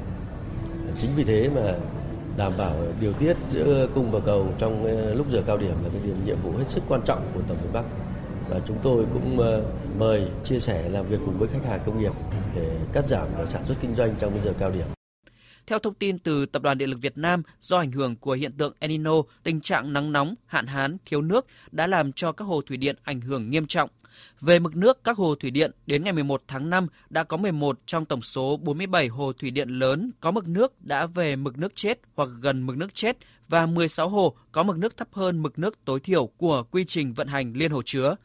Chính 0.98 1.12
vì 1.16 1.24
thế 1.24 1.50
mà 1.56 1.76
đảm 2.38 2.54
bảo 2.58 2.88
điều 3.00 3.14
tiết 3.14 3.38
giữa 3.52 3.88
cung 3.96 4.12
và 4.12 4.20
cầu 4.20 4.54
trong 4.60 4.86
ờ, 4.86 5.14
lúc 5.14 5.32
giờ 5.32 5.44
cao 5.48 5.58
điểm 5.58 5.76
là 5.84 5.90
cái 5.94 6.02
điểm 6.06 6.26
nhiệm 6.26 6.38
vụ 6.42 6.52
hết 6.58 6.66
sức 6.70 6.84
quan 6.88 7.02
trọng 7.06 7.32
của 7.34 7.42
Tổng 7.48 7.58
miền 7.62 7.74
Bắc 7.74 7.84
và 8.50 8.60
chúng 8.68 8.78
tôi 8.84 9.06
cũng 9.14 9.40
ờ, 9.40 9.64
mời 9.98 10.28
chia 10.46 10.60
sẻ 10.60 10.90
làm 10.90 11.06
việc 11.08 11.18
cùng 11.26 11.40
với 11.40 11.48
khách 11.48 11.66
hàng 11.66 11.80
công 11.86 12.02
nghiệp 12.02 12.12
để 12.56 12.78
cắt 12.94 13.08
giảm 13.08 13.28
sản 13.50 13.62
xuất 13.66 13.76
kinh 13.82 13.96
doanh 13.96 14.16
trong 14.20 14.34
giờ 14.44 14.54
cao 14.60 14.72
điểm. 14.72 14.86
Theo 15.68 15.80
thông 15.80 15.94
tin 15.94 16.20
từ 16.20 16.46
Tập 16.46 16.62
đoàn 16.62 16.78
Điện 16.78 16.90
lực 16.90 17.02
Việt 17.02 17.18
Nam, 17.18 17.44
do 17.60 17.78
ảnh 17.78 17.92
hưởng 17.92 18.16
của 18.16 18.34
hiện 18.34 18.52
tượng 18.52 18.74
El 18.80 18.92
Nino, 18.92 19.14
tình 19.44 19.62
trạng 19.62 19.94
nắng 19.94 20.12
nóng, 20.12 20.36
hạn 20.46 20.68
hán, 20.68 20.98
thiếu 21.06 21.22
nước 21.22 21.46
đã 21.72 21.88
làm 21.88 22.12
cho 22.12 22.32
các 22.32 22.46
hồ 22.46 22.62
thủy 22.62 22.78
điện 22.78 22.96
ảnh 23.04 23.22
hưởng 23.22 23.50
nghiêm 23.50 23.68
trọng. 23.68 23.90
Về 24.42 24.60
mực 24.60 24.76
nước, 24.76 25.04
các 25.04 25.18
hồ 25.18 25.36
thủy 25.36 25.52
điện 25.52 25.72
đến 25.86 26.04
ngày 26.04 26.14
11 26.14 26.44
tháng 26.48 26.70
5 26.70 26.88
đã 27.10 27.24
có 27.24 27.38
11 27.38 27.80
trong 27.86 28.06
tổng 28.06 28.22
số 28.22 28.58
47 28.58 29.08
hồ 29.08 29.34
thủy 29.34 29.52
điện 29.52 29.70
lớn 29.70 30.12
có 30.20 30.32
mực 30.32 30.48
nước 30.48 30.82
đã 30.82 31.06
về 31.06 31.36
mực 31.36 31.58
nước 31.58 31.76
chết 31.76 32.00
hoặc 32.16 32.30
gần 32.42 32.66
mực 32.66 32.78
nước 32.78 32.94
chết 32.94 33.18
và 33.50 33.66
16 33.66 34.10
hồ 34.10 34.36
có 34.52 34.64
mực 34.64 34.78
nước 34.78 34.98
thấp 34.98 35.08
hơn 35.12 35.44
mực 35.44 35.60
nước 35.60 35.86
tối 35.86 36.00
thiểu 36.00 36.28
của 36.38 36.64
quy 36.72 36.86
trình 36.86 37.14
vận 37.14 37.28
hành 37.28 37.54
liên 37.54 37.72
hồ 37.72 37.82
chứa. 37.86 38.16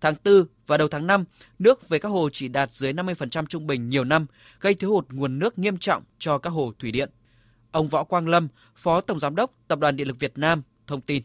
Tháng 0.00 0.14
4 0.24 0.44
và 0.66 0.76
đầu 0.76 0.88
tháng 0.88 1.06
5, 1.06 1.24
nước 1.58 1.88
về 1.88 1.98
các 1.98 2.08
hồ 2.08 2.28
chỉ 2.32 2.48
đạt 2.48 2.74
dưới 2.74 2.92
50% 2.92 3.46
trung 3.46 3.66
bình 3.66 3.88
nhiều 3.88 4.04
năm, 4.04 4.26
gây 4.60 4.74
thiếu 4.74 4.90
hụt 4.90 5.10
nguồn 5.10 5.38
nước 5.38 5.58
nghiêm 5.58 5.78
trọng 5.78 6.02
cho 6.18 6.38
các 6.38 6.50
hồ 6.50 6.72
thủy 6.78 6.92
điện. 6.92 7.10
Ông 7.70 7.88
Võ 7.88 8.04
Quang 8.04 8.28
Lâm, 8.28 8.48
Phó 8.76 9.00
Tổng 9.00 9.18
Giám 9.18 9.36
đốc 9.36 9.52
Tập 9.68 9.78
đoàn 9.78 9.96
Điện 9.96 10.08
lực 10.08 10.18
Việt 10.18 10.38
Nam, 10.38 10.62
thông 10.86 11.00
tin. 11.00 11.22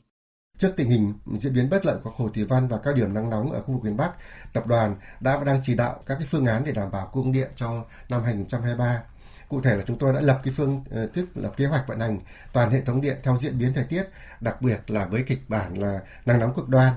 Trước 0.58 0.74
tình 0.78 0.90
hình 0.90 1.14
diễn 1.38 1.54
biến 1.54 1.70
bất 1.70 1.86
lợi 1.86 1.98
của 2.04 2.12
hồ 2.16 2.30
thủy 2.30 2.46
văn 2.46 2.68
và 2.68 2.78
các 2.84 2.96
điểm 2.96 3.14
nắng 3.14 3.30
nóng 3.30 3.52
ở 3.52 3.62
khu 3.62 3.74
vực 3.74 3.84
miền 3.84 3.98
Bắc, 3.98 4.12
tập 4.54 4.68
đoàn 4.68 4.96
đã 5.20 5.38
và 5.38 5.44
đang 5.44 5.62
chỉ 5.64 5.76
đạo 5.76 6.00
các 6.06 6.16
cái 6.16 6.28
phương 6.30 6.46
án 6.46 6.64
để 6.66 6.72
đảm 6.72 6.92
bảo 6.92 7.10
cung 7.14 7.32
điện 7.32 7.52
trong 7.56 7.84
năm 8.10 8.24
2023. 8.24 9.04
Cụ 9.50 9.62
thể 9.62 9.76
là 9.76 9.84
chúng 9.88 10.00
tôi 10.00 10.14
đã 10.14 10.22
lập 10.22 10.42
cái 10.44 10.54
phương 10.58 10.84
ờ, 10.92 11.08
thức 11.08 11.26
lập 11.36 11.54
kế 11.58 11.66
hoạch 11.66 11.88
vận 11.88 12.00
hành 12.00 12.20
toàn 12.54 12.72
hệ 12.72 12.82
thống 12.82 13.02
điện 13.02 13.18
theo 13.24 13.38
diễn 13.38 13.58
biến 13.58 13.74
thời 13.74 13.84
tiết, 13.84 14.04
đặc 14.42 14.62
biệt 14.62 14.92
là 14.92 15.06
với 15.06 15.24
kịch 15.24 15.50
bản 15.50 15.78
là 15.78 16.00
nắng 16.26 16.40
nóng 16.40 16.54
cực 16.56 16.70
đoan. 16.70 16.94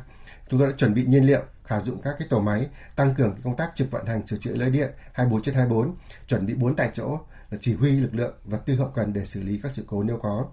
Chúng 0.49 0.61
tôi 0.61 0.69
đã 0.69 0.75
chuẩn 0.79 0.95
bị 0.95 1.05
nhiên 1.07 1.27
liệu, 1.27 1.43
khả 1.65 1.81
dụng 1.81 1.99
các 2.03 2.15
cái 2.19 2.29
tổ 2.31 2.41
máy, 2.41 2.67
tăng 2.97 3.15
cường 3.15 3.37
công 3.45 3.57
tác 3.57 3.73
trực 3.75 3.91
vận 3.91 4.07
hành 4.07 4.27
sửa 4.27 4.37
chữa 4.37 4.55
lưới 4.55 4.71
điện 4.71 4.91
24 5.13 5.43
trên 5.43 5.55
24, 5.55 5.95
chuẩn 6.29 6.47
bị 6.47 6.55
4 6.55 6.77
tại 6.77 6.91
chỗ 6.95 7.19
là 7.51 7.59
chỉ 7.61 7.75
huy 7.75 7.91
lực 7.91 8.15
lượng 8.15 8.35
và 8.45 8.59
tư 8.59 8.75
hậu 8.75 8.89
cần 8.89 9.13
để 9.13 9.25
xử 9.25 9.43
lý 9.43 9.61
các 9.63 9.73
sự 9.73 9.85
cố 9.87 10.03
nếu 10.03 10.19
có. 10.23 10.47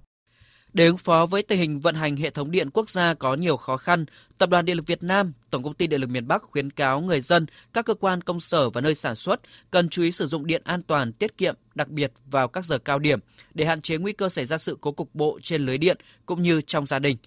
Để 0.74 0.86
ứng 0.86 0.98
phó 0.98 1.26
với 1.26 1.44
tình 1.44 1.60
hình 1.60 1.80
vận 1.80 1.96
hành 1.96 2.16
hệ 2.16 2.30
thống 2.30 2.52
điện 2.52 2.70
quốc 2.70 2.90
gia 2.90 3.14
có 3.14 3.36
nhiều 3.36 3.58
khó 3.58 3.78
khăn, 3.78 4.06
Tập 4.38 4.50
đoàn 4.50 4.66
Điện 4.66 4.78
lực 4.78 4.88
Việt 4.88 5.04
Nam, 5.04 5.34
Tổng 5.50 5.64
công 5.64 5.74
ty 5.74 5.88
Điện 5.88 6.02
lực 6.02 6.10
miền 6.10 6.28
Bắc 6.28 6.42
khuyến 6.42 6.70
cáo 6.70 7.02
người 7.02 7.22
dân, 7.22 7.46
các 7.74 7.86
cơ 7.86 7.94
quan 7.94 8.22
công 8.22 8.40
sở 8.40 8.70
và 8.70 8.82
nơi 8.82 8.96
sản 8.96 9.16
xuất 9.16 9.42
cần 9.72 9.90
chú 9.90 10.04
ý 10.04 10.12
sử 10.12 10.28
dụng 10.28 10.48
điện 10.48 10.62
an 10.66 10.84
toàn, 10.84 11.14
tiết 11.14 11.38
kiệm, 11.38 11.56
đặc 11.76 11.88
biệt 11.88 12.12
vào 12.32 12.48
các 12.48 12.66
giờ 12.66 12.78
cao 12.78 13.00
điểm 13.00 13.20
để 13.54 13.66
hạn 13.66 13.82
chế 13.82 13.98
nguy 13.98 14.14
cơ 14.14 14.30
xảy 14.30 14.46
ra 14.46 14.58
sự 14.58 14.78
cố 14.82 14.92
cục 14.92 15.16
bộ 15.16 15.40
trên 15.42 15.66
lưới 15.66 15.78
điện 15.78 15.98
cũng 16.26 16.44
như 16.44 16.62
trong 16.62 16.86
gia 16.86 17.00
đình. 17.00 17.18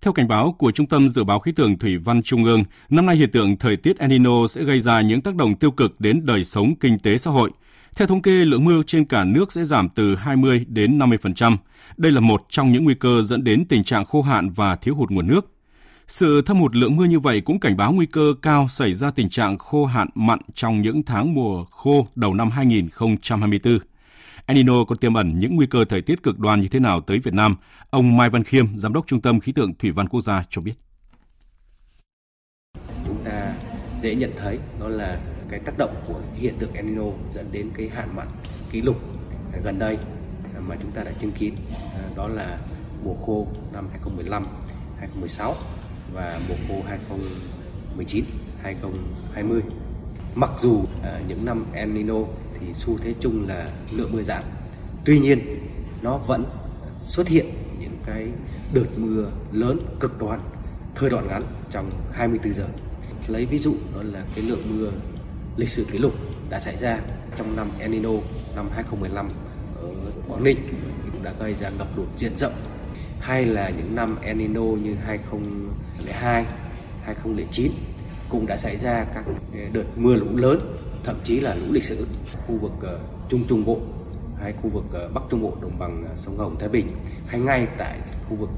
Theo 0.00 0.12
cảnh 0.12 0.28
báo 0.28 0.54
của 0.58 0.72
Trung 0.72 0.86
tâm 0.86 1.08
Dự 1.08 1.24
báo 1.24 1.40
Khí 1.40 1.52
tượng 1.52 1.78
Thủy 1.78 1.96
văn 1.96 2.22
Trung 2.22 2.44
ương, 2.44 2.64
năm 2.88 3.06
nay 3.06 3.16
hiện 3.16 3.30
tượng 3.30 3.56
thời 3.56 3.76
tiết 3.76 3.98
El 3.98 4.10
Nino 4.10 4.46
sẽ 4.46 4.64
gây 4.64 4.80
ra 4.80 5.00
những 5.00 5.20
tác 5.20 5.34
động 5.34 5.56
tiêu 5.56 5.70
cực 5.70 6.00
đến 6.00 6.26
đời 6.26 6.44
sống 6.44 6.74
kinh 6.80 6.98
tế 6.98 7.18
xã 7.18 7.30
hội. 7.30 7.50
Theo 7.98 8.08
thống 8.08 8.22
kê, 8.22 8.30
lượng 8.30 8.64
mưa 8.64 8.82
trên 8.86 9.04
cả 9.04 9.24
nước 9.24 9.52
sẽ 9.52 9.64
giảm 9.64 9.88
từ 9.88 10.16
20 10.16 10.66
đến 10.68 10.98
50%. 10.98 11.56
Đây 11.96 12.12
là 12.12 12.20
một 12.20 12.46
trong 12.48 12.72
những 12.72 12.84
nguy 12.84 12.94
cơ 12.94 13.22
dẫn 13.22 13.44
đến 13.44 13.64
tình 13.68 13.84
trạng 13.84 14.04
khô 14.04 14.22
hạn 14.22 14.50
và 14.50 14.76
thiếu 14.76 14.94
hụt 14.94 15.10
nguồn 15.10 15.26
nước. 15.26 15.52
Sự 16.06 16.42
thâm 16.42 16.60
hụt 16.60 16.74
lượng 16.74 16.96
mưa 16.96 17.04
như 17.04 17.18
vậy 17.18 17.40
cũng 17.40 17.60
cảnh 17.60 17.76
báo 17.76 17.92
nguy 17.92 18.06
cơ 18.06 18.34
cao 18.42 18.68
xảy 18.68 18.94
ra 18.94 19.10
tình 19.10 19.28
trạng 19.28 19.58
khô 19.58 19.86
hạn 19.86 20.08
mặn 20.14 20.38
trong 20.54 20.80
những 20.80 21.02
tháng 21.02 21.34
mùa 21.34 21.64
khô 21.64 22.06
đầu 22.14 22.34
năm 22.34 22.50
2024. 22.50 23.78
El 24.46 24.56
Nino 24.56 24.84
có 24.84 24.94
tiềm 24.94 25.14
ẩn 25.14 25.38
những 25.38 25.56
nguy 25.56 25.66
cơ 25.66 25.84
thời 25.84 26.02
tiết 26.02 26.22
cực 26.22 26.38
đoan 26.38 26.60
như 26.60 26.68
thế 26.68 26.78
nào 26.78 27.00
tới 27.00 27.18
Việt 27.18 27.34
Nam? 27.34 27.56
Ông 27.90 28.16
Mai 28.16 28.30
Văn 28.30 28.44
Khiêm, 28.44 28.78
Giám 28.78 28.92
đốc 28.92 29.06
Trung 29.06 29.20
tâm 29.20 29.40
Khí 29.40 29.52
tượng 29.52 29.74
Thủy 29.74 29.90
văn 29.90 30.08
Quốc 30.08 30.20
gia 30.20 30.44
cho 30.50 30.62
biết. 30.62 30.74
Chúng 33.06 33.24
ta 33.24 33.54
dễ 34.00 34.14
nhận 34.14 34.32
thấy 34.38 34.58
đó 34.80 34.88
là 34.88 35.18
cái 35.50 35.60
tác 35.60 35.78
động 35.78 35.94
của 36.06 36.20
hiện 36.34 36.54
tượng 36.58 36.72
El 36.72 36.86
Nino 36.86 37.04
dẫn 37.32 37.46
đến 37.52 37.70
cái 37.76 37.88
hạn 37.88 38.08
mặn 38.16 38.26
kỷ 38.70 38.82
lục 38.82 38.96
gần 39.64 39.78
đây 39.78 39.98
mà 40.68 40.76
chúng 40.82 40.90
ta 40.90 41.04
đã 41.04 41.10
chứng 41.20 41.32
kiến 41.32 41.56
à, 41.94 42.02
đó 42.16 42.28
là 42.28 42.58
mùa 43.04 43.14
khô 43.14 43.46
năm 43.72 43.88
2015, 43.90 44.46
2016 44.98 45.54
và 46.12 46.40
mùa 46.48 46.54
khô 46.68 46.82
2019, 46.88 48.24
2020. 48.62 49.62
Mặc 50.34 50.50
dù 50.58 50.84
à, 51.02 51.20
những 51.28 51.44
năm 51.44 51.64
El 51.72 51.88
Nino 51.88 52.18
thì 52.60 52.66
xu 52.74 52.98
thế 52.98 53.14
chung 53.20 53.48
là 53.48 53.70
lượng 53.90 54.12
mưa 54.12 54.22
giảm. 54.22 54.42
Tuy 55.04 55.20
nhiên 55.20 55.38
nó 56.02 56.16
vẫn 56.16 56.44
xuất 57.02 57.28
hiện 57.28 57.46
những 57.80 57.96
cái 58.06 58.26
đợt 58.72 58.86
mưa 58.96 59.30
lớn 59.52 59.78
cực 60.00 60.18
đoan 60.20 60.40
thời 60.94 61.10
đoạn 61.10 61.28
ngắn 61.28 61.42
trong 61.70 61.90
24 62.12 62.52
giờ. 62.52 62.64
Lấy 63.28 63.46
ví 63.46 63.58
dụ 63.58 63.74
đó 63.94 64.02
là 64.12 64.24
cái 64.34 64.44
lượng 64.44 64.62
mưa 64.68 64.90
lịch 65.56 65.68
sử 65.68 65.84
kỷ 65.92 65.98
lục 65.98 66.12
đã 66.50 66.60
xảy 66.60 66.76
ra 66.76 66.98
trong 67.38 67.56
năm 67.56 67.70
El 67.78 67.90
Nino 67.90 68.10
năm 68.56 68.68
2015 68.74 69.30
ở 69.76 69.88
Quảng 70.28 70.44
Ninh 70.44 70.56
cũng 71.12 71.22
đã 71.22 71.32
gây 71.40 71.54
ra 71.60 71.70
ngập 71.70 71.96
lụt 71.96 72.06
diện 72.16 72.36
rộng. 72.36 72.52
Hay 73.20 73.44
là 73.44 73.70
những 73.70 73.94
năm 73.94 74.18
El 74.22 74.36
Nino 74.36 74.60
như 74.60 74.94
2002, 74.94 76.44
2009 77.02 77.72
cũng 78.28 78.46
đã 78.46 78.56
xảy 78.56 78.76
ra 78.76 79.04
các 79.14 79.24
đợt 79.72 79.84
mưa 79.96 80.14
lũ 80.14 80.36
lớn 80.36 80.76
thậm 81.04 81.16
chí 81.24 81.40
là 81.40 81.54
lũ 81.54 81.66
lịch 81.72 81.84
sử. 81.84 82.06
Khu 82.46 82.56
vực 82.58 82.72
ờ, 82.82 82.98
Trung 83.28 83.44
Trung 83.48 83.64
Bộ 83.64 83.80
hay 84.40 84.52
khu 84.62 84.70
vực 84.70 84.84
ờ, 84.92 85.08
Bắc 85.14 85.20
Trung 85.30 85.42
Bộ 85.42 85.56
đồng 85.62 85.78
bằng 85.78 86.04
ờ, 86.08 86.16
sông 86.16 86.38
Hồng 86.38 86.56
Thái 86.60 86.68
Bình 86.68 86.86
hay 87.26 87.40
ngay 87.40 87.66
tại 87.78 87.98
khu 88.28 88.36
vực 88.36 88.50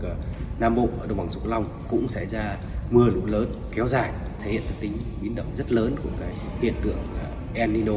Nam 0.61 0.75
Bộ 0.75 0.89
ở 1.01 1.07
đồng 1.07 1.19
bằng 1.19 1.31
sông 1.31 1.47
Long 1.47 1.69
cũng 1.91 2.09
xảy 2.09 2.27
ra 2.27 2.57
mưa 2.91 3.11
lũ 3.11 3.27
lớn 3.27 3.53
kéo 3.75 3.89
dài, 3.89 4.13
thể 4.43 4.53
hiện 4.53 4.63
tính 4.81 4.99
biến 5.23 5.35
động 5.35 5.47
rất 5.59 5.73
lớn 5.73 5.97
của 6.03 6.11
cái 6.21 6.33
hiện 6.61 6.75
tượng 6.83 6.99
à, 7.19 7.27
El 7.55 7.71
Nino. 7.71 7.93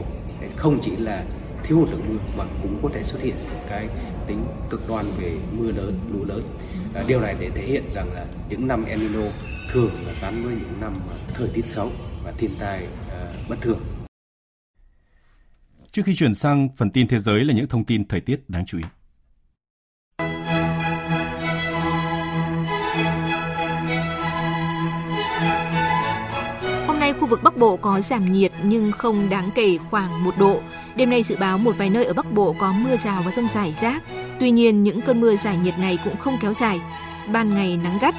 Không 0.55 0.79
chỉ 0.83 0.95
là 0.95 1.25
thiếu 1.63 1.77
hụt 1.77 1.91
lượng 1.91 2.05
mưa 2.09 2.19
mà 2.37 2.43
cũng 2.61 2.79
có 2.83 2.89
thể 2.93 3.03
xuất 3.03 3.21
hiện 3.21 3.35
cái 3.69 3.87
tính 4.27 4.45
cực 4.69 4.87
đoan 4.87 5.05
về 5.17 5.37
mưa 5.51 5.71
lớn, 5.71 5.99
lũ 6.13 6.25
lớn. 6.25 6.43
À, 6.93 7.03
điều 7.07 7.21
này 7.21 7.35
để 7.39 7.49
thể 7.49 7.65
hiện 7.65 7.83
rằng 7.93 8.13
là 8.13 8.25
những 8.49 8.67
năm 8.67 8.85
El 8.85 8.99
Nino 8.99 9.31
thường 9.71 9.91
là 10.07 10.13
gắn 10.21 10.43
với 10.43 10.55
những 10.55 10.81
năm 10.81 11.01
thời 11.33 11.47
tiết 11.47 11.65
xấu 11.65 11.91
và 12.23 12.31
thiên 12.37 12.51
tai 12.59 12.87
à, 13.11 13.33
bất 13.49 13.61
thường. 13.61 13.79
Trước 15.91 16.01
khi 16.05 16.15
chuyển 16.15 16.33
sang 16.33 16.69
phần 16.75 16.89
tin 16.89 17.07
thế 17.07 17.19
giới 17.19 17.45
là 17.45 17.53
những 17.53 17.67
thông 17.67 17.85
tin 17.85 18.07
thời 18.07 18.21
tiết 18.21 18.49
đáng 18.49 18.65
chú 18.65 18.77
ý. 18.77 18.83
Vực 27.33 27.43
Bắc 27.43 27.57
Bộ 27.57 27.77
có 27.77 28.01
giảm 28.01 28.33
nhiệt 28.33 28.51
nhưng 28.63 28.91
không 28.91 29.29
đáng 29.29 29.49
kể 29.55 29.77
khoảng 29.89 30.23
1 30.23 30.37
độ. 30.37 30.61
Đêm 30.95 31.09
nay 31.09 31.23
dự 31.23 31.35
báo 31.37 31.57
một 31.57 31.75
vài 31.77 31.89
nơi 31.89 32.05
ở 32.05 32.13
Bắc 32.13 32.31
Bộ 32.31 32.55
có 32.59 32.73
mưa 32.73 32.97
rào 32.97 33.21
và 33.25 33.31
rông 33.35 33.47
rải 33.47 33.73
rác. 33.81 34.03
Tuy 34.39 34.51
nhiên 34.51 34.83
những 34.83 35.01
cơn 35.01 35.21
mưa 35.21 35.35
giải 35.35 35.57
nhiệt 35.57 35.77
này 35.79 35.97
cũng 36.03 36.17
không 36.17 36.37
kéo 36.41 36.53
dài. 36.53 36.81
Ban 37.27 37.53
ngày 37.53 37.79
nắng 37.83 37.97
gắt, 38.01 38.15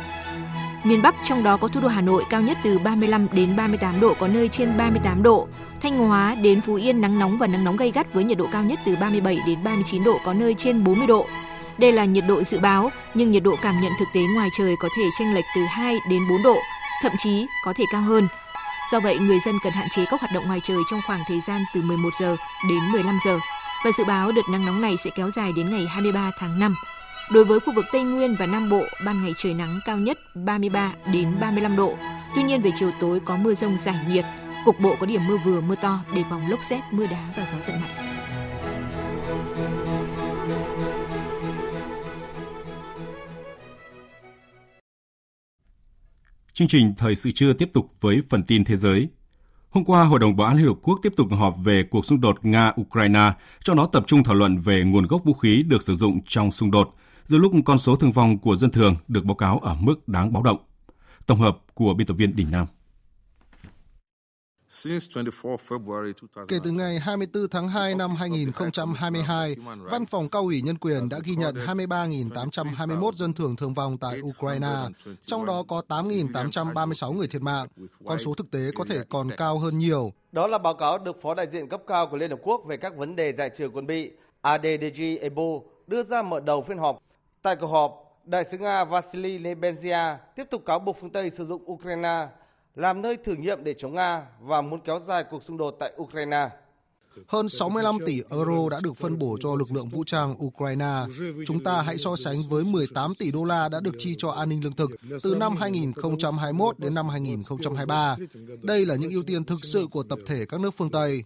Miền 0.84 1.02
Bắc 1.02 1.14
trong 1.24 1.42
đó 1.42 1.56
có 1.56 1.68
thủ 1.68 1.80
đô 1.80 1.88
Hà 1.88 2.00
Nội 2.00 2.24
cao 2.30 2.40
nhất 2.40 2.58
từ 2.64 2.78
35 2.78 3.28
đến 3.32 3.56
38 3.56 4.00
độ, 4.00 4.14
có 4.14 4.28
nơi 4.28 4.48
trên 4.48 4.76
38 4.76 5.22
độ. 5.22 5.48
Thanh 5.80 5.98
Hóa 5.98 6.34
đến 6.34 6.60
Phú 6.60 6.74
Yên 6.74 7.00
nắng 7.00 7.18
nóng 7.18 7.38
và 7.38 7.46
nắng 7.46 7.64
nóng 7.64 7.76
gay 7.76 7.90
gắt 7.90 8.14
với 8.14 8.24
nhiệt 8.24 8.38
độ 8.38 8.46
cao 8.52 8.62
nhất 8.62 8.78
từ 8.86 8.96
37 8.96 9.38
đến 9.46 9.64
39 9.64 10.04
độ, 10.04 10.18
có 10.24 10.32
nơi 10.32 10.54
trên 10.54 10.84
40 10.84 11.06
độ. 11.06 11.26
Đây 11.78 11.92
là 11.92 12.04
nhiệt 12.04 12.24
độ 12.28 12.42
dự 12.42 12.58
báo, 12.58 12.90
nhưng 13.14 13.32
nhiệt 13.32 13.42
độ 13.42 13.56
cảm 13.62 13.80
nhận 13.80 13.92
thực 13.98 14.08
tế 14.14 14.20
ngoài 14.34 14.48
trời 14.58 14.74
có 14.80 14.88
thể 14.96 15.02
chênh 15.18 15.34
lệch 15.34 15.44
từ 15.56 15.62
2 15.68 15.96
đến 16.10 16.20
4 16.30 16.42
độ, 16.42 16.56
thậm 17.02 17.12
chí 17.18 17.46
có 17.64 17.72
thể 17.76 17.84
cao 17.92 18.02
hơn. 18.02 18.28
Do 18.94 19.00
vậy, 19.00 19.18
người 19.18 19.40
dân 19.40 19.58
cần 19.62 19.72
hạn 19.72 19.88
chế 19.88 20.04
các 20.10 20.20
hoạt 20.20 20.32
động 20.32 20.46
ngoài 20.46 20.60
trời 20.64 20.76
trong 20.90 21.00
khoảng 21.06 21.20
thời 21.28 21.40
gian 21.40 21.64
từ 21.74 21.82
11 21.82 22.10
giờ 22.20 22.36
đến 22.68 22.78
15 22.92 23.18
giờ. 23.24 23.38
Và 23.84 23.90
dự 23.98 24.04
báo 24.04 24.32
đợt 24.32 24.42
nắng 24.50 24.66
nóng 24.66 24.80
này 24.80 24.96
sẽ 24.96 25.10
kéo 25.10 25.30
dài 25.30 25.52
đến 25.56 25.70
ngày 25.70 25.86
23 25.86 26.30
tháng 26.38 26.58
5. 26.58 26.74
Đối 27.32 27.44
với 27.44 27.60
khu 27.60 27.74
vực 27.74 27.84
Tây 27.92 28.02
Nguyên 28.02 28.36
và 28.38 28.46
Nam 28.46 28.70
Bộ, 28.70 28.84
ban 29.04 29.22
ngày 29.22 29.34
trời 29.36 29.54
nắng 29.54 29.80
cao 29.86 29.96
nhất 29.96 30.18
33 30.34 30.92
đến 31.12 31.36
35 31.40 31.76
độ. 31.76 31.94
Tuy 32.36 32.42
nhiên 32.42 32.62
về 32.62 32.70
chiều 32.76 32.90
tối 33.00 33.20
có 33.24 33.36
mưa 33.36 33.54
rông 33.54 33.78
giải 33.78 33.98
nhiệt, 34.08 34.24
cục 34.64 34.80
bộ 34.80 34.96
có 35.00 35.06
điểm 35.06 35.26
mưa 35.28 35.36
vừa 35.44 35.60
mưa 35.60 35.76
to 35.76 35.98
đề 36.14 36.24
phòng 36.30 36.50
lốc 36.50 36.64
xét, 36.64 36.80
mưa 36.90 37.06
đá 37.06 37.24
và 37.36 37.46
gió 37.52 37.58
giật 37.66 37.74
mạnh. 37.80 38.13
Chương 46.54 46.68
trình 46.68 46.94
Thời 46.96 47.14
sự 47.14 47.30
trưa 47.30 47.52
tiếp 47.52 47.70
tục 47.72 47.90
với 48.00 48.22
phần 48.28 48.42
tin 48.42 48.64
thế 48.64 48.76
giới. 48.76 49.08
Hôm 49.70 49.84
qua, 49.84 50.04
Hội 50.04 50.18
đồng 50.18 50.36
Bảo 50.36 50.46
an 50.48 50.56
Liên 50.56 50.66
Hợp 50.66 50.76
Quốc 50.82 51.00
tiếp 51.02 51.12
tục 51.16 51.26
họp 51.30 51.56
về 51.64 51.82
cuộc 51.90 52.06
xung 52.06 52.20
đột 52.20 52.38
Nga-Ukraine, 52.42 53.32
cho 53.64 53.74
nó 53.74 53.86
tập 53.86 54.04
trung 54.06 54.24
thảo 54.24 54.34
luận 54.34 54.56
về 54.56 54.84
nguồn 54.84 55.06
gốc 55.06 55.24
vũ 55.24 55.32
khí 55.32 55.62
được 55.62 55.82
sử 55.82 55.94
dụng 55.94 56.20
trong 56.26 56.52
xung 56.52 56.70
đột, 56.70 56.94
giữa 57.26 57.38
lúc 57.38 57.52
con 57.64 57.78
số 57.78 57.96
thương 57.96 58.12
vong 58.12 58.38
của 58.38 58.56
dân 58.56 58.70
thường 58.70 58.96
được 59.08 59.24
báo 59.24 59.34
cáo 59.34 59.58
ở 59.58 59.76
mức 59.80 60.08
đáng 60.08 60.32
báo 60.32 60.42
động. 60.42 60.58
Tổng 61.26 61.40
hợp 61.40 61.58
của 61.74 61.94
biên 61.94 62.06
tập 62.06 62.14
viên 62.14 62.36
Đình 62.36 62.46
Nam. 62.50 62.66
Kể 66.48 66.58
từ 66.64 66.70
ngày 66.70 66.98
24 66.98 67.48
tháng 67.48 67.68
2 67.68 67.94
năm 67.94 68.10
2022, 68.10 69.56
Văn 69.78 70.06
phòng 70.06 70.28
Cao 70.28 70.42
ủy 70.42 70.62
Nhân 70.62 70.78
quyền 70.78 71.08
đã 71.08 71.18
ghi 71.24 71.34
nhận 71.34 71.54
23.821 71.54 73.12
dân 73.12 73.32
thường 73.32 73.56
thương 73.56 73.74
vong 73.74 73.98
tại 73.98 74.20
Ukraine, 74.20 74.76
trong 75.26 75.46
đó 75.46 75.64
có 75.68 75.82
8.836 75.88 77.12
người 77.12 77.26
thiệt 77.26 77.42
mạng. 77.42 77.66
Con 78.06 78.18
số 78.18 78.34
thực 78.34 78.50
tế 78.50 78.70
có 78.74 78.84
thể 78.88 78.98
còn 79.08 79.28
cao 79.36 79.58
hơn 79.58 79.78
nhiều. 79.78 80.12
Đó 80.32 80.46
là 80.46 80.58
báo 80.58 80.74
cáo 80.74 80.98
được 80.98 81.16
Phó 81.22 81.34
đại 81.34 81.46
diện 81.52 81.68
cấp 81.68 81.80
cao 81.86 82.06
của 82.10 82.16
Liên 82.16 82.30
Hợp 82.30 82.40
Quốc 82.42 82.62
về 82.66 82.76
các 82.76 82.96
vấn 82.96 83.16
đề 83.16 83.32
giải 83.38 83.50
trừ 83.56 83.70
quân 83.74 83.86
bị 83.86 84.10
ADDG 84.40 85.02
Ebo 85.20 85.42
đưa 85.86 86.02
ra 86.02 86.22
mở 86.22 86.40
đầu 86.40 86.64
phiên 86.68 86.78
họp. 86.78 86.98
Tại 87.42 87.56
cuộc 87.60 87.66
họp, 87.66 88.00
Đại 88.24 88.44
sứ 88.50 88.58
Nga 88.58 88.84
Vasily 88.84 89.38
Nebenzia 89.38 90.16
tiếp 90.36 90.44
tục 90.50 90.62
cáo 90.66 90.78
buộc 90.78 90.96
phương 91.00 91.10
Tây 91.10 91.30
sử 91.36 91.46
dụng 91.46 91.70
Ukraine 91.70 92.26
làm 92.74 93.02
nơi 93.02 93.16
thử 93.16 93.34
nghiệm 93.34 93.64
để 93.64 93.74
chống 93.78 93.94
Nga 93.94 94.26
và 94.40 94.60
muốn 94.60 94.80
kéo 94.80 95.00
dài 95.06 95.24
cuộc 95.30 95.42
xung 95.42 95.56
đột 95.56 95.76
tại 95.80 95.92
Ukraine. 96.02 96.48
Hơn 97.26 97.48
65 97.48 97.98
tỷ 98.06 98.22
euro 98.30 98.68
đã 98.70 98.80
được 98.82 98.96
phân 98.96 99.18
bổ 99.18 99.36
cho 99.40 99.54
lực 99.54 99.68
lượng 99.74 99.88
vũ 99.88 100.04
trang 100.04 100.44
Ukraine. 100.44 101.02
Chúng 101.46 101.64
ta 101.64 101.82
hãy 101.82 101.98
so 101.98 102.16
sánh 102.16 102.36
với 102.48 102.64
18 102.64 103.14
tỷ 103.18 103.30
đô 103.30 103.44
la 103.44 103.68
đã 103.68 103.80
được 103.80 103.94
chi 103.98 104.14
cho 104.18 104.30
an 104.30 104.48
ninh 104.48 104.64
lương 104.64 104.72
thực 104.72 104.90
từ 105.22 105.34
năm 105.34 105.56
2021 105.56 106.78
đến 106.78 106.94
năm 106.94 107.08
2023. 107.08 108.16
Đây 108.62 108.86
là 108.86 108.96
những 108.96 109.10
ưu 109.10 109.22
tiên 109.22 109.44
thực 109.44 109.58
sự 109.62 109.86
của 109.92 110.02
tập 110.02 110.18
thể 110.26 110.46
các 110.48 110.60
nước 110.60 110.74
phương 110.76 110.90
Tây. 110.90 111.24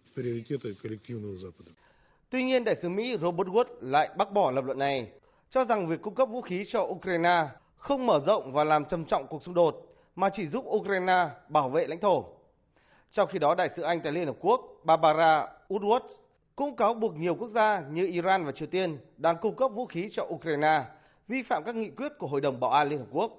Tuy 2.30 2.44
nhiên, 2.44 2.64
đại 2.64 2.76
sứ 2.82 2.88
Mỹ 2.88 3.16
Robert 3.22 3.48
Wood 3.48 3.64
lại 3.80 4.10
bác 4.18 4.32
bỏ 4.32 4.50
lập 4.50 4.64
luận 4.64 4.78
này, 4.78 5.08
cho 5.50 5.64
rằng 5.64 5.88
việc 5.88 6.02
cung 6.02 6.14
cấp 6.14 6.28
vũ 6.32 6.40
khí 6.40 6.64
cho 6.72 6.80
Ukraine 6.80 7.46
không 7.76 8.06
mở 8.06 8.20
rộng 8.26 8.52
và 8.52 8.64
làm 8.64 8.84
trầm 8.84 9.04
trọng 9.04 9.26
cuộc 9.26 9.42
xung 9.42 9.54
đột 9.54 9.87
mà 10.18 10.30
chỉ 10.30 10.46
giúp 10.46 10.64
Ukraine 10.68 11.28
bảo 11.48 11.68
vệ 11.68 11.86
lãnh 11.86 12.00
thổ. 12.00 12.24
Trong 13.10 13.28
khi 13.28 13.38
đó, 13.38 13.54
đại 13.54 13.68
sứ 13.76 13.82
Anh 13.82 14.00
tại 14.00 14.12
Liên 14.12 14.26
Hợp 14.26 14.36
Quốc 14.40 14.60
Barbara 14.84 15.46
Woodward 15.68 16.00
cũng 16.56 16.76
cáo 16.76 16.94
buộc 16.94 17.16
nhiều 17.16 17.34
quốc 17.34 17.48
gia 17.48 17.80
như 17.90 18.06
Iran 18.06 18.44
và 18.44 18.52
Triều 18.52 18.68
Tiên 18.68 18.98
đang 19.16 19.36
cung 19.36 19.56
cấp 19.56 19.70
vũ 19.74 19.86
khí 19.86 20.08
cho 20.12 20.22
Ukraine, 20.28 20.84
vi 21.28 21.42
phạm 21.42 21.62
các 21.66 21.74
nghị 21.74 21.90
quyết 21.90 22.12
của 22.18 22.26
Hội 22.26 22.40
đồng 22.40 22.60
Bảo 22.60 22.70
an 22.70 22.88
Liên 22.88 22.98
Hợp 22.98 23.06
Quốc. 23.10 23.32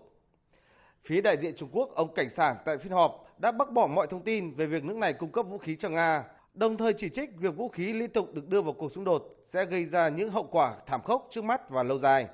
Phía 1.03 1.21
đại 1.21 1.37
diện 1.37 1.55
Trung 1.57 1.69
Quốc, 1.71 1.89
ông 1.95 2.13
Cảnh 2.13 2.29
Sảng 2.29 2.55
tại 2.65 2.77
phiên 2.77 2.91
họp 2.91 3.25
đã 3.37 3.51
bác 3.51 3.71
bỏ 3.71 3.87
mọi 3.87 4.07
thông 4.07 4.21
tin 4.21 4.55
về 4.55 4.65
việc 4.65 4.83
nước 4.83 4.95
này 4.95 5.13
cung 5.13 5.31
cấp 5.31 5.45
vũ 5.49 5.57
khí 5.57 5.75
cho 5.75 5.89
Nga, 5.89 6.23
đồng 6.53 6.77
thời 6.77 6.93
chỉ 6.93 7.09
trích 7.09 7.29
việc 7.37 7.55
vũ 7.55 7.69
khí 7.69 7.93
liên 7.93 8.11
tục 8.11 8.33
được 8.33 8.47
đưa 8.47 8.61
vào 8.61 8.73
cuộc 8.73 8.91
xung 8.91 9.03
đột 9.03 9.35
sẽ 9.45 9.65
gây 9.65 9.85
ra 9.85 10.09
những 10.09 10.29
hậu 10.29 10.43
quả 10.43 10.75
thảm 10.85 11.01
khốc 11.01 11.27
trước 11.31 11.43
mắt 11.43 11.69
và 11.69 11.83
lâu 11.83 11.97
dài. 11.97 12.27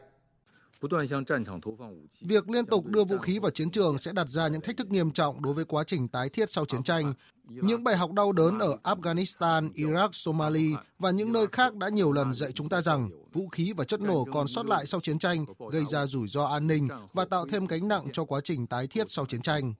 Việc 2.21 2.49
liên 2.49 2.65
tục 2.65 2.85
đưa 2.85 3.03
vũ 3.03 3.17
khí 3.17 3.39
vào 3.39 3.51
chiến 3.51 3.71
trường 3.71 3.97
sẽ 3.97 4.13
đặt 4.13 4.27
ra 4.29 4.47
những 4.47 4.61
thách 4.61 4.77
thức 4.77 4.87
nghiêm 4.91 5.11
trọng 5.11 5.41
đối 5.41 5.53
với 5.53 5.65
quá 5.65 5.83
trình 5.87 6.07
tái 6.07 6.29
thiết 6.29 6.51
sau 6.51 6.65
chiến 6.65 6.83
tranh. 6.83 7.13
Những 7.47 7.83
bài 7.83 7.97
học 7.97 8.11
đau 8.11 8.31
đớn 8.31 8.59
ở 8.59 8.77
Afghanistan, 8.83 9.71
Iraq, 9.73 10.09
Somalia 10.13 10.75
và 10.99 11.11
những 11.11 11.33
nơi 11.33 11.47
khác 11.51 11.75
đã 11.75 11.89
nhiều 11.89 12.11
lần 12.11 12.33
dạy 12.33 12.51
chúng 12.51 12.69
ta 12.69 12.81
rằng 12.81 13.09
vũ 13.33 13.47
khí 13.49 13.73
và 13.77 13.83
chất 13.83 14.01
nổ 14.01 14.25
còn 14.33 14.47
sót 14.47 14.65
lại 14.65 14.85
sau 14.85 15.01
chiến 15.01 15.19
tranh 15.19 15.45
gây 15.71 15.85
ra 15.85 16.05
rủi 16.05 16.27
ro 16.27 16.45
an 16.45 16.67
ninh 16.67 16.87
và 17.13 17.25
tạo 17.25 17.45
thêm 17.49 17.65
gánh 17.65 17.87
nặng 17.87 18.07
cho 18.13 18.25
quá 18.25 18.41
trình 18.43 18.67
tái 18.67 18.87
thiết 18.87 19.05
sau 19.11 19.25
chiến 19.25 19.41
tranh. 19.41 19.73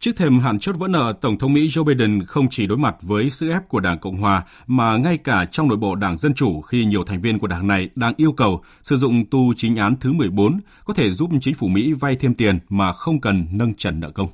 Trước 0.00 0.12
thềm 0.16 0.38
hạn 0.38 0.58
chốt 0.58 0.76
vỡ 0.78 0.88
nợ, 0.88 1.14
Tổng 1.20 1.38
thống 1.38 1.52
Mỹ 1.52 1.68
Joe 1.68 1.84
Biden 1.84 2.22
không 2.26 2.48
chỉ 2.50 2.66
đối 2.66 2.78
mặt 2.78 2.96
với 3.02 3.30
sức 3.30 3.50
ép 3.50 3.68
của 3.68 3.80
Đảng 3.80 3.98
Cộng 3.98 4.16
Hòa 4.16 4.44
mà 4.66 4.96
ngay 4.96 5.18
cả 5.18 5.46
trong 5.52 5.68
nội 5.68 5.78
bộ 5.78 5.94
Đảng 5.94 6.18
Dân 6.18 6.34
Chủ 6.34 6.60
khi 6.60 6.84
nhiều 6.84 7.04
thành 7.04 7.20
viên 7.20 7.38
của 7.38 7.46
đảng 7.46 7.66
này 7.66 7.90
đang 7.94 8.14
yêu 8.16 8.32
cầu 8.32 8.62
sử 8.82 8.96
dụng 8.96 9.24
tu 9.30 9.54
chính 9.56 9.76
án 9.76 9.96
thứ 10.00 10.12
14 10.12 10.60
có 10.84 10.94
thể 10.94 11.10
giúp 11.10 11.30
chính 11.40 11.54
phủ 11.54 11.68
Mỹ 11.68 11.92
vay 11.92 12.16
thêm 12.16 12.34
tiền 12.34 12.58
mà 12.68 12.92
không 12.92 13.20
cần 13.20 13.46
nâng 13.50 13.74
trần 13.74 14.00
nợ 14.00 14.10
công. 14.10 14.28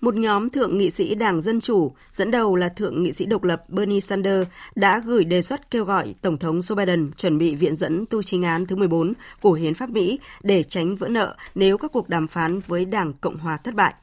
Một 0.00 0.14
nhóm 0.14 0.50
thượng 0.50 0.78
nghị 0.78 0.90
sĩ 0.90 1.14
Đảng 1.14 1.40
Dân 1.40 1.60
Chủ, 1.60 1.92
dẫn 2.12 2.30
đầu 2.30 2.56
là 2.56 2.68
thượng 2.68 3.02
nghị 3.02 3.12
sĩ 3.12 3.26
độc 3.26 3.44
lập 3.44 3.62
Bernie 3.68 4.00
Sanders, 4.00 4.48
đã 4.74 5.02
gửi 5.04 5.24
đề 5.24 5.42
xuất 5.42 5.70
kêu 5.70 5.84
gọi 5.84 6.14
Tổng 6.22 6.38
thống 6.38 6.60
Joe 6.60 6.74
Biden 6.74 7.10
chuẩn 7.16 7.38
bị 7.38 7.54
viện 7.54 7.76
dẫn 7.76 8.04
tu 8.10 8.22
chính 8.22 8.42
án 8.42 8.66
thứ 8.66 8.76
14 8.76 9.12
của 9.40 9.52
Hiến 9.52 9.74
pháp 9.74 9.90
Mỹ 9.90 10.18
để 10.42 10.62
tránh 10.62 10.96
vỡ 10.96 11.08
nợ 11.08 11.36
nếu 11.54 11.78
các 11.78 11.92
cuộc 11.92 12.08
đàm 12.08 12.26
phán 12.26 12.60
với 12.66 12.84
Đảng 12.84 13.12
Cộng 13.12 13.38
Hòa 13.38 13.56
thất 13.56 13.74
bại. 13.74 13.94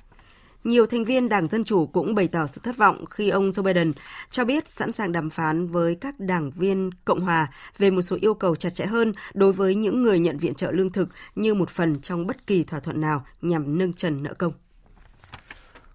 Nhiều 0.67 0.85
thành 0.85 1.03
viên 1.03 1.29
Đảng 1.29 1.47
Dân 1.47 1.63
Chủ 1.63 1.87
cũng 1.87 2.15
bày 2.15 2.27
tỏ 2.27 2.47
sự 2.47 2.61
thất 2.63 2.77
vọng 2.77 3.05
khi 3.09 3.29
ông 3.29 3.51
Joe 3.51 3.63
Biden 3.63 3.91
cho 4.31 4.45
biết 4.45 4.69
sẵn 4.69 4.91
sàng 4.91 5.11
đàm 5.11 5.29
phán 5.29 5.67
với 5.67 5.95
các 5.95 6.19
đảng 6.19 6.51
viên 6.51 6.89
Cộng 7.05 7.19
hòa 7.19 7.47
về 7.77 7.91
một 7.91 8.01
số 8.01 8.17
yêu 8.21 8.33
cầu 8.33 8.55
chặt 8.55 8.69
chẽ 8.69 8.85
hơn 8.85 9.13
đối 9.33 9.53
với 9.53 9.75
những 9.75 10.03
người 10.03 10.19
nhận 10.19 10.37
viện 10.37 10.53
trợ 10.53 10.71
lương 10.71 10.91
thực 10.91 11.09
như 11.35 11.53
một 11.53 11.69
phần 11.69 12.01
trong 12.01 12.27
bất 12.27 12.47
kỳ 12.47 12.63
thỏa 12.63 12.79
thuận 12.79 13.01
nào 13.01 13.25
nhằm 13.41 13.77
nâng 13.77 13.93
trần 13.93 14.23
nợ 14.23 14.33
công. 14.33 14.53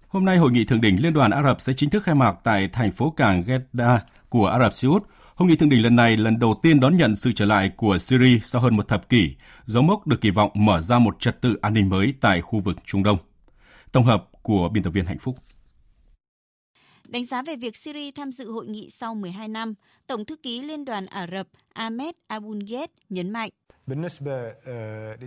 Hôm 0.07 0.25
nay, 0.25 0.37
Hội 0.37 0.51
nghị 0.51 0.65
Thượng 0.65 0.81
đỉnh 0.81 1.03
Liên 1.03 1.13
đoàn 1.13 1.31
Ả 1.31 1.43
Rập 1.43 1.61
sẽ 1.61 1.73
chính 1.73 1.89
thức 1.89 2.03
khai 2.03 2.15
mạc 2.15 2.35
tại 2.43 2.69
thành 2.73 2.91
phố 2.91 3.09
cảng 3.09 3.43
Jeddah 3.43 3.99
của 4.29 4.45
Ả 4.45 4.59
Rập 4.59 4.73
Xê 4.73 4.87
Út. 4.87 5.03
Hội 5.35 5.49
nghị 5.49 5.55
thượng 5.55 5.69
đỉnh 5.69 5.83
lần 5.83 5.95
này 5.95 6.15
lần 6.15 6.39
đầu 6.39 6.59
tiên 6.63 6.79
đón 6.79 6.95
nhận 6.95 7.15
sự 7.15 7.31
trở 7.31 7.45
lại 7.45 7.71
của 7.77 7.97
Syria 7.97 8.39
sau 8.41 8.61
hơn 8.61 8.75
một 8.75 8.87
thập 8.87 9.09
kỷ, 9.09 9.35
dấu 9.65 9.83
mốc 9.83 10.07
được 10.07 10.21
kỳ 10.21 10.29
vọng 10.29 10.51
mở 10.53 10.81
ra 10.81 10.99
một 10.99 11.19
trật 11.19 11.41
tự 11.41 11.57
an 11.61 11.73
ninh 11.73 11.89
mới 11.89 12.13
tại 12.21 12.41
khu 12.41 12.59
vực 12.59 12.77
Trung 12.85 13.03
Đông. 13.03 13.17
Tổng 13.93 14.05
hợp 14.05 14.29
của 14.41 14.69
biên 14.69 14.83
tập 14.83 14.89
viên 14.89 15.05
Hạnh 15.05 15.19
Phúc. 15.19 15.35
Đánh 17.07 17.25
giá 17.25 17.41
về 17.41 17.55
việc 17.55 17.77
Syria 17.77 18.11
tham 18.11 18.31
dự 18.31 18.51
hội 18.51 18.67
nghị 18.67 18.89
sau 18.89 19.15
12 19.15 19.47
năm, 19.47 19.73
Tổng 20.07 20.25
thư 20.25 20.35
ký 20.35 20.61
Liên 20.61 20.85
đoàn 20.85 21.05
Ả 21.05 21.27
Rập 21.31 21.47
Ahmed 21.73 22.15
Aboulghed 22.27 22.89
nhấn 23.09 23.29
mạnh. 23.29 23.49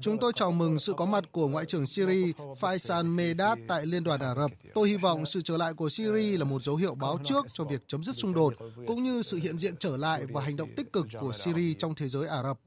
Chúng 0.00 0.18
tôi 0.20 0.32
chào 0.36 0.52
mừng 0.52 0.78
sự 0.78 0.92
có 0.96 1.04
mặt 1.04 1.24
của 1.32 1.48
Ngoại 1.48 1.64
trưởng 1.64 1.86
Syria 1.86 2.32
Faisal 2.60 3.14
Medad 3.14 3.58
tại 3.68 3.86
Liên 3.86 4.04
đoàn 4.04 4.20
Ả 4.20 4.34
Rập. 4.34 4.50
Tôi 4.74 4.88
hy 4.88 4.96
vọng 4.96 5.26
sự 5.26 5.40
trở 5.40 5.56
lại 5.56 5.74
của 5.74 5.88
Syria 5.88 6.36
là 6.38 6.44
một 6.44 6.62
dấu 6.62 6.76
hiệu 6.76 6.94
báo 6.94 7.18
trước 7.24 7.46
cho 7.48 7.64
việc 7.64 7.80
chấm 7.86 8.04
dứt 8.04 8.16
xung 8.16 8.34
đột, 8.34 8.54
cũng 8.86 9.02
như 9.02 9.22
sự 9.22 9.36
hiện 9.36 9.58
diện 9.58 9.74
trở 9.78 9.96
lại 9.96 10.26
và 10.26 10.42
hành 10.42 10.56
động 10.56 10.68
tích 10.76 10.92
cực 10.92 11.06
của 11.20 11.32
Syria 11.32 11.74
trong 11.74 11.94
thế 11.94 12.08
giới 12.08 12.28
Ả 12.28 12.42
Rập. 12.42 12.58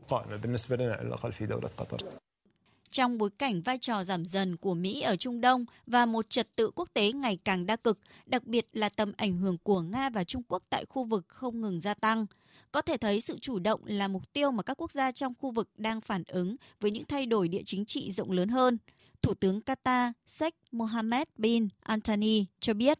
Trong 2.91 3.17
bối 3.17 3.29
cảnh 3.37 3.61
vai 3.61 3.77
trò 3.77 4.03
giảm 4.03 4.25
dần 4.25 4.57
của 4.57 4.73
Mỹ 4.73 5.01
ở 5.01 5.15
Trung 5.15 5.41
Đông 5.41 5.65
và 5.87 6.05
một 6.05 6.29
trật 6.29 6.55
tự 6.55 6.71
quốc 6.75 6.89
tế 6.93 7.11
ngày 7.11 7.37
càng 7.43 7.65
đa 7.65 7.75
cực, 7.75 7.99
đặc 8.25 8.43
biệt 8.43 8.67
là 8.73 8.89
tầm 8.89 9.11
ảnh 9.17 9.37
hưởng 9.37 9.57
của 9.57 9.81
Nga 9.81 10.09
và 10.09 10.23
Trung 10.23 10.43
Quốc 10.47 10.63
tại 10.69 10.85
khu 10.89 11.03
vực 11.03 11.25
không 11.27 11.61
ngừng 11.61 11.81
gia 11.81 11.93
tăng, 11.93 12.25
có 12.71 12.81
thể 12.81 12.97
thấy 12.97 13.21
sự 13.21 13.39
chủ 13.39 13.59
động 13.59 13.81
là 13.85 14.07
mục 14.07 14.33
tiêu 14.33 14.51
mà 14.51 14.63
các 14.63 14.81
quốc 14.81 14.91
gia 14.91 15.11
trong 15.11 15.33
khu 15.39 15.51
vực 15.51 15.69
đang 15.77 16.01
phản 16.01 16.23
ứng 16.27 16.55
với 16.79 16.91
những 16.91 17.05
thay 17.05 17.25
đổi 17.25 17.47
địa 17.47 17.61
chính 17.65 17.85
trị 17.85 18.11
rộng 18.11 18.31
lớn 18.31 18.49
hơn. 18.49 18.77
Thủ 19.21 19.33
tướng 19.33 19.59
Qatar 19.59 20.11
Sheikh 20.27 20.55
Mohammed 20.71 21.27
bin 21.37 21.67
Antani 21.79 22.45
cho 22.59 22.73
biết. 22.73 22.99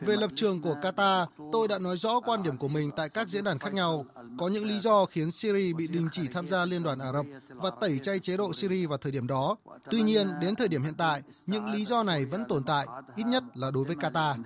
Về 0.00 0.16
lập 0.16 0.30
trường 0.34 0.60
của 0.62 0.76
Qatar, 0.82 1.26
tôi 1.52 1.68
đã 1.68 1.78
nói 1.78 1.96
rõ 1.96 2.20
quan 2.20 2.42
điểm 2.42 2.56
của 2.56 2.68
mình 2.68 2.90
tại 2.96 3.08
các 3.14 3.28
diễn 3.28 3.44
đàn 3.44 3.58
khác 3.58 3.74
nhau. 3.74 4.04
Có 4.38 4.48
những 4.48 4.64
lý 4.64 4.80
do 4.80 5.04
khiến 5.04 5.30
Syria 5.30 5.72
bị 5.72 5.86
đình 5.92 6.08
chỉ 6.12 6.22
tham 6.32 6.48
gia 6.48 6.64
Liên 6.64 6.82
đoàn 6.82 6.98
Ả 6.98 7.12
Rập 7.12 7.26
và 7.48 7.70
tẩy 7.80 7.98
chay 7.98 8.18
chế 8.18 8.36
độ 8.36 8.52
Syria 8.52 8.86
vào 8.86 8.98
thời 8.98 9.12
điểm 9.12 9.26
đó. 9.26 9.56
Tuy 9.90 10.02
nhiên, 10.02 10.28
đến 10.40 10.54
thời 10.54 10.68
điểm 10.68 10.82
hiện 10.82 10.94
tại, 10.94 11.22
những 11.46 11.66
lý 11.66 11.84
do 11.84 12.02
này 12.02 12.24
vẫn 12.24 12.44
tồn 12.48 12.64
tại, 12.64 12.86
ít 13.16 13.24
nhất 13.24 13.44
là 13.54 13.70
đối 13.70 13.84
với 13.84 13.96
Qatar. 13.96 14.42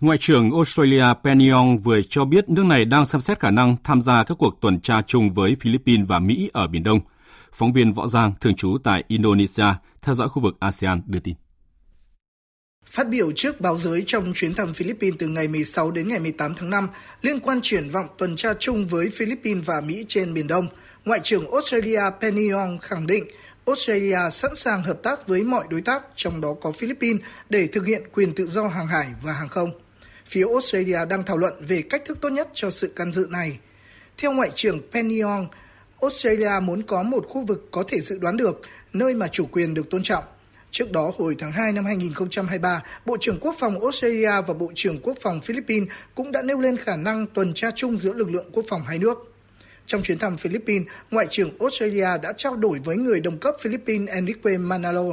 Ngoại 0.00 0.18
trưởng 0.20 0.50
Australia 0.52 1.04
Penny 1.24 1.48
Ong 1.48 1.78
vừa 1.78 2.00
cho 2.10 2.24
biết 2.24 2.48
nước 2.48 2.64
này 2.64 2.84
đang 2.84 3.06
xem 3.06 3.20
xét 3.20 3.40
khả 3.40 3.50
năng 3.50 3.76
tham 3.84 4.02
gia 4.02 4.24
các 4.24 4.38
cuộc 4.38 4.60
tuần 4.60 4.80
tra 4.80 5.02
chung 5.02 5.32
với 5.32 5.56
Philippines 5.60 6.08
và 6.08 6.18
Mỹ 6.18 6.50
ở 6.52 6.66
Biển 6.66 6.82
Đông– 6.82 7.00
Phóng 7.52 7.72
viên 7.72 7.92
Võ 7.92 8.06
Giang, 8.06 8.32
thường 8.40 8.56
trú 8.56 8.76
tại 8.84 9.04
Indonesia, 9.08 9.64
theo 10.02 10.14
dõi 10.14 10.28
khu 10.28 10.42
vực 10.42 10.54
ASEAN 10.60 11.02
đưa 11.06 11.20
tin. 11.20 11.34
Phát 12.86 13.08
biểu 13.08 13.32
trước 13.32 13.60
báo 13.60 13.78
giới 13.78 14.04
trong 14.06 14.32
chuyến 14.34 14.54
thăm 14.54 14.74
Philippines 14.74 15.16
từ 15.18 15.28
ngày 15.28 15.48
16 15.48 15.90
đến 15.90 16.08
ngày 16.08 16.20
18 16.20 16.54
tháng 16.54 16.70
5 16.70 16.88
liên 17.22 17.40
quan 17.40 17.60
triển 17.62 17.90
vọng 17.90 18.06
tuần 18.18 18.36
tra 18.36 18.54
chung 18.54 18.86
với 18.86 19.10
Philippines 19.10 19.66
và 19.66 19.80
Mỹ 19.80 20.04
trên 20.08 20.34
Biển 20.34 20.46
Đông, 20.46 20.68
Ngoại 21.04 21.20
trưởng 21.22 21.50
Australia 21.50 22.00
Penny 22.20 22.48
Wong 22.48 22.78
khẳng 22.78 23.06
định 23.06 23.24
Australia 23.66 24.30
sẵn 24.32 24.56
sàng 24.56 24.82
hợp 24.82 25.02
tác 25.02 25.28
với 25.28 25.44
mọi 25.44 25.64
đối 25.70 25.80
tác, 25.80 26.02
trong 26.16 26.40
đó 26.40 26.54
có 26.60 26.72
Philippines, 26.72 27.22
để 27.50 27.66
thực 27.66 27.86
hiện 27.86 28.02
quyền 28.12 28.34
tự 28.34 28.46
do 28.46 28.68
hàng 28.68 28.86
hải 28.86 29.06
và 29.22 29.32
hàng 29.32 29.48
không. 29.48 29.70
Phía 30.26 30.44
Australia 30.52 30.98
đang 31.10 31.24
thảo 31.24 31.36
luận 31.36 31.54
về 31.68 31.82
cách 31.82 32.02
thức 32.06 32.20
tốt 32.20 32.28
nhất 32.30 32.48
cho 32.54 32.70
sự 32.70 32.92
can 32.96 33.12
dự 33.12 33.26
này. 33.30 33.58
Theo 34.18 34.32
Ngoại 34.32 34.50
trưởng 34.54 34.80
Penny 34.92 35.18
Wong. 35.18 35.46
Australia 36.02 36.50
muốn 36.62 36.82
có 36.82 37.02
một 37.02 37.26
khu 37.28 37.42
vực 37.42 37.68
có 37.70 37.84
thể 37.88 38.00
dự 38.00 38.18
đoán 38.18 38.36
được, 38.36 38.60
nơi 38.92 39.14
mà 39.14 39.28
chủ 39.28 39.46
quyền 39.52 39.74
được 39.74 39.90
tôn 39.90 40.02
trọng. 40.02 40.24
Trước 40.70 40.90
đó, 40.90 41.12
hồi 41.18 41.36
tháng 41.38 41.52
2 41.52 41.72
năm 41.72 41.84
2023, 41.84 42.82
Bộ 43.06 43.16
trưởng 43.20 43.38
Quốc 43.40 43.54
phòng 43.58 43.80
Australia 43.80 44.30
và 44.46 44.54
Bộ 44.54 44.72
trưởng 44.74 45.00
Quốc 45.02 45.16
phòng 45.20 45.40
Philippines 45.40 45.88
cũng 46.14 46.32
đã 46.32 46.42
nêu 46.42 46.60
lên 46.60 46.76
khả 46.76 46.96
năng 46.96 47.26
tuần 47.26 47.54
tra 47.54 47.70
chung 47.70 47.98
giữa 47.98 48.12
lực 48.12 48.30
lượng 48.30 48.50
quốc 48.52 48.64
phòng 48.68 48.84
hai 48.84 48.98
nước. 48.98 49.34
Trong 49.86 50.02
chuyến 50.02 50.18
thăm 50.18 50.36
Philippines, 50.36 50.86
Ngoại 51.10 51.26
trưởng 51.30 51.58
Australia 51.60 52.08
đã 52.22 52.32
trao 52.36 52.56
đổi 52.56 52.78
với 52.84 52.96
người 52.96 53.20
đồng 53.20 53.38
cấp 53.38 53.54
Philippines 53.60 54.08
Enrique 54.08 54.58
Manalo 54.58 55.04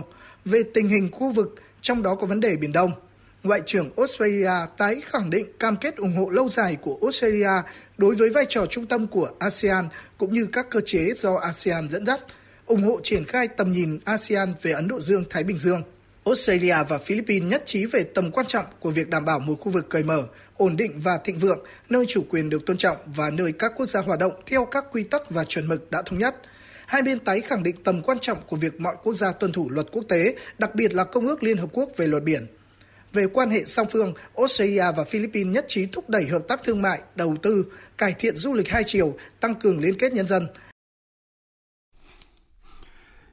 về 0.46 0.64
tình 0.74 0.90
hình 0.90 1.10
khu 1.12 1.32
vực, 1.32 1.56
trong 1.82 2.04
đó 2.04 2.16
có 2.16 2.28
vấn 2.28 2.40
đề 2.40 2.56
Biển 2.56 2.72
Đông. 2.72 2.92
Ngoại 3.44 3.62
trưởng 3.66 3.90
Australia 3.98 4.52
tái 4.78 5.02
khẳng 5.06 5.30
định 5.30 5.46
cam 5.60 5.76
kết 5.76 5.96
ủng 5.96 6.16
hộ 6.16 6.30
lâu 6.30 6.50
dài 6.50 6.78
của 6.82 6.98
Australia 7.02 7.50
đối 7.98 8.16
với 8.16 8.30
vai 8.30 8.46
trò 8.50 8.66
trung 8.66 8.86
tâm 8.86 9.08
của 9.08 9.30
ASEAN 9.40 9.88
cũng 10.18 10.34
như 10.34 10.48
các 10.54 10.70
cơ 10.70 10.80
chế 10.86 11.14
do 11.16 11.36
ASEAN 11.36 11.90
dẫn 11.90 12.06
dắt, 12.06 12.20
ủng 12.66 12.84
hộ 12.84 13.00
triển 13.04 13.26
khai 13.26 13.48
tầm 13.48 13.74
nhìn 13.74 14.00
ASEAN 14.06 14.54
về 14.62 14.72
Ấn 14.72 14.88
Độ 14.88 15.02
Dương-Thái 15.02 15.44
Bình 15.44 15.58
Dương. 15.60 15.82
Australia 16.26 16.76
và 16.90 16.98
Philippines 16.98 17.50
nhất 17.52 17.64
trí 17.66 17.86
về 17.86 18.04
tầm 18.04 18.32
quan 18.32 18.46
trọng 18.46 18.66
của 18.80 18.92
việc 18.92 19.10
đảm 19.10 19.26
bảo 19.26 19.40
một 19.40 19.56
khu 19.60 19.72
vực 19.72 19.86
cởi 19.90 20.04
mở, 20.04 20.24
ổn 20.58 20.78
định 20.78 21.00
và 21.00 21.18
thịnh 21.18 21.40
vượng, 21.40 21.60
nơi 21.90 22.06
chủ 22.08 22.26
quyền 22.30 22.50
được 22.50 22.66
tôn 22.66 22.78
trọng 22.78 22.98
và 23.06 23.30
nơi 23.30 23.52
các 23.52 23.72
quốc 23.76 23.86
gia 23.86 24.02
hoạt 24.02 24.20
động 24.20 24.34
theo 24.46 24.66
các 24.66 24.86
quy 24.92 25.04
tắc 25.04 25.30
và 25.30 25.44
chuẩn 25.44 25.68
mực 25.68 25.92
đã 25.92 26.02
thống 26.02 26.20
nhất. 26.20 26.36
Hai 26.88 27.02
bên 27.02 27.20
tái 27.20 27.42
khẳng 27.42 27.64
định 27.64 27.76
tầm 27.84 28.02
quan 28.02 28.20
trọng 28.20 28.38
của 28.48 28.56
việc 28.56 28.80
mọi 28.80 28.96
quốc 29.04 29.14
gia 29.14 29.32
tuân 29.32 29.52
thủ 29.52 29.70
luật 29.70 29.88
quốc 29.92 30.04
tế, 30.10 30.36
đặc 30.58 30.76
biệt 30.76 30.94
là 30.94 31.04
Công 31.04 31.28
ước 31.28 31.44
Liên 31.44 31.58
Hợp 31.58 31.70
Quốc 31.74 31.90
về 31.98 32.08
luật 32.08 32.24
biển. 32.24 32.48
Về 33.14 33.28
quan 33.34 33.50
hệ 33.50 33.66
song 33.66 33.88
phương, 33.92 34.14
Australia 34.38 34.84
và 34.98 35.04
Philippines 35.04 35.54
nhất 35.54 35.66
trí 35.68 35.86
thúc 35.86 36.10
đẩy 36.10 36.26
hợp 36.26 36.42
tác 36.48 36.64
thương 36.64 36.82
mại, 36.82 37.02
đầu 37.16 37.36
tư, 37.42 37.66
cải 37.98 38.14
thiện 38.20 38.38
du 38.38 38.54
lịch 38.54 38.70
hai 38.70 38.84
chiều, 38.86 39.14
tăng 39.40 39.56
cường 39.56 39.80
liên 39.80 39.98
kết 40.00 40.14
nhân 40.14 40.28
dân. 40.28 40.48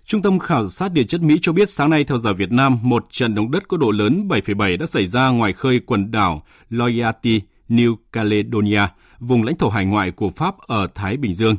Trung 0.04 0.22
tâm 0.22 0.38
khảo 0.38 0.68
sát 0.68 0.92
địa 0.92 1.04
chất 1.04 1.20
Mỹ 1.20 1.38
cho 1.42 1.52
biết 1.52 1.70
sáng 1.70 1.90
nay 1.90 2.04
theo 2.04 2.18
giờ 2.18 2.32
Việt 2.34 2.52
Nam, 2.52 2.78
một 2.82 3.06
trận 3.10 3.34
động 3.34 3.50
đất 3.50 3.68
có 3.68 3.76
độ 3.76 3.90
lớn 3.90 4.28
7,7 4.28 4.78
đã 4.78 4.86
xảy 4.86 5.06
ra 5.06 5.28
ngoài 5.28 5.52
khơi 5.52 5.80
quần 5.86 6.10
đảo 6.10 6.42
Loyalty, 6.70 7.40
New 7.68 7.96
Caledonia, 8.12 8.82
vùng 9.18 9.42
lãnh 9.42 9.58
thổ 9.58 9.68
hải 9.68 9.84
ngoại 9.84 10.10
của 10.10 10.30
Pháp 10.30 10.54
ở 10.58 10.88
Thái 10.94 11.16
Bình 11.16 11.34
Dương. 11.34 11.56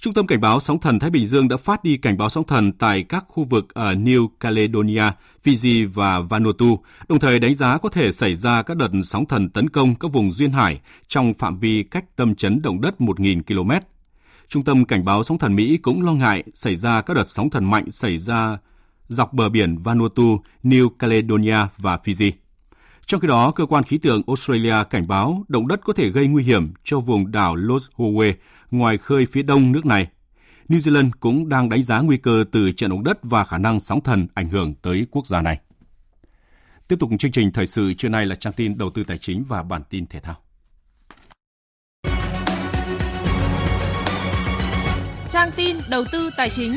Trung 0.00 0.14
tâm 0.14 0.26
Cảnh 0.26 0.40
báo 0.40 0.60
Sóng 0.60 0.80
thần 0.80 0.98
Thái 0.98 1.10
Bình 1.10 1.26
Dương 1.26 1.48
đã 1.48 1.56
phát 1.56 1.84
đi 1.84 1.96
cảnh 1.96 2.18
báo 2.18 2.28
sóng 2.28 2.44
thần 2.44 2.72
tại 2.72 3.02
các 3.02 3.24
khu 3.28 3.44
vực 3.44 3.74
ở 3.74 3.94
New 3.94 4.28
Caledonia, 4.40 5.02
Fiji 5.44 5.88
và 5.94 6.20
Vanuatu, 6.20 6.78
đồng 7.08 7.20
thời 7.20 7.38
đánh 7.38 7.54
giá 7.54 7.78
có 7.78 7.88
thể 7.88 8.12
xảy 8.12 8.34
ra 8.34 8.62
các 8.62 8.76
đợt 8.76 8.88
sóng 9.04 9.26
thần 9.26 9.50
tấn 9.50 9.70
công 9.70 9.94
các 9.94 10.12
vùng 10.12 10.32
duyên 10.32 10.50
hải 10.50 10.80
trong 11.08 11.34
phạm 11.34 11.58
vi 11.58 11.82
cách 11.82 12.16
tâm 12.16 12.34
chấn 12.34 12.62
động 12.62 12.80
đất 12.80 12.94
1.000 12.98 13.42
km. 13.42 13.70
Trung 14.48 14.62
tâm 14.62 14.84
Cảnh 14.84 15.04
báo 15.04 15.22
Sóng 15.22 15.38
thần 15.38 15.56
Mỹ 15.56 15.76
cũng 15.76 16.02
lo 16.02 16.12
ngại 16.12 16.42
xảy 16.54 16.76
ra 16.76 17.00
các 17.02 17.14
đợt 17.14 17.30
sóng 17.30 17.50
thần 17.50 17.70
mạnh 17.70 17.90
xảy 17.90 18.18
ra 18.18 18.58
dọc 19.08 19.32
bờ 19.32 19.48
biển 19.48 19.78
Vanuatu, 19.78 20.40
New 20.62 20.88
Caledonia 20.88 21.58
và 21.78 21.98
Fiji. 22.04 22.32
Trong 23.08 23.20
khi 23.20 23.28
đó, 23.28 23.50
cơ 23.50 23.66
quan 23.66 23.84
khí 23.84 23.98
tượng 23.98 24.22
Australia 24.26 24.74
cảnh 24.90 25.08
báo 25.08 25.44
động 25.48 25.68
đất 25.68 25.80
có 25.84 25.92
thể 25.92 26.10
gây 26.10 26.26
nguy 26.26 26.42
hiểm 26.42 26.72
cho 26.84 27.00
vùng 27.00 27.30
đảo 27.30 27.56
Los 27.56 27.86
Howe 27.96 28.32
ngoài 28.70 28.98
khơi 28.98 29.26
phía 29.26 29.42
đông 29.42 29.72
nước 29.72 29.86
này. 29.86 30.08
New 30.68 30.78
Zealand 30.78 31.10
cũng 31.20 31.48
đang 31.48 31.68
đánh 31.68 31.82
giá 31.82 32.00
nguy 32.00 32.16
cơ 32.16 32.44
từ 32.52 32.72
trận 32.72 32.90
động 32.90 33.04
đất 33.04 33.18
và 33.22 33.44
khả 33.44 33.58
năng 33.58 33.80
sóng 33.80 34.00
thần 34.00 34.26
ảnh 34.34 34.48
hưởng 34.48 34.74
tới 34.74 35.06
quốc 35.10 35.26
gia 35.26 35.42
này. 35.42 35.60
Tiếp 36.88 36.96
tục 36.98 37.10
chương 37.18 37.32
trình 37.32 37.52
thời 37.52 37.66
sự 37.66 37.92
trưa 37.92 38.08
nay 38.08 38.26
là 38.26 38.34
trang 38.34 38.52
tin 38.52 38.78
đầu 38.78 38.90
tư 38.90 39.04
tài 39.04 39.18
chính 39.18 39.44
và 39.48 39.62
bản 39.62 39.82
tin 39.90 40.06
thể 40.06 40.20
thao. 40.20 40.36
Trang 45.30 45.50
tin 45.56 45.76
đầu 45.90 46.04
tư 46.12 46.30
tài 46.36 46.50
chính. 46.50 46.72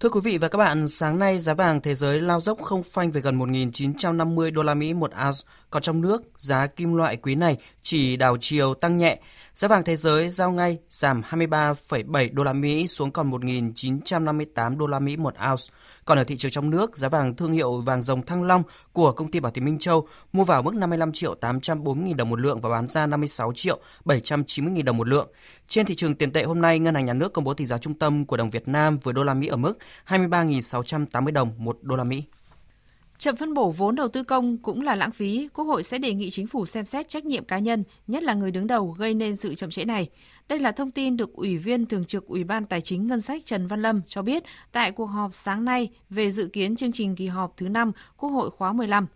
Thưa 0.00 0.08
quý 0.08 0.20
vị 0.24 0.38
và 0.38 0.48
các 0.48 0.58
bạn, 0.58 0.88
sáng 0.88 1.18
nay 1.18 1.38
giá 1.38 1.54
vàng 1.54 1.80
thế 1.80 1.94
giới 1.94 2.20
lao 2.20 2.40
dốc 2.40 2.62
không 2.62 2.82
phanh 2.82 3.10
về 3.10 3.20
gần 3.20 3.38
1.950 3.38 4.52
đô 4.52 4.62
la 4.62 4.74
Mỹ 4.74 4.94
một 4.94 5.10
ounce, 5.26 5.38
còn 5.70 5.82
trong 5.82 6.00
nước 6.00 6.22
giá 6.36 6.66
kim 6.66 6.94
loại 6.94 7.16
quý 7.16 7.34
này 7.34 7.56
chỉ 7.82 8.16
đảo 8.16 8.36
chiều 8.40 8.74
tăng 8.74 8.96
nhẹ. 8.96 9.18
Giá 9.54 9.68
vàng 9.68 9.84
thế 9.84 9.96
giới 9.96 10.30
giao 10.30 10.52
ngay 10.52 10.78
giảm 10.88 11.22
23,7 11.30 12.28
đô 12.32 12.44
la 12.44 12.52
Mỹ 12.52 12.88
xuống 12.88 13.10
còn 13.10 13.30
1.958 13.30 14.78
đô 14.78 14.86
la 14.86 14.98
Mỹ 14.98 15.16
một 15.16 15.34
ounce. 15.50 15.62
Còn 16.04 16.18
ở 16.18 16.24
thị 16.24 16.36
trường 16.36 16.50
trong 16.50 16.70
nước, 16.70 16.96
giá 16.96 17.08
vàng 17.08 17.36
thương 17.36 17.52
hiệu 17.52 17.80
vàng 17.80 18.02
rồng 18.02 18.22
Thăng 18.22 18.42
Long 18.42 18.62
của 18.92 19.12
công 19.12 19.30
ty 19.30 19.40
Bảo 19.40 19.52
Tín 19.52 19.64
Minh 19.64 19.78
Châu 19.78 20.08
mua 20.32 20.44
vào 20.44 20.62
mức 20.62 20.74
55 20.74 21.12
triệu 21.12 21.34
840 21.34 22.06
000 22.06 22.16
đồng 22.16 22.30
một 22.30 22.40
lượng 22.40 22.60
và 22.60 22.70
bán 22.70 22.88
ra 22.88 23.06
56 23.06 23.52
triệu 23.54 23.78
790 24.04 24.74
000 24.76 24.84
đồng 24.84 24.96
một 24.96 25.08
lượng. 25.08 25.28
Trên 25.66 25.86
thị 25.86 25.94
trường 25.94 26.14
tiền 26.14 26.32
tệ 26.32 26.44
hôm 26.44 26.60
nay, 26.60 26.78
Ngân 26.78 26.94
hàng 26.94 27.04
Nhà 27.04 27.14
nước 27.14 27.32
công 27.32 27.44
bố 27.44 27.54
tỷ 27.54 27.66
giá 27.66 27.78
trung 27.78 27.94
tâm 27.94 28.26
của 28.26 28.36
đồng 28.36 28.50
Việt 28.50 28.68
Nam 28.68 28.98
với 29.02 29.14
đô 29.14 29.22
la 29.22 29.34
Mỹ 29.34 29.46
ở 29.46 29.56
mức 29.56 29.78
23.680 30.06 31.32
đồng 31.32 31.52
một 31.58 31.78
đô 31.82 31.96
la 31.96 32.04
Mỹ. 32.04 32.24
Chậm 33.20 33.36
phân 33.36 33.54
bổ 33.54 33.70
vốn 33.70 33.94
đầu 33.94 34.08
tư 34.08 34.22
công 34.22 34.58
cũng 34.58 34.80
là 34.80 34.94
lãng 34.94 35.10
phí, 35.10 35.48
Quốc 35.54 35.64
hội 35.64 35.82
sẽ 35.82 35.98
đề 35.98 36.14
nghị 36.14 36.30
chính 36.30 36.46
phủ 36.46 36.66
xem 36.66 36.84
xét 36.84 37.08
trách 37.08 37.24
nhiệm 37.24 37.44
cá 37.44 37.58
nhân, 37.58 37.84
nhất 38.06 38.22
là 38.22 38.34
người 38.34 38.50
đứng 38.50 38.66
đầu 38.66 38.96
gây 38.98 39.14
nên 39.14 39.36
sự 39.36 39.54
chậm 39.54 39.70
trễ 39.70 39.84
này. 39.84 40.08
Đây 40.48 40.58
là 40.58 40.72
thông 40.72 40.90
tin 40.90 41.16
được 41.16 41.32
Ủy 41.34 41.58
viên 41.58 41.86
Thường 41.86 42.04
trực 42.04 42.26
Ủy 42.26 42.44
ban 42.44 42.66
Tài 42.66 42.80
chính 42.80 43.06
Ngân 43.06 43.20
sách 43.20 43.42
Trần 43.44 43.66
Văn 43.66 43.82
Lâm 43.82 44.02
cho 44.06 44.22
biết 44.22 44.42
tại 44.72 44.92
cuộc 44.92 45.06
họp 45.06 45.34
sáng 45.34 45.64
nay 45.64 45.88
về 46.10 46.30
dự 46.30 46.46
kiến 46.46 46.76
chương 46.76 46.92
trình 46.92 47.16
kỳ 47.16 47.26
họp 47.26 47.56
thứ 47.56 47.68
5 47.68 47.92
Quốc 48.16 48.30
hội 48.30 48.50
khóa 48.50 48.72
15. 48.72 49.06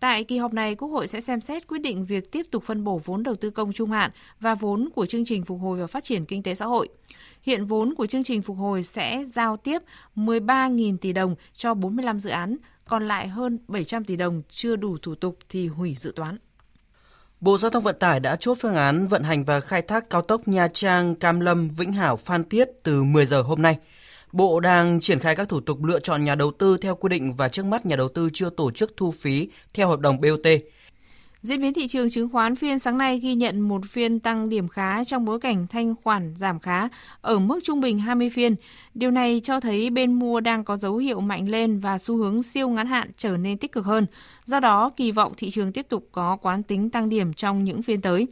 Tại 0.00 0.24
kỳ 0.24 0.38
họp 0.38 0.52
này, 0.52 0.74
Quốc 0.74 0.88
hội 0.88 1.06
sẽ 1.06 1.20
xem 1.20 1.40
xét 1.40 1.66
quyết 1.66 1.78
định 1.78 2.06
việc 2.06 2.32
tiếp 2.32 2.46
tục 2.50 2.62
phân 2.62 2.84
bổ 2.84 3.00
vốn 3.04 3.22
đầu 3.22 3.34
tư 3.34 3.50
công 3.50 3.72
trung 3.72 3.90
hạn 3.90 4.10
và 4.40 4.54
vốn 4.54 4.88
của 4.94 5.06
chương 5.06 5.24
trình 5.24 5.44
phục 5.44 5.60
hồi 5.60 5.80
và 5.80 5.86
phát 5.86 6.04
triển 6.04 6.24
kinh 6.24 6.42
tế 6.42 6.54
xã 6.54 6.66
hội. 6.66 6.88
Hiện 7.42 7.66
vốn 7.66 7.94
của 7.94 8.06
chương 8.06 8.24
trình 8.24 8.42
phục 8.42 8.56
hồi 8.56 8.82
sẽ 8.82 9.24
giao 9.24 9.56
tiếp 9.56 9.82
13.000 10.16 10.96
tỷ 10.98 11.12
đồng 11.12 11.34
cho 11.54 11.74
45 11.74 12.20
dự 12.20 12.30
án, 12.30 12.56
còn 12.84 13.08
lại 13.08 13.28
hơn 13.28 13.58
700 13.68 14.04
tỷ 14.04 14.16
đồng 14.16 14.42
chưa 14.48 14.76
đủ 14.76 14.98
thủ 15.02 15.14
tục 15.14 15.38
thì 15.48 15.68
hủy 15.68 15.94
dự 15.94 16.12
toán. 16.16 16.38
Bộ 17.40 17.58
Giao 17.58 17.70
thông 17.70 17.82
Vận 17.82 17.96
tải 17.98 18.20
đã 18.20 18.36
chốt 18.36 18.58
phương 18.60 18.74
án 18.74 19.06
vận 19.06 19.22
hành 19.22 19.44
và 19.44 19.60
khai 19.60 19.82
thác 19.82 20.10
cao 20.10 20.22
tốc 20.22 20.48
Nha 20.48 20.68
Trang, 20.68 21.14
Cam 21.14 21.40
Lâm, 21.40 21.68
Vĩnh 21.68 21.92
Hảo, 21.92 22.16
Phan 22.16 22.48
Thiết 22.48 22.68
từ 22.82 23.02
10 23.04 23.26
giờ 23.26 23.42
hôm 23.42 23.62
nay. 23.62 23.76
Bộ 24.32 24.60
đang 24.60 25.00
triển 25.00 25.18
khai 25.18 25.36
các 25.36 25.48
thủ 25.48 25.60
tục 25.60 25.84
lựa 25.84 26.00
chọn 26.00 26.24
nhà 26.24 26.34
đầu 26.34 26.52
tư 26.58 26.76
theo 26.80 26.94
quy 26.94 27.08
định 27.08 27.32
và 27.32 27.48
trước 27.48 27.66
mắt 27.66 27.86
nhà 27.86 27.96
đầu 27.96 28.08
tư 28.08 28.28
chưa 28.32 28.50
tổ 28.50 28.70
chức 28.70 28.96
thu 28.96 29.10
phí 29.10 29.48
theo 29.74 29.88
hợp 29.88 30.00
đồng 30.00 30.20
BOT. 30.20 30.46
Diễn 31.42 31.60
biến 31.60 31.74
thị 31.74 31.88
trường 31.88 32.10
chứng 32.10 32.28
khoán 32.28 32.56
phiên 32.56 32.78
sáng 32.78 32.98
nay 32.98 33.18
ghi 33.18 33.34
nhận 33.34 33.60
một 33.60 33.80
phiên 33.88 34.20
tăng 34.20 34.48
điểm 34.48 34.68
khá 34.68 35.04
trong 35.04 35.24
bối 35.24 35.40
cảnh 35.40 35.66
thanh 35.66 35.94
khoản 36.02 36.34
giảm 36.36 36.58
khá 36.58 36.88
ở 37.20 37.38
mức 37.38 37.60
trung 37.64 37.80
bình 37.80 37.98
20 37.98 38.30
phiên. 38.30 38.54
Điều 38.94 39.10
này 39.10 39.40
cho 39.42 39.60
thấy 39.60 39.90
bên 39.90 40.12
mua 40.12 40.40
đang 40.40 40.64
có 40.64 40.76
dấu 40.76 40.96
hiệu 40.96 41.20
mạnh 41.20 41.48
lên 41.48 41.78
và 41.78 41.98
xu 41.98 42.16
hướng 42.16 42.42
siêu 42.42 42.68
ngắn 42.68 42.86
hạn 42.86 43.10
trở 43.16 43.36
nên 43.36 43.58
tích 43.58 43.72
cực 43.72 43.84
hơn. 43.84 44.06
Do 44.44 44.60
đó, 44.60 44.90
kỳ 44.96 45.10
vọng 45.10 45.32
thị 45.36 45.50
trường 45.50 45.72
tiếp 45.72 45.86
tục 45.88 46.08
có 46.12 46.36
quán 46.36 46.62
tính 46.62 46.90
tăng 46.90 47.08
điểm 47.08 47.32
trong 47.32 47.64
những 47.64 47.82
phiên 47.82 48.00
tới. 48.00 48.26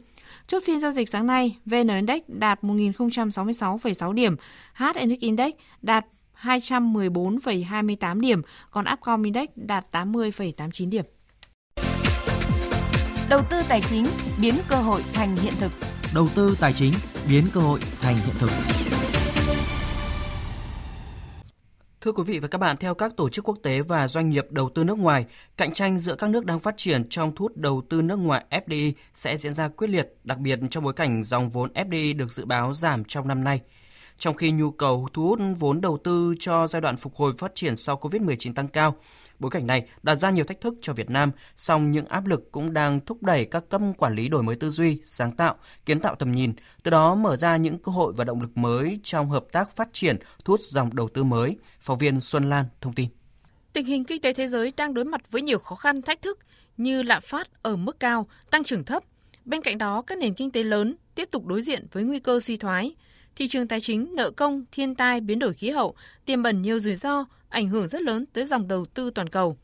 Chốt 0.47 0.63
phiên 0.65 0.79
giao 0.79 0.91
dịch 0.91 1.09
sáng 1.09 1.27
nay, 1.27 1.57
VN 1.65 1.87
Index 1.87 2.21
đạt 2.27 2.63
1.066,6 2.63 4.13
điểm, 4.13 4.35
HNX 4.73 5.19
Index 5.19 5.53
đạt 5.81 6.05
214,28 6.41 8.19
điểm, 8.19 8.41
còn 8.71 8.85
Upcom 8.93 9.23
Index 9.23 9.49
đạt 9.55 9.85
80,89 9.91 10.89
điểm. 10.89 11.05
Đầu 13.31 13.41
tư 13.49 13.61
tài 13.69 13.81
chính 13.81 14.05
biến 14.41 14.55
cơ 14.67 14.75
hội 14.75 15.01
thành 15.13 15.35
hiện 15.35 15.53
thực. 15.59 15.71
Đầu 16.13 16.27
tư 16.35 16.57
tài 16.59 16.73
chính 16.73 16.93
biến 17.29 17.45
cơ 17.53 17.61
hội 17.61 17.79
thành 18.01 18.15
hiện 18.15 18.35
thực. 18.39 18.49
Thưa 22.01 22.11
quý 22.11 22.23
vị 22.27 22.39
và 22.39 22.47
các 22.47 22.57
bạn, 22.57 22.77
theo 22.77 22.95
các 22.95 23.17
tổ 23.17 23.29
chức 23.29 23.45
quốc 23.45 23.57
tế 23.63 23.81
và 23.81 24.07
doanh 24.07 24.29
nghiệp 24.29 24.45
đầu 24.49 24.69
tư 24.75 24.83
nước 24.83 24.97
ngoài, 24.97 25.25
cạnh 25.57 25.73
tranh 25.73 25.99
giữa 25.99 26.15
các 26.15 26.29
nước 26.29 26.45
đang 26.45 26.59
phát 26.59 26.73
triển 26.77 27.09
trong 27.09 27.35
thu 27.35 27.43
hút 27.43 27.57
đầu 27.57 27.81
tư 27.89 28.01
nước 28.01 28.15
ngoài 28.15 28.45
FDI 28.49 28.91
sẽ 29.13 29.37
diễn 29.37 29.53
ra 29.53 29.67
quyết 29.67 29.87
liệt, 29.87 30.13
đặc 30.23 30.37
biệt 30.37 30.59
trong 30.71 30.83
bối 30.83 30.93
cảnh 30.93 31.23
dòng 31.23 31.49
vốn 31.49 31.71
FDI 31.73 32.17
được 32.17 32.31
dự 32.31 32.45
báo 32.45 32.73
giảm 32.73 33.03
trong 33.03 33.27
năm 33.27 33.43
nay. 33.43 33.59
Trong 34.17 34.35
khi 34.35 34.51
nhu 34.51 34.71
cầu 34.71 35.07
thu 35.13 35.27
hút 35.27 35.39
vốn 35.59 35.81
đầu 35.81 35.97
tư 36.03 36.35
cho 36.39 36.67
giai 36.67 36.81
đoạn 36.81 36.97
phục 36.97 37.15
hồi 37.15 37.33
phát 37.37 37.51
triển 37.55 37.75
sau 37.75 37.95
COVID-19 37.95 38.53
tăng 38.53 38.67
cao, 38.67 38.95
Bối 39.41 39.51
cảnh 39.51 39.67
này 39.67 39.87
đặt 40.03 40.15
ra 40.15 40.29
nhiều 40.29 40.45
thách 40.45 40.61
thức 40.61 40.73
cho 40.81 40.93
Việt 40.93 41.09
Nam, 41.09 41.31
song 41.55 41.91
những 41.91 42.05
áp 42.05 42.27
lực 42.27 42.51
cũng 42.51 42.73
đang 42.73 42.99
thúc 43.05 43.23
đẩy 43.23 43.45
các 43.45 43.69
cấp 43.69 43.81
quản 43.97 44.15
lý 44.15 44.29
đổi 44.29 44.43
mới 44.43 44.55
tư 44.55 44.69
duy, 44.69 44.99
sáng 45.03 45.31
tạo, 45.31 45.55
kiến 45.85 45.99
tạo 45.99 46.15
tầm 46.15 46.31
nhìn, 46.31 46.53
từ 46.83 46.91
đó 46.91 47.15
mở 47.15 47.37
ra 47.37 47.57
những 47.57 47.79
cơ 47.79 47.91
hội 47.91 48.13
và 48.17 48.23
động 48.23 48.41
lực 48.41 48.57
mới 48.57 48.99
trong 49.03 49.29
hợp 49.29 49.45
tác 49.51 49.75
phát 49.75 49.89
triển, 49.93 50.17
thu 50.45 50.51
hút 50.53 50.59
dòng 50.63 50.95
đầu 50.95 51.09
tư 51.09 51.23
mới. 51.23 51.57
Phóng 51.81 51.97
viên 51.97 52.21
Xuân 52.21 52.49
Lan 52.49 52.65
thông 52.81 52.93
tin. 52.93 53.09
Tình 53.73 53.85
hình 53.85 54.03
kinh 54.03 54.21
tế 54.21 54.33
thế 54.33 54.47
giới 54.47 54.73
đang 54.77 54.93
đối 54.93 55.05
mặt 55.05 55.21
với 55.31 55.41
nhiều 55.41 55.59
khó 55.59 55.75
khăn, 55.75 56.01
thách 56.01 56.21
thức 56.21 56.39
như 56.77 57.03
lạm 57.03 57.21
phát 57.25 57.47
ở 57.61 57.75
mức 57.75 57.99
cao, 57.99 58.27
tăng 58.51 58.63
trưởng 58.63 58.83
thấp. 58.83 59.03
Bên 59.45 59.61
cạnh 59.61 59.77
đó, 59.77 60.01
các 60.01 60.17
nền 60.17 60.33
kinh 60.33 60.51
tế 60.51 60.63
lớn 60.63 60.95
tiếp 61.15 61.29
tục 61.31 61.45
đối 61.45 61.61
diện 61.61 61.87
với 61.91 62.03
nguy 62.03 62.19
cơ 62.19 62.39
suy 62.39 62.57
thoái. 62.57 62.95
Thị 63.35 63.47
trường 63.47 63.67
tài 63.67 63.81
chính, 63.81 64.15
nợ 64.15 64.31
công, 64.31 64.65
thiên 64.71 64.95
tai, 64.95 65.21
biến 65.21 65.39
đổi 65.39 65.53
khí 65.53 65.69
hậu 65.69 65.95
tiềm 66.25 66.43
ẩn 66.43 66.61
nhiều 66.61 66.79
rủi 66.79 66.95
ro 66.95 67.25
ảnh 67.49 67.69
hưởng 67.69 67.87
rất 67.87 68.01
lớn 68.01 68.25
tới 68.33 68.45
dòng 68.45 68.67
đầu 68.67 68.85
tư 68.85 69.11
toàn 69.15 69.29
cầu. 69.29 69.57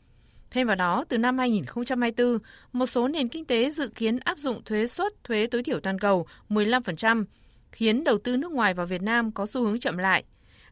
Thêm 0.50 0.66
vào 0.66 0.76
đó, 0.76 1.04
từ 1.08 1.18
năm 1.18 1.38
2024, 1.38 2.38
một 2.72 2.86
số 2.86 3.08
nền 3.08 3.28
kinh 3.28 3.44
tế 3.44 3.70
dự 3.70 3.88
kiến 3.88 4.18
áp 4.18 4.38
dụng 4.38 4.62
thuế 4.64 4.86
suất 4.86 5.24
thuế 5.24 5.46
tối 5.46 5.62
thiểu 5.62 5.80
toàn 5.80 5.98
cầu 5.98 6.26
15%, 6.48 7.24
khiến 7.72 8.04
đầu 8.04 8.18
tư 8.18 8.36
nước 8.36 8.52
ngoài 8.52 8.74
vào 8.74 8.86
Việt 8.86 9.02
Nam 9.02 9.32
có 9.32 9.46
xu 9.46 9.62
hướng 9.62 9.80
chậm 9.80 9.98
lại. 9.98 10.24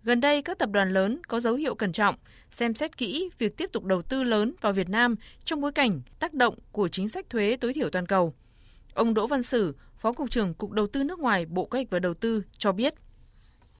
Gần 0.02 0.20
đây, 0.20 0.42
các 0.42 0.58
tập 0.58 0.70
đoàn 0.72 0.92
lớn 0.92 1.20
có 1.28 1.40
dấu 1.40 1.54
hiệu 1.54 1.74
cẩn 1.74 1.92
trọng, 1.92 2.14
xem 2.50 2.74
xét 2.74 2.96
kỹ 2.96 3.30
việc 3.38 3.56
tiếp 3.56 3.70
tục 3.72 3.84
đầu 3.84 4.02
tư 4.02 4.22
lớn 4.22 4.52
vào 4.60 4.72
Việt 4.72 4.88
Nam 4.88 5.14
trong 5.44 5.60
bối 5.60 5.72
cảnh 5.72 6.00
tác 6.18 6.34
động 6.34 6.54
của 6.72 6.88
chính 6.88 7.08
sách 7.08 7.30
thuế 7.30 7.56
tối 7.60 7.72
thiểu 7.72 7.90
toàn 7.90 8.06
cầu. 8.06 8.34
Ông 8.94 9.14
Đỗ 9.14 9.26
Văn 9.26 9.42
Sử, 9.42 9.74
Phó 10.06 10.12
Cục 10.12 10.30
trưởng 10.30 10.54
Cục 10.54 10.70
Đầu 10.70 10.86
tư 10.86 11.04
nước 11.04 11.18
ngoài, 11.18 11.46
Bộ 11.46 11.64
Kế 11.64 11.78
hoạch 11.78 11.90
và 11.90 11.98
Đầu 11.98 12.14
tư 12.14 12.42
cho 12.58 12.72
biết. 12.72 12.94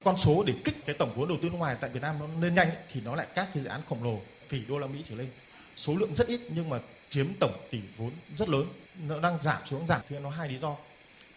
Con 0.04 0.18
số 0.18 0.44
để 0.46 0.54
kích 0.64 0.74
cái 0.86 0.96
tổng 0.98 1.12
vốn 1.16 1.28
đầu 1.28 1.38
tư 1.42 1.50
nước 1.50 1.56
ngoài 1.58 1.76
tại 1.80 1.90
Việt 1.90 2.02
Nam 2.02 2.18
nó 2.18 2.26
lên 2.40 2.54
nhanh 2.54 2.70
thì 2.88 3.00
nó 3.04 3.16
lại 3.16 3.26
các 3.34 3.48
cái 3.54 3.62
dự 3.62 3.68
án 3.68 3.80
khổng 3.88 4.04
lồ, 4.04 4.20
tỷ 4.48 4.64
đô 4.68 4.78
la 4.78 4.86
Mỹ 4.86 5.04
trở 5.08 5.14
lên. 5.16 5.28
Số 5.76 5.96
lượng 5.96 6.14
rất 6.14 6.26
ít 6.26 6.40
nhưng 6.54 6.68
mà 6.68 6.78
chiếm 7.10 7.26
tổng 7.40 7.52
tỷ 7.70 7.80
vốn 7.96 8.10
rất 8.38 8.48
lớn. 8.48 8.66
Nó 9.08 9.20
đang 9.20 9.42
giảm 9.42 9.62
xuống 9.66 9.86
giảm 9.86 10.00
thì 10.08 10.18
nó 10.18 10.30
hai 10.30 10.48
lý 10.48 10.58
do. 10.58 10.76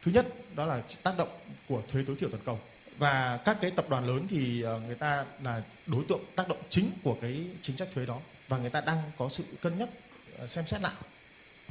Thứ 0.02 0.12
nhất, 0.12 0.26
đó 0.56 0.66
là 0.66 0.82
tác 1.04 1.18
động 1.18 1.30
của 1.68 1.82
thuế 1.92 2.04
tối 2.08 2.16
thiểu 2.20 2.30
toàn 2.30 2.44
cầu 2.46 2.60
và 2.98 3.40
các 3.46 3.58
cái 3.62 3.72
tập 3.72 3.86
đoàn 3.90 4.08
lớn 4.08 4.28
thì 4.30 4.62
ờ, 4.62 4.80
người 4.80 4.96
ta 4.96 5.26
là 5.44 5.64
đối 5.86 6.04
tượng 6.10 6.22
tác 6.36 6.48
động 6.48 6.62
chính 6.70 6.92
của 7.04 7.18
cái 7.22 7.46
chính 7.62 7.78
sách 7.78 7.88
thuế 7.96 8.06
đó 8.06 8.20
và 8.48 8.58
người 8.58 8.70
ta 8.70 8.82
đang 8.82 9.12
có 9.18 9.30
sự 9.30 9.44
cân 9.62 9.78
nhắc 9.78 9.90
ờ, 10.38 10.48
xem 10.48 10.68
xét 10.68 10.82
lại 10.82 10.94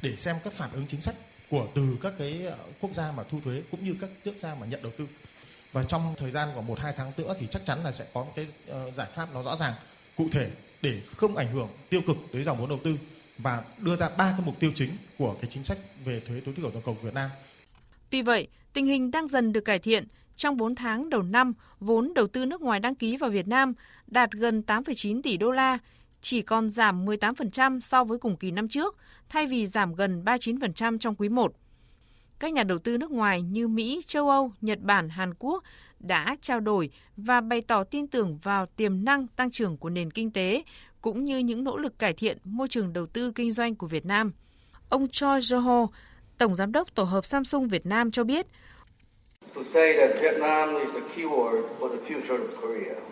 để 0.02 0.16
xem 0.16 0.36
các 0.44 0.52
phản 0.52 0.70
ứng 0.72 0.86
chính 0.88 1.00
sách 1.00 1.14
của 1.50 1.66
từ 1.74 1.98
các 2.02 2.12
cái 2.18 2.42
ờ, 2.46 2.58
quốc 2.80 2.92
gia 2.94 3.12
mà 3.12 3.22
thu 3.22 3.40
thuế 3.44 3.62
cũng 3.70 3.84
như 3.84 3.94
các 4.00 4.10
quốc 4.24 4.34
gia 4.38 4.54
mà 4.54 4.66
nhận 4.66 4.82
đầu 4.82 4.92
tư 4.98 5.06
và 5.72 5.84
trong 5.84 6.14
thời 6.18 6.30
gian 6.30 6.48
của 6.54 6.62
một 6.62 6.80
hai 6.80 6.92
tháng 6.96 7.12
nữa 7.16 7.34
thì 7.40 7.46
chắc 7.46 7.64
chắn 7.64 7.78
là 7.84 7.92
sẽ 7.92 8.06
có 8.14 8.24
một 8.24 8.32
cái 8.36 8.46
ờ, 8.66 8.90
giải 8.96 9.08
pháp 9.14 9.34
nó 9.34 9.42
rõ 9.42 9.56
ràng 9.56 9.74
cụ 10.16 10.28
thể 10.32 10.50
để 10.82 11.00
không 11.16 11.36
ảnh 11.36 11.52
hưởng 11.52 11.68
tiêu 11.90 12.00
cực 12.06 12.16
tới 12.32 12.44
dòng 12.44 12.58
vốn 12.58 12.68
đầu 12.68 12.78
tư 12.84 12.98
và 13.38 13.62
đưa 13.78 13.96
ra 13.96 14.08
ba 14.08 14.30
cái 14.32 14.40
mục 14.46 14.60
tiêu 14.60 14.72
chính 14.74 14.90
của 15.18 15.36
cái 15.40 15.50
chính 15.50 15.64
sách 15.64 15.78
về 16.04 16.20
thuế 16.20 16.40
tối 16.40 16.54
thiểu 16.54 16.70
toàn 16.70 16.82
cầu 16.84 16.96
Việt 17.02 17.14
Nam. 17.14 17.30
Tuy 18.10 18.22
vậy, 18.22 18.48
tình 18.72 18.86
hình 18.86 19.10
đang 19.10 19.26
dần 19.26 19.52
được 19.52 19.60
cải 19.60 19.78
thiện 19.78 20.04
trong 20.36 20.56
4 20.56 20.74
tháng 20.74 21.10
đầu 21.10 21.22
năm, 21.22 21.52
vốn 21.80 22.14
đầu 22.14 22.26
tư 22.26 22.44
nước 22.44 22.60
ngoài 22.60 22.80
đăng 22.80 22.94
ký 22.94 23.16
vào 23.16 23.30
Việt 23.30 23.48
Nam 23.48 23.72
đạt 24.06 24.32
gần 24.32 24.62
8,9 24.66 25.22
tỷ 25.22 25.36
đô 25.36 25.50
la, 25.50 25.78
chỉ 26.20 26.42
còn 26.42 26.70
giảm 26.70 27.04
18% 27.06 27.80
so 27.80 28.04
với 28.04 28.18
cùng 28.18 28.36
kỳ 28.36 28.50
năm 28.50 28.68
trước, 28.68 28.96
thay 29.28 29.46
vì 29.46 29.66
giảm 29.66 29.94
gần 29.94 30.22
39% 30.24 30.98
trong 30.98 31.14
quý 31.14 31.28
1. 31.28 31.52
Các 32.38 32.52
nhà 32.52 32.62
đầu 32.62 32.78
tư 32.78 32.98
nước 32.98 33.10
ngoài 33.10 33.42
như 33.42 33.68
Mỹ, 33.68 34.00
châu 34.06 34.30
Âu, 34.30 34.52
Nhật 34.60 34.78
Bản, 34.80 35.08
Hàn 35.08 35.34
Quốc 35.38 35.64
đã 36.00 36.36
trao 36.40 36.60
đổi 36.60 36.90
và 37.16 37.40
bày 37.40 37.60
tỏ 37.60 37.84
tin 37.84 38.06
tưởng 38.06 38.38
vào 38.42 38.66
tiềm 38.66 39.04
năng 39.04 39.26
tăng 39.26 39.50
trưởng 39.50 39.76
của 39.76 39.90
nền 39.90 40.10
kinh 40.10 40.30
tế 40.30 40.62
cũng 41.00 41.24
như 41.24 41.38
những 41.38 41.64
nỗ 41.64 41.76
lực 41.76 41.98
cải 41.98 42.12
thiện 42.12 42.38
môi 42.44 42.68
trường 42.68 42.92
đầu 42.92 43.06
tư 43.06 43.32
kinh 43.34 43.52
doanh 43.52 43.74
của 43.74 43.86
Việt 43.86 44.06
Nam. 44.06 44.32
Ông 44.88 45.08
Choi 45.08 45.40
Jo-ho, 45.40 45.86
Tổng 46.38 46.54
Giám 46.54 46.72
đốc 46.72 46.94
Tổ 46.94 47.02
hợp 47.02 47.24
Samsung 47.24 47.68
Việt 47.68 47.86
Nam 47.86 48.10
cho 48.10 48.24
biết, 48.24 48.46
to 49.54 49.62
say 49.62 49.96
that 49.96 50.20
Vietnam 50.20 50.74
is 50.76 50.92
the 50.92 51.00
keyword 51.16 51.62
for 51.80 51.88
the 51.88 51.98
future 52.06 52.38
of 52.38 52.48
Korea. 52.62 53.07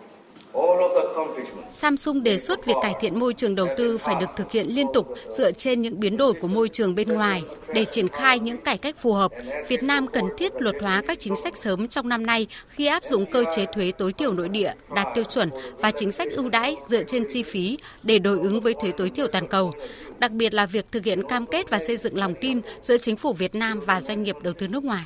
Samsung 1.69 2.23
đề 2.23 2.37
xuất 2.37 2.65
việc 2.65 2.73
cải 2.81 2.93
thiện 3.01 3.19
môi 3.19 3.33
trường 3.33 3.55
đầu 3.55 3.67
tư 3.77 3.97
phải 3.97 4.15
được 4.19 4.29
thực 4.35 4.51
hiện 4.51 4.67
liên 4.67 4.87
tục 4.93 5.07
dựa 5.37 5.51
trên 5.51 5.81
những 5.81 5.99
biến 5.99 6.17
đổi 6.17 6.33
của 6.33 6.47
môi 6.47 6.69
trường 6.69 6.95
bên 6.95 7.09
ngoài. 7.09 7.43
Để 7.73 7.85
triển 7.85 8.09
khai 8.09 8.39
những 8.39 8.57
cải 8.57 8.77
cách 8.77 8.95
phù 8.99 9.13
hợp, 9.13 9.31
Việt 9.67 9.83
Nam 9.83 10.07
cần 10.07 10.25
thiết 10.37 10.61
luật 10.61 10.75
hóa 10.81 11.03
các 11.07 11.19
chính 11.19 11.35
sách 11.35 11.57
sớm 11.57 11.87
trong 11.87 12.09
năm 12.09 12.25
nay 12.25 12.47
khi 12.69 12.87
áp 12.87 13.03
dụng 13.03 13.25
cơ 13.25 13.43
chế 13.55 13.65
thuế 13.73 13.91
tối 13.97 14.13
thiểu 14.13 14.33
nội 14.33 14.49
địa 14.49 14.73
đạt 14.95 15.07
tiêu 15.15 15.23
chuẩn 15.23 15.49
và 15.77 15.91
chính 15.91 16.11
sách 16.11 16.27
ưu 16.31 16.49
đãi 16.49 16.75
dựa 16.89 17.03
trên 17.03 17.25
chi 17.29 17.43
phí 17.43 17.77
để 18.03 18.19
đối 18.19 18.39
ứng 18.39 18.61
với 18.61 18.73
thuế 18.81 18.91
tối 18.91 19.09
thiểu 19.09 19.27
toàn 19.27 19.47
cầu. 19.47 19.73
Đặc 20.19 20.31
biệt 20.31 20.53
là 20.53 20.65
việc 20.65 20.85
thực 20.91 21.03
hiện 21.03 21.23
cam 21.29 21.45
kết 21.45 21.69
và 21.69 21.79
xây 21.79 21.97
dựng 21.97 22.17
lòng 22.17 22.33
tin 22.41 22.61
giữa 22.81 22.97
chính 22.97 23.15
phủ 23.15 23.33
Việt 23.33 23.55
Nam 23.55 23.79
và 23.79 24.01
doanh 24.01 24.23
nghiệp 24.23 24.35
đầu 24.43 24.53
tư 24.53 24.67
nước 24.67 24.83
ngoài. 24.83 25.03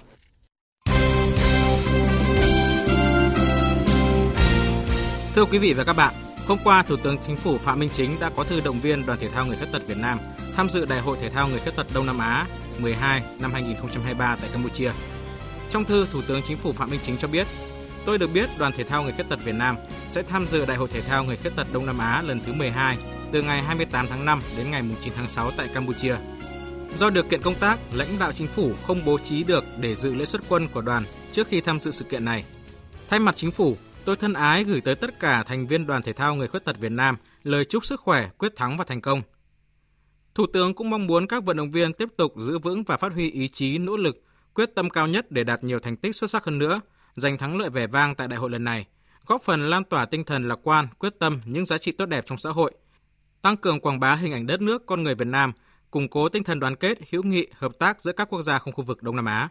Thưa 5.35 5.45
quý 5.45 5.57
vị 5.57 5.73
và 5.73 5.83
các 5.83 5.95
bạn, 5.95 6.13
hôm 6.47 6.57
qua 6.63 6.83
Thủ 6.83 6.95
tướng 6.97 7.17
Chính 7.27 7.37
phủ 7.37 7.57
Phạm 7.57 7.79
Minh 7.79 7.89
Chính 7.93 8.19
đã 8.19 8.29
có 8.35 8.43
thư 8.43 8.61
động 8.61 8.79
viên 8.79 9.05
Đoàn 9.05 9.19
Thể 9.19 9.27
thao 9.27 9.45
Người 9.45 9.55
khuyết 9.55 9.71
tật 9.71 9.87
Việt 9.87 9.97
Nam 9.97 10.19
tham 10.55 10.69
dự 10.69 10.85
Đại 10.85 11.01
hội 11.01 11.17
Thể 11.21 11.29
thao 11.29 11.47
Người 11.47 11.59
khuyết 11.59 11.75
tật 11.75 11.87
Đông 11.93 12.05
Nam 12.05 12.19
Á 12.19 12.45
12 12.79 13.23
năm 13.39 13.53
2023 13.53 14.35
tại 14.35 14.49
Campuchia. 14.53 14.91
Trong 15.69 15.85
thư, 15.85 16.07
Thủ 16.11 16.21
tướng 16.27 16.41
Chính 16.47 16.57
phủ 16.57 16.71
Phạm 16.71 16.89
Minh 16.89 16.99
Chính 17.03 17.17
cho 17.17 17.27
biết, 17.27 17.47
tôi 18.05 18.17
được 18.17 18.29
biết 18.33 18.49
Đoàn 18.59 18.71
Thể 18.77 18.83
thao 18.83 19.03
Người 19.03 19.11
khuyết 19.11 19.29
tật 19.29 19.39
Việt 19.43 19.55
Nam 19.55 19.77
sẽ 20.09 20.21
tham 20.21 20.47
dự 20.47 20.65
Đại 20.65 20.77
hội 20.77 20.87
Thể 20.87 21.01
thao 21.01 21.23
Người 21.23 21.37
khuyết 21.37 21.55
tật 21.55 21.67
Đông 21.73 21.85
Nam 21.85 21.97
Á 21.97 22.21
lần 22.21 22.39
thứ 22.39 22.53
12 22.53 22.97
từ 23.31 23.41
ngày 23.41 23.61
28 23.61 24.07
tháng 24.09 24.25
5 24.25 24.41
đến 24.57 24.71
ngày 24.71 24.83
9 25.03 25.13
tháng 25.15 25.27
6 25.29 25.51
tại 25.57 25.67
Campuchia. 25.73 26.15
Do 26.97 27.09
điều 27.09 27.23
kiện 27.23 27.41
công 27.41 27.55
tác, 27.55 27.79
lãnh 27.93 28.19
đạo 28.19 28.31
chính 28.31 28.47
phủ 28.47 28.71
không 28.87 29.01
bố 29.05 29.17
trí 29.17 29.43
được 29.43 29.63
để 29.79 29.95
dự 29.95 30.13
lễ 30.13 30.25
xuất 30.25 30.41
quân 30.49 30.67
của 30.67 30.81
đoàn 30.81 31.03
trước 31.31 31.47
khi 31.47 31.61
tham 31.61 31.79
dự 31.79 31.91
sự 31.91 32.05
kiện 32.05 32.25
này. 32.25 32.43
Thay 33.09 33.19
mặt 33.19 33.35
chính 33.35 33.51
phủ, 33.51 33.77
Tôi 34.05 34.15
thân 34.15 34.33
ái 34.33 34.63
gửi 34.63 34.81
tới 34.81 34.95
tất 34.95 35.19
cả 35.19 35.43
thành 35.43 35.67
viên 35.67 35.87
đoàn 35.87 36.01
thể 36.01 36.13
thao 36.13 36.35
người 36.35 36.47
khuyết 36.47 36.65
tật 36.65 36.79
Việt 36.79 36.91
Nam 36.91 37.17
lời 37.43 37.65
chúc 37.65 37.85
sức 37.85 37.99
khỏe, 37.99 38.29
quyết 38.37 38.55
thắng 38.55 38.77
và 38.77 38.85
thành 38.85 39.01
công. 39.01 39.21
Thủ 40.35 40.45
tướng 40.53 40.73
cũng 40.73 40.89
mong 40.89 41.07
muốn 41.07 41.27
các 41.27 41.43
vận 41.43 41.57
động 41.57 41.71
viên 41.71 41.93
tiếp 41.93 42.09
tục 42.17 42.33
giữ 42.37 42.59
vững 42.59 42.83
và 42.83 42.97
phát 42.97 43.13
huy 43.13 43.31
ý 43.31 43.47
chí, 43.47 43.77
nỗ 43.77 43.97
lực, 43.97 44.23
quyết 44.53 44.75
tâm 44.75 44.89
cao 44.89 45.07
nhất 45.07 45.31
để 45.31 45.43
đạt 45.43 45.63
nhiều 45.63 45.79
thành 45.79 45.97
tích 45.97 46.15
xuất 46.15 46.31
sắc 46.31 46.43
hơn 46.43 46.57
nữa, 46.57 46.81
giành 47.15 47.37
thắng 47.37 47.57
lợi 47.57 47.69
vẻ 47.69 47.87
vang 47.87 48.15
tại 48.15 48.27
đại 48.27 48.39
hội 48.39 48.49
lần 48.49 48.63
này, 48.63 48.85
góp 49.25 49.41
phần 49.41 49.69
lan 49.69 49.83
tỏa 49.83 50.05
tinh 50.05 50.23
thần 50.23 50.47
lạc 50.47 50.59
quan, 50.63 50.87
quyết 50.99 51.19
tâm 51.19 51.39
những 51.45 51.65
giá 51.65 51.77
trị 51.77 51.91
tốt 51.91 52.05
đẹp 52.05 52.25
trong 52.27 52.37
xã 52.37 52.49
hội, 52.49 52.71
tăng 53.41 53.57
cường 53.57 53.79
quảng 53.79 53.99
bá 53.99 54.13
hình 54.13 54.33
ảnh 54.33 54.47
đất 54.47 54.61
nước 54.61 54.85
con 54.85 55.03
người 55.03 55.15
Việt 55.15 55.27
Nam, 55.27 55.51
củng 55.91 56.09
cố 56.09 56.29
tinh 56.29 56.43
thần 56.43 56.59
đoàn 56.59 56.75
kết, 56.75 56.97
hữu 57.11 57.23
nghị, 57.23 57.47
hợp 57.53 57.71
tác 57.79 58.01
giữa 58.01 58.11
các 58.11 58.29
quốc 58.29 58.41
gia 58.41 58.59
trong 58.59 58.73
khu 58.73 58.83
vực 58.83 59.03
Đông 59.03 59.15
Nam 59.15 59.25
Á. 59.25 59.49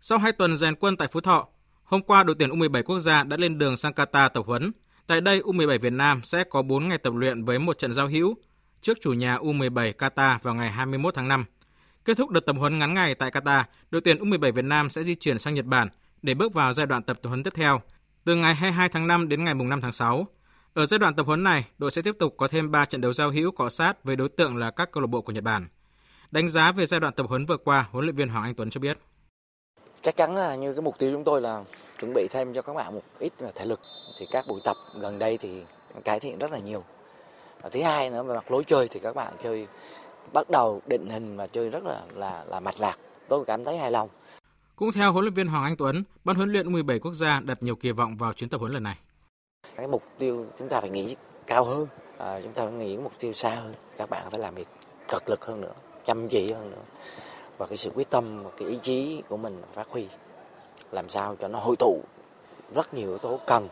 Sau 0.00 0.18
hai 0.18 0.32
tuần 0.32 0.56
rèn 0.56 0.74
quân 0.74 0.96
tại 0.96 1.08
Phú 1.08 1.20
Thọ, 1.20 1.48
Hôm 1.88 2.02
qua, 2.02 2.22
đội 2.22 2.36
tuyển 2.38 2.50
U17 2.50 2.82
quốc 2.82 2.98
gia 2.98 3.24
đã 3.24 3.36
lên 3.36 3.58
đường 3.58 3.76
sang 3.76 3.92
Qatar 3.92 4.28
tập 4.28 4.42
huấn. 4.46 4.72
Tại 5.06 5.20
đây, 5.20 5.40
U17 5.40 5.78
Việt 5.78 5.92
Nam 5.92 6.20
sẽ 6.24 6.44
có 6.44 6.62
4 6.62 6.88
ngày 6.88 6.98
tập 6.98 7.12
luyện 7.14 7.44
với 7.44 7.58
một 7.58 7.78
trận 7.78 7.94
giao 7.94 8.08
hữu 8.08 8.34
trước 8.80 8.98
chủ 9.00 9.12
nhà 9.12 9.36
U17 9.36 9.92
Qatar 9.92 10.38
vào 10.42 10.54
ngày 10.54 10.70
21 10.70 11.14
tháng 11.14 11.28
5. 11.28 11.44
Kết 12.04 12.16
thúc 12.16 12.30
đợt 12.30 12.40
tập 12.40 12.56
huấn 12.58 12.78
ngắn 12.78 12.94
ngày 12.94 13.14
tại 13.14 13.30
Qatar, 13.30 13.62
đội 13.90 14.00
tuyển 14.00 14.18
U17 14.18 14.52
Việt 14.52 14.64
Nam 14.64 14.90
sẽ 14.90 15.02
di 15.02 15.14
chuyển 15.14 15.38
sang 15.38 15.54
Nhật 15.54 15.64
Bản 15.64 15.88
để 16.22 16.34
bước 16.34 16.52
vào 16.52 16.72
giai 16.72 16.86
đoạn 16.86 17.02
tập 17.02 17.18
huấn 17.22 17.42
tiếp 17.42 17.52
theo, 17.54 17.80
từ 18.24 18.36
ngày 18.36 18.54
22 18.54 18.88
tháng 18.88 19.06
5 19.06 19.28
đến 19.28 19.44
ngày 19.44 19.54
5 19.54 19.80
tháng 19.80 19.92
6. 19.92 20.26
Ở 20.74 20.86
giai 20.86 20.98
đoạn 20.98 21.14
tập 21.14 21.26
huấn 21.26 21.44
này, 21.44 21.64
đội 21.78 21.90
sẽ 21.90 22.02
tiếp 22.02 22.16
tục 22.18 22.34
có 22.36 22.48
thêm 22.48 22.70
3 22.70 22.84
trận 22.84 23.00
đấu 23.00 23.12
giao 23.12 23.30
hữu 23.30 23.50
cọ 23.50 23.68
sát 23.68 24.04
với 24.04 24.16
đối 24.16 24.28
tượng 24.28 24.56
là 24.56 24.70
các 24.70 24.92
câu 24.92 25.00
lạc 25.00 25.06
bộ 25.06 25.20
của 25.20 25.32
Nhật 25.32 25.44
Bản. 25.44 25.66
Đánh 26.30 26.48
giá 26.48 26.72
về 26.72 26.86
giai 26.86 27.00
đoạn 27.00 27.14
tập 27.14 27.26
huấn 27.28 27.46
vừa 27.46 27.56
qua, 27.56 27.86
huấn 27.90 28.04
luyện 28.04 28.16
viên 28.16 28.28
Hoàng 28.28 28.44
Anh 28.44 28.54
Tuấn 28.54 28.70
cho 28.70 28.80
biết 28.80 28.98
chắc 30.02 30.16
chắn 30.16 30.36
là 30.36 30.54
như 30.54 30.72
cái 30.72 30.82
mục 30.82 30.98
tiêu 30.98 31.12
chúng 31.12 31.24
tôi 31.24 31.40
là 31.40 31.64
chuẩn 32.00 32.14
bị 32.14 32.28
thêm 32.30 32.54
cho 32.54 32.62
các 32.62 32.72
bạn 32.72 32.94
một 32.94 33.02
ít 33.18 33.32
là 33.38 33.50
thể 33.54 33.64
lực. 33.64 33.80
Thì 34.18 34.26
các 34.30 34.44
buổi 34.48 34.60
tập 34.64 34.76
gần 35.00 35.18
đây 35.18 35.38
thì 35.38 35.62
cải 36.04 36.20
thiện 36.20 36.38
rất 36.38 36.50
là 36.50 36.58
nhiều. 36.58 36.84
Và 37.62 37.68
thứ 37.68 37.82
hai 37.82 38.10
nữa 38.10 38.22
về 38.22 38.34
mặt 38.34 38.50
lối 38.50 38.64
chơi 38.64 38.88
thì 38.88 39.00
các 39.00 39.16
bạn 39.16 39.32
chơi 39.42 39.66
bắt 40.32 40.50
đầu 40.50 40.80
định 40.86 41.08
hình 41.10 41.36
và 41.36 41.46
chơi 41.46 41.70
rất 41.70 41.84
là 41.84 42.02
là 42.14 42.44
là 42.48 42.60
mạch 42.60 42.80
lạc. 42.80 42.98
Tôi 43.28 43.44
cảm 43.44 43.64
thấy 43.64 43.78
hài 43.78 43.90
lòng. 43.90 44.08
Cũng 44.76 44.92
theo 44.92 45.12
huấn 45.12 45.24
luyện 45.24 45.34
viên 45.34 45.46
Hoàng 45.46 45.64
Anh 45.64 45.76
Tuấn, 45.76 46.04
ban 46.24 46.36
huấn 46.36 46.52
luyện 46.52 46.72
17 46.72 46.98
quốc 46.98 47.12
gia 47.14 47.40
đặt 47.40 47.62
nhiều 47.62 47.76
kỳ 47.76 47.92
vọng 47.92 48.16
vào 48.16 48.32
chuyến 48.32 48.50
tập 48.50 48.58
huấn 48.60 48.72
lần 48.72 48.82
này. 48.82 48.98
Cái 49.76 49.86
mục 49.86 50.02
tiêu 50.18 50.46
chúng 50.58 50.68
ta 50.68 50.80
phải 50.80 50.90
nghĩ 50.90 51.16
cao 51.46 51.64
hơn, 51.64 51.86
à, 52.18 52.40
chúng 52.42 52.52
ta 52.52 52.64
phải 52.64 52.72
nghĩ 52.72 52.96
mục 52.96 53.12
tiêu 53.18 53.32
xa 53.32 53.50
hơn. 53.50 53.74
Các 53.96 54.10
bạn 54.10 54.30
phải 54.30 54.40
làm 54.40 54.54
việc 54.54 54.68
cực 55.08 55.28
lực 55.28 55.44
hơn 55.44 55.60
nữa, 55.60 55.74
chăm 56.04 56.28
chỉ 56.28 56.52
hơn 56.52 56.70
nữa 56.70 56.82
và 57.58 57.66
cái 57.66 57.76
sự 57.76 57.90
quyết 57.94 58.10
tâm 58.10 58.42
và 58.42 58.50
cái 58.56 58.68
ý 58.68 58.78
chí 58.82 59.22
của 59.28 59.36
mình 59.36 59.62
phát 59.74 59.88
huy 59.90 60.06
làm 60.92 61.08
sao 61.08 61.36
cho 61.40 61.48
nó 61.48 61.58
hội 61.58 61.76
tụ 61.78 62.02
rất 62.74 62.94
nhiều 62.94 63.08
yếu 63.08 63.18
tố 63.18 63.40
cần 63.46 63.68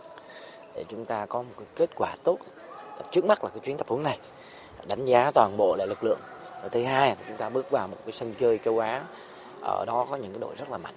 để 0.74 0.84
chúng 0.88 1.04
ta 1.04 1.26
có 1.26 1.42
một 1.42 1.52
cái 1.58 1.66
kết 1.76 1.90
quả 1.96 2.14
tốt. 2.24 2.38
Trước 3.10 3.24
mắt 3.24 3.44
là 3.44 3.50
cái 3.50 3.58
chuyến 3.58 3.76
tập 3.76 3.86
huấn 3.88 4.02
này 4.02 4.18
đánh 4.88 5.04
giá 5.04 5.30
toàn 5.34 5.56
bộ 5.56 5.76
lại 5.76 5.86
lực 5.86 6.04
lượng. 6.04 6.20
Và 6.62 6.68
thứ 6.68 6.82
hai 6.82 7.08
là 7.08 7.16
chúng 7.28 7.36
ta 7.36 7.48
bước 7.48 7.70
vào 7.70 7.88
một 7.88 7.96
cái 8.04 8.12
sân 8.12 8.34
chơi 8.38 8.58
châu 8.64 8.78
Á 8.78 9.04
ở 9.60 9.84
đó 9.84 10.06
có 10.10 10.16
những 10.16 10.32
cái 10.32 10.40
đội 10.40 10.54
rất 10.58 10.70
là 10.70 10.78
mạnh. 10.78 10.94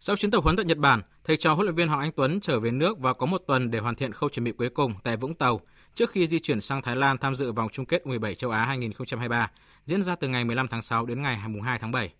Sau 0.00 0.16
chuyến 0.16 0.30
tập 0.30 0.44
huấn 0.44 0.56
tại 0.56 0.64
Nhật 0.64 0.78
Bản, 0.78 1.02
thầy 1.24 1.36
trò 1.36 1.54
huấn 1.54 1.66
luyện 1.66 1.74
viên 1.74 1.88
Hoàng 1.88 2.00
Anh 2.00 2.12
Tuấn 2.12 2.40
trở 2.40 2.60
về 2.60 2.70
nước 2.70 2.98
và 2.98 3.12
có 3.12 3.26
một 3.26 3.42
tuần 3.46 3.70
để 3.70 3.78
hoàn 3.78 3.94
thiện 3.94 4.12
khâu 4.12 4.28
chuẩn 4.28 4.44
bị 4.44 4.52
cuối 4.52 4.68
cùng 4.68 4.94
tại 5.02 5.16
Vũng 5.16 5.34
Tàu 5.34 5.60
trước 5.94 6.10
khi 6.10 6.26
di 6.26 6.38
chuyển 6.38 6.60
sang 6.60 6.82
Thái 6.82 6.96
Lan 6.96 7.18
tham 7.18 7.34
dự 7.34 7.52
vòng 7.52 7.68
chung 7.72 7.86
kết 7.86 8.06
17 8.06 8.34
châu 8.34 8.50
Á 8.50 8.64
2023 8.64 9.50
diễn 9.86 10.02
ra 10.02 10.16
từ 10.16 10.28
ngày 10.28 10.44
15 10.44 10.68
tháng 10.68 10.82
6 10.82 11.06
đến 11.06 11.22
ngày 11.22 11.36
2 11.64 11.78
tháng 11.78 11.92
7. 11.92 12.12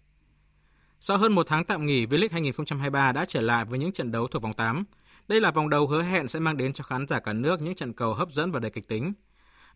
Sau 1.00 1.18
hơn 1.18 1.32
một 1.32 1.46
tháng 1.46 1.64
tạm 1.64 1.86
nghỉ, 1.86 2.06
V-League 2.06 2.28
2023 2.32 3.12
đã 3.12 3.24
trở 3.24 3.40
lại 3.40 3.64
với 3.64 3.78
những 3.78 3.92
trận 3.92 4.12
đấu 4.12 4.26
thuộc 4.26 4.42
vòng 4.42 4.52
8. 4.52 4.84
Đây 5.28 5.40
là 5.40 5.50
vòng 5.50 5.70
đầu 5.70 5.86
hứa 5.86 6.02
hẹn 6.02 6.28
sẽ 6.28 6.38
mang 6.38 6.56
đến 6.56 6.72
cho 6.72 6.84
khán 6.84 7.06
giả 7.06 7.20
cả 7.20 7.32
nước 7.32 7.62
những 7.62 7.74
trận 7.74 7.92
cầu 7.92 8.14
hấp 8.14 8.30
dẫn 8.30 8.52
và 8.52 8.60
đầy 8.60 8.70
kịch 8.70 8.88
tính. 8.88 9.12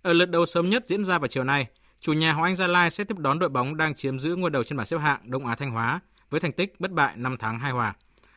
Ở 0.03 0.13
lượt 0.13 0.27
đầu 0.27 0.47
sớm 0.47 0.69
nhất 0.69 0.85
diễn 0.87 1.05
ra 1.05 1.19
vào 1.19 1.29
chiều 1.29 1.45
nay, 1.45 1.67
chủ 2.01 2.13
nhà 2.13 2.33
Hoàng 2.33 2.45
Anh 2.45 2.57
Gia 2.57 2.67
Lai 2.67 2.91
sẽ 2.91 3.05
tiếp 3.05 3.19
đón 3.19 3.39
đội 3.39 3.49
bóng 3.49 3.77
đang 3.77 3.95
chiếm 3.95 4.19
giữ 4.19 4.37
ngôi 4.37 4.51
đầu 4.51 4.65
trên 4.65 4.77
bảng 4.77 4.87
xếp 4.87 4.99
hạng 4.99 5.31
Đông 5.31 5.47
Á 5.47 5.55
Thanh 5.55 5.71
Hóa 5.71 6.01
với 6.31 6.41
thành 6.41 6.53
tích 6.53 6.75
bất 6.79 6.91
bại 6.91 7.17
5 7.17 7.37
tháng 7.39 7.59
2 7.59 7.73
hòa. 7.73 7.95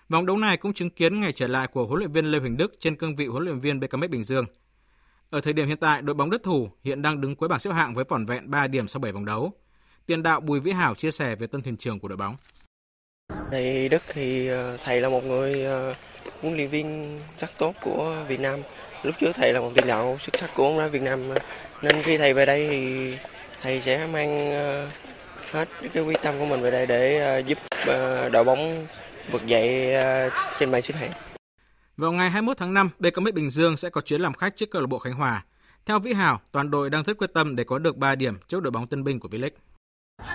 Vòng 0.10 0.26
đấu 0.26 0.38
này 0.38 0.58
cũng 0.58 0.74
chứng 0.74 0.90
kiến 0.90 1.20
ngày 1.20 1.34
trở 1.34 1.48
lại 1.48 1.68
của 1.68 1.86
huấn 1.86 2.00
luyện 2.00 2.12
viên 2.12 2.26
Lê 2.26 2.40
Huỳnh 2.40 2.58
Đức 2.58 2.74
trên 2.80 2.96
cương 2.96 3.16
vị 3.16 3.28
huấn 3.28 3.44
luyện 3.44 3.60
viên 3.60 3.80
BKM 3.80 4.04
Bình 4.10 4.24
Dương. 4.24 4.46
Ở 5.32 5.42
thời 5.42 5.54
điểm 5.54 5.68
hiện 5.68 5.78
tại, 5.78 6.02
đội 6.02 6.14
bóng 6.14 6.30
đất 6.30 6.44
thủ 6.44 6.70
hiện 6.84 7.02
đang 7.02 7.22
đứng 7.22 7.36
cuối 7.36 7.50
bảng 7.50 7.60
xếp 7.60 7.72
hạng 7.72 7.94
với 7.94 8.06
vỏn 8.10 8.26
vẹn 8.26 8.52
3 8.52 8.68
điểm 8.68 8.88
sau 8.88 9.00
7 9.00 9.12
vòng 9.12 9.26
đấu. 9.26 9.52
Tiền 10.06 10.24
đạo 10.24 10.40
Bùi 10.40 10.60
Vĩ 10.60 10.72
Hảo 10.72 10.96
chia 10.96 11.12
sẻ 11.12 11.36
về 11.36 11.48
tân 11.48 11.62
thuyền 11.62 11.78
trưởng 11.78 12.00
của 12.00 12.08
đội 12.08 12.18
bóng. 12.18 12.36
Thầy 13.52 13.90
Đức 13.90 14.02
thì 14.14 14.48
ờ, 14.48 14.78
thầy 14.84 15.02
là 15.02 15.10
một 15.10 15.24
người 15.24 15.64
ờ, 15.64 15.96
huấn 16.42 16.56
luyện 16.56 16.70
viên 16.70 17.20
rất 17.38 17.50
tốt 17.58 17.74
của 17.82 18.24
Việt 18.28 18.40
Nam. 18.40 18.60
Lúc 19.04 19.16
trước 19.20 19.32
thầy 19.34 19.54
là 19.54 19.60
một 19.60 19.72
tiền 19.76 19.88
đạo 19.88 20.18
xuất 20.20 20.36
sắc 20.36 20.50
của 20.56 20.64
bóng 20.64 20.80
đá 20.80 20.88
Việt 20.88 21.02
Nam 21.02 21.20
nên 21.82 22.04
khi 22.04 22.18
thầy 22.18 22.34
về 22.34 22.46
đây 22.46 22.68
thì 22.70 23.14
thầy 23.62 23.82
sẽ 23.82 24.08
mang 24.14 24.52
ờ, 24.52 24.88
hết 25.52 25.70
cái 25.94 26.04
quyết 26.04 26.22
tâm 26.22 26.40
của 26.40 26.46
mình 26.46 26.62
về 26.62 26.72
đây 26.72 26.86
để 26.86 27.40
giúp 27.48 27.58
đội 28.32 28.44
bóng 28.44 28.88
vực 29.32 29.46
dậy 29.46 29.94
trên 30.60 30.72
bảng 30.72 30.82
xếp 30.82 30.96
hạng. 31.00 31.31
Vào 32.02 32.12
ngày 32.12 32.30
21 32.30 32.58
tháng 32.58 32.74
5, 32.74 32.90
BKMX 33.00 33.34
Bình 33.34 33.50
Dương 33.50 33.78
sẽ 33.78 33.90
có 33.90 34.02
chuyến 34.02 34.22
làm 34.22 34.34
khách 34.34 34.56
trước 34.56 34.72
câu 34.72 34.82
lạc 34.82 34.88
bộ 34.88 35.00
Khánh 35.00 35.14
Hòa. 35.14 35.46
Theo 35.86 36.00
Vĩ 36.00 36.14
Hảo, 36.14 36.42
toàn 36.52 36.72
đội 36.72 36.90
đang 36.90 37.04
rất 37.04 37.18
quyết 37.18 37.34
tâm 37.34 37.56
để 37.56 37.64
có 37.64 37.80
được 37.80 37.98
3 37.98 38.16
điểm 38.16 38.38
trước 38.48 38.64
đội 38.64 38.72
bóng 38.72 38.88
tân 38.88 39.04
binh 39.04 39.20
của 39.20 39.30
V-League. 39.30 39.50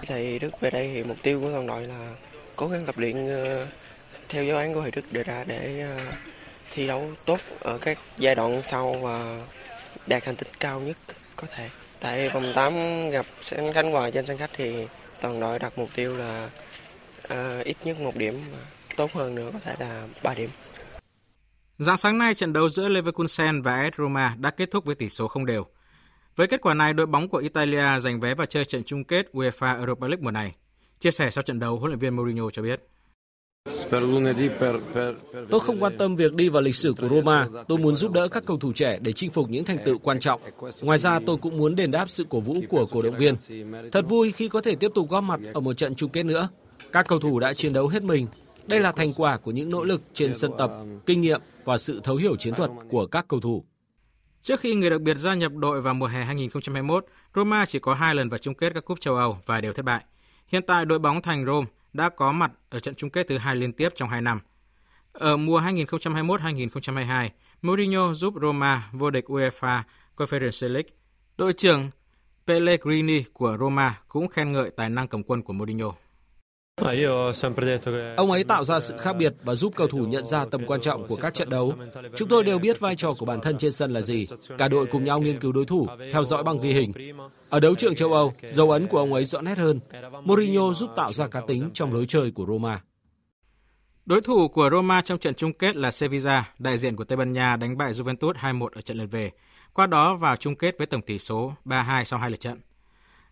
Thầy 0.07 0.39
Đức 0.39 0.61
về 0.61 0.71
đây 0.71 0.91
thì 0.95 1.05
mục 1.05 1.17
tiêu 1.23 1.41
của 1.41 1.51
toàn 1.51 1.67
đội 1.67 1.87
là 1.87 2.15
cố 2.57 2.69
gắng 2.69 2.87
tập 2.87 2.99
luyện 2.99 3.29
ờ, 3.29 3.67
theo 4.29 4.45
giáo 4.45 4.59
án 4.59 4.75
của 4.75 4.81
thầy 4.83 4.91
Đức 4.91 5.13
đề 5.13 5.23
ra 5.23 5.45
để 5.45 5.81
ờ, 5.81 6.05
thi 6.75 6.87
đấu 6.87 7.11
tốt 7.25 7.41
ở 7.61 7.79
các 7.79 7.99
giai 8.19 8.35
đoạn 8.35 8.63
sau 8.63 8.93
và 8.93 9.41
đạt 10.07 10.25
thành 10.25 10.37
tích 10.37 10.49
cao 10.61 10.81
nhất 10.81 10.97
có 11.37 11.47
thể. 11.51 11.71
Tại 12.01 12.29
vòng 12.29 12.53
8 12.55 12.73
gặp 13.11 13.27
Khánh 13.75 13.93
Hòa 13.93 14.11
trên 14.11 14.27
sân 14.27 14.39
khách 14.39 14.51
thì 14.53 14.87
toàn 15.21 15.41
đội 15.41 15.59
đặt 15.59 15.79
mục 15.79 15.89
tiêu 15.95 16.17
là 16.17 16.51
uh, 17.33 17.65
ít 17.65 17.77
nhất 17.85 18.01
một 18.01 18.17
điểm 18.17 18.35
và 18.53 18.59
tốt 18.97 19.13
hơn 19.13 19.35
nữa 19.35 19.51
có 19.53 19.59
thể 19.65 19.77
là 19.79 20.07
3 20.23 20.35
điểm. 20.35 20.51
Dạng 21.79 21.97
sáng 21.97 22.19
nay, 22.19 22.35
trận 22.35 22.53
đấu 22.53 22.69
giữa 22.69 22.89
Leverkusen 22.89 23.63
và 23.63 23.77
AS 23.77 23.95
Roma 23.99 24.35
đã 24.39 24.51
kết 24.51 24.71
thúc 24.71 24.85
với 24.85 24.95
tỷ 24.95 25.09
số 25.09 25.29
không 25.29 25.47
đều. 25.47 25.67
Với 26.37 26.47
kết 26.47 26.61
quả 26.61 26.75
này, 26.75 26.93
đội 26.93 27.07
bóng 27.07 27.29
của 27.29 27.39
Italia 27.39 28.01
giành 28.01 28.21
vé 28.21 28.35
vào 28.35 28.47
chơi 28.47 28.65
trận 28.65 28.83
chung 28.85 29.05
kết 29.05 29.29
UEFA 29.33 29.79
Europa 29.79 30.07
League 30.07 30.23
mùa 30.23 30.31
này. 30.31 30.53
Chia 30.99 31.11
sẻ 31.11 31.31
sau 31.31 31.43
trận 31.43 31.59
đấu, 31.59 31.79
huấn 31.79 31.91
luyện 31.91 31.99
viên 31.99 32.17
Mourinho 32.17 32.51
cho 32.51 32.63
biết. 32.63 32.89
Tôi 35.51 35.61
không 35.61 35.83
quan 35.83 35.99
tâm 35.99 36.17
việc 36.17 36.35
đi 36.35 36.49
vào 36.49 36.63
lịch 36.63 36.75
sử 36.75 36.95
của 37.01 37.09
Roma, 37.09 37.47
tôi 37.69 37.79
muốn 37.79 37.97
giúp 37.97 38.13
đỡ 38.13 38.29
các 38.29 38.43
cầu 38.47 38.59
thủ 38.59 38.73
trẻ 38.73 38.99
để 39.01 39.13
chinh 39.13 39.31
phục 39.31 39.51
những 39.51 39.65
thành 39.65 39.79
tựu 39.85 39.99
quan 39.99 40.21
trọng. 40.21 40.41
Ngoài 40.81 40.99
ra, 40.99 41.21
tôi 41.27 41.37
cũng 41.37 41.59
muốn 41.59 41.77
đền 41.77 41.91
đáp 41.91 42.11
sự 42.11 42.27
cổ 42.29 42.41
vũ 42.41 42.61
của 42.69 42.87
cổ 42.87 43.03
động 43.03 43.17
viên. 43.17 43.35
Thật 43.93 44.05
vui 44.09 44.33
khi 44.33 44.49
có 44.49 44.61
thể 44.61 44.75
tiếp 44.75 44.91
tục 44.95 45.11
góp 45.11 45.25
mặt 45.25 45.41
ở 45.55 45.61
một 45.61 45.75
trận 45.77 45.95
chung 45.95 46.11
kết 46.11 46.23
nữa. 46.23 46.49
Các 46.93 47.09
cầu 47.09 47.19
thủ 47.19 47.41
đã 47.41 47.55
chiến 47.55 47.73
đấu 47.73 47.89
hết 47.89 48.03
mình. 48.03 48.27
Đây 48.67 48.81
là 48.81 48.93
thành 48.93 49.13
quả 49.15 49.37
của 49.37 49.51
những 49.51 49.71
nỗ 49.71 49.85
lực 49.85 50.03
trên 50.13 50.35
sân 50.35 50.53
tập, 50.59 50.71
kinh 51.07 51.21
nghiệm 51.21 51.41
và 51.65 51.79
sự 51.79 52.01
thấu 52.05 52.17
hiểu 52.17 52.37
chiến 52.37 52.55
thuật 52.55 52.71
của 52.91 53.07
các 53.07 53.29
cầu 53.29 53.41
thủ. 53.41 53.65
Trước 54.43 54.61
khi 54.61 54.75
người 54.75 54.91
đặc 54.91 55.01
biệt 55.01 55.17
gia 55.17 55.35
nhập 55.35 55.53
đội 55.55 55.81
vào 55.81 55.95
mùa 55.95 56.07
hè 56.07 56.25
2021, 56.25 57.07
Roma 57.35 57.67
chỉ 57.67 57.79
có 57.79 57.95
hai 57.95 58.15
lần 58.15 58.29
vào 58.29 58.39
chung 58.39 58.55
kết 58.55 58.75
các 58.75 58.85
cúp 58.85 59.01
châu 59.01 59.17
Âu 59.17 59.39
và 59.47 59.61
đều 59.61 59.73
thất 59.73 59.85
bại. 59.85 60.05
Hiện 60.47 60.63
tại 60.67 60.85
đội 60.85 60.99
bóng 60.99 61.23
thành 61.23 61.47
Rome 61.47 61.67
đã 61.93 62.09
có 62.09 62.33
mặt 62.33 62.53
ở 62.71 62.81
trận 62.81 62.95
chung 62.95 63.11
kết 63.11 63.29
thứ 63.29 63.39
hai 63.39 63.57
liên 63.57 63.73
tiếp 63.73 63.89
trong 63.95 64.09
2 64.09 64.23
năm. 64.23 64.41
Ở 65.13 65.37
mùa 65.37 65.61
2021-2022, 65.61 67.29
Mourinho 67.63 68.13
giúp 68.13 68.35
Roma 68.43 68.91
vô 68.93 69.11
địch 69.11 69.25
UEFA 69.31 69.83
Conference 70.17 70.69
League. 70.73 70.91
Đội 71.37 71.53
trưởng 71.53 71.91
Pellegrini 72.47 73.25
của 73.33 73.57
Roma 73.61 73.99
cũng 74.09 74.29
khen 74.29 74.53
ngợi 74.53 74.71
tài 74.71 74.91
năng 74.91 75.09
cầm 75.09 75.23
quân 75.23 75.43
của 75.43 75.53
Mourinho. 75.53 75.93
Ông 78.17 78.31
ấy 78.31 78.45
tạo 78.45 78.65
ra 78.65 78.81
sự 78.81 78.97
khác 78.99 79.17
biệt 79.19 79.35
và 79.43 79.55
giúp 79.55 79.73
cầu 79.77 79.89
thủ 79.89 79.99
nhận 79.99 80.25
ra 80.25 80.45
tầm 80.45 80.67
quan 80.67 80.81
trọng 80.81 81.09
của 81.09 81.17
các 81.17 81.35
trận 81.35 81.51
đấu. 81.51 81.75
Chúng 82.17 82.29
tôi 82.29 82.45
đều 82.45 82.59
biết 82.59 82.81
vai 82.81 82.97
trò 82.97 83.15
của 83.19 83.27
bản 83.27 83.41
thân 83.41 83.59
trên 83.59 83.73
sân 83.73 83.93
là 83.93 84.03
gì. 84.03 84.27
Cả 84.59 84.69
đội 84.69 84.87
cùng 84.87 85.05
nhau 85.05 85.21
nghiên 85.21 85.41
cứu 85.41 85.53
đối 85.53 85.65
thủ, 85.65 85.87
theo 86.13 86.25
dõi 86.25 86.43
bằng 86.45 86.61
ghi 86.61 86.73
hình. 86.73 86.93
Ở 87.49 87.61
đấu 87.61 87.75
trường 87.75 87.95
châu 87.95 88.13
Âu, 88.13 88.33
dấu 88.43 88.71
ấn 88.71 88.87
của 88.87 88.99
ông 88.99 89.13
ấy 89.13 89.25
rõ 89.25 89.41
nét 89.41 89.59
hơn. 89.59 89.81
Mourinho 90.23 90.73
giúp 90.73 90.91
tạo 90.97 91.13
ra 91.13 91.29
cá 91.29 91.41
tính 91.41 91.71
trong 91.75 91.93
lối 91.93 92.05
chơi 92.09 92.31
của 92.31 92.47
Roma. 92.47 92.83
Đối 94.07 94.21
thủ 94.21 94.49
của 94.49 94.71
Roma 94.71 95.03
trong 95.03 95.19
trận 95.19 95.35
chung 95.35 95.53
kết 95.53 95.77
là 95.77 95.91
Sevilla, 95.91 96.45
đại 96.59 96.79
diện 96.79 96.97
của 96.97 97.05
Tây 97.05 97.17
Ban 97.17 97.33
Nha 97.33 97.57
đánh 97.57 97.77
bại 97.77 97.93
Juventus 97.93 98.33
2-1 98.33 98.69
ở 98.75 98.81
trận 98.81 98.99
lượt 98.99 99.07
về, 99.11 99.31
qua 99.73 99.87
đó 99.87 100.15
vào 100.15 100.37
chung 100.37 100.57
kết 100.57 100.79
với 100.79 100.87
tổng 100.87 101.03
tỷ 101.03 101.19
số 101.19 101.53
3-2 101.65 102.05
sau 102.05 102.19
hai 102.19 102.31
lượt 102.31 102.41
trận. 102.41 102.61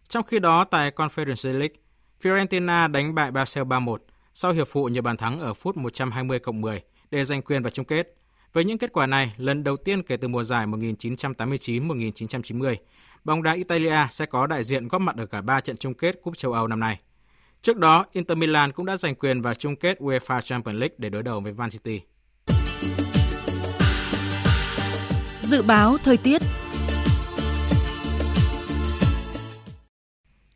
Trong 0.08 0.24
khi 0.24 0.38
đó 0.38 0.64
tại 0.64 0.90
Conference 0.90 1.58
League, 1.58 1.74
Fiorentina 2.22 2.92
đánh 2.92 3.14
bại 3.14 3.30
Basel 3.30 3.64
3-1 3.64 3.96
sau 4.34 4.52
hiệp 4.52 4.68
phụ 4.68 4.88
nhờ 4.88 5.02
bàn 5.02 5.16
thắng 5.16 5.38
ở 5.38 5.54
phút 5.54 5.76
120 5.76 6.38
cộng 6.38 6.60
10 6.60 6.82
để 7.10 7.24
giành 7.24 7.42
quyền 7.42 7.62
vào 7.62 7.70
chung 7.70 7.84
kết. 7.84 8.16
Với 8.52 8.64
những 8.64 8.78
kết 8.78 8.92
quả 8.92 9.06
này, 9.06 9.34
lần 9.36 9.64
đầu 9.64 9.76
tiên 9.76 10.02
kể 10.02 10.16
từ 10.16 10.28
mùa 10.28 10.44
giải 10.44 10.66
1989-1990, 10.66 12.76
bóng 13.24 13.42
đá 13.42 13.52
Italia 13.52 14.06
sẽ 14.10 14.26
có 14.26 14.46
đại 14.46 14.64
diện 14.64 14.88
góp 14.88 15.00
mặt 15.00 15.16
ở 15.16 15.26
cả 15.26 15.40
ba 15.40 15.60
trận 15.60 15.76
chung 15.76 15.94
kết 15.94 16.22
Cúp 16.22 16.36
châu 16.36 16.52
Âu 16.52 16.68
năm 16.68 16.80
nay. 16.80 16.98
Trước 17.62 17.76
đó, 17.76 18.06
Inter 18.12 18.38
Milan 18.38 18.72
cũng 18.72 18.86
đã 18.86 18.96
giành 18.96 19.14
quyền 19.14 19.42
vào 19.42 19.54
chung 19.54 19.76
kết 19.76 20.00
UEFA 20.00 20.40
Champions 20.40 20.78
League 20.78 20.94
để 20.98 21.08
đối 21.08 21.22
đầu 21.22 21.40
với 21.40 21.52
Man 21.52 21.70
City. 21.70 22.00
Dự 25.40 25.62
báo 25.62 25.96
thời 26.04 26.16
tiết 26.16 26.42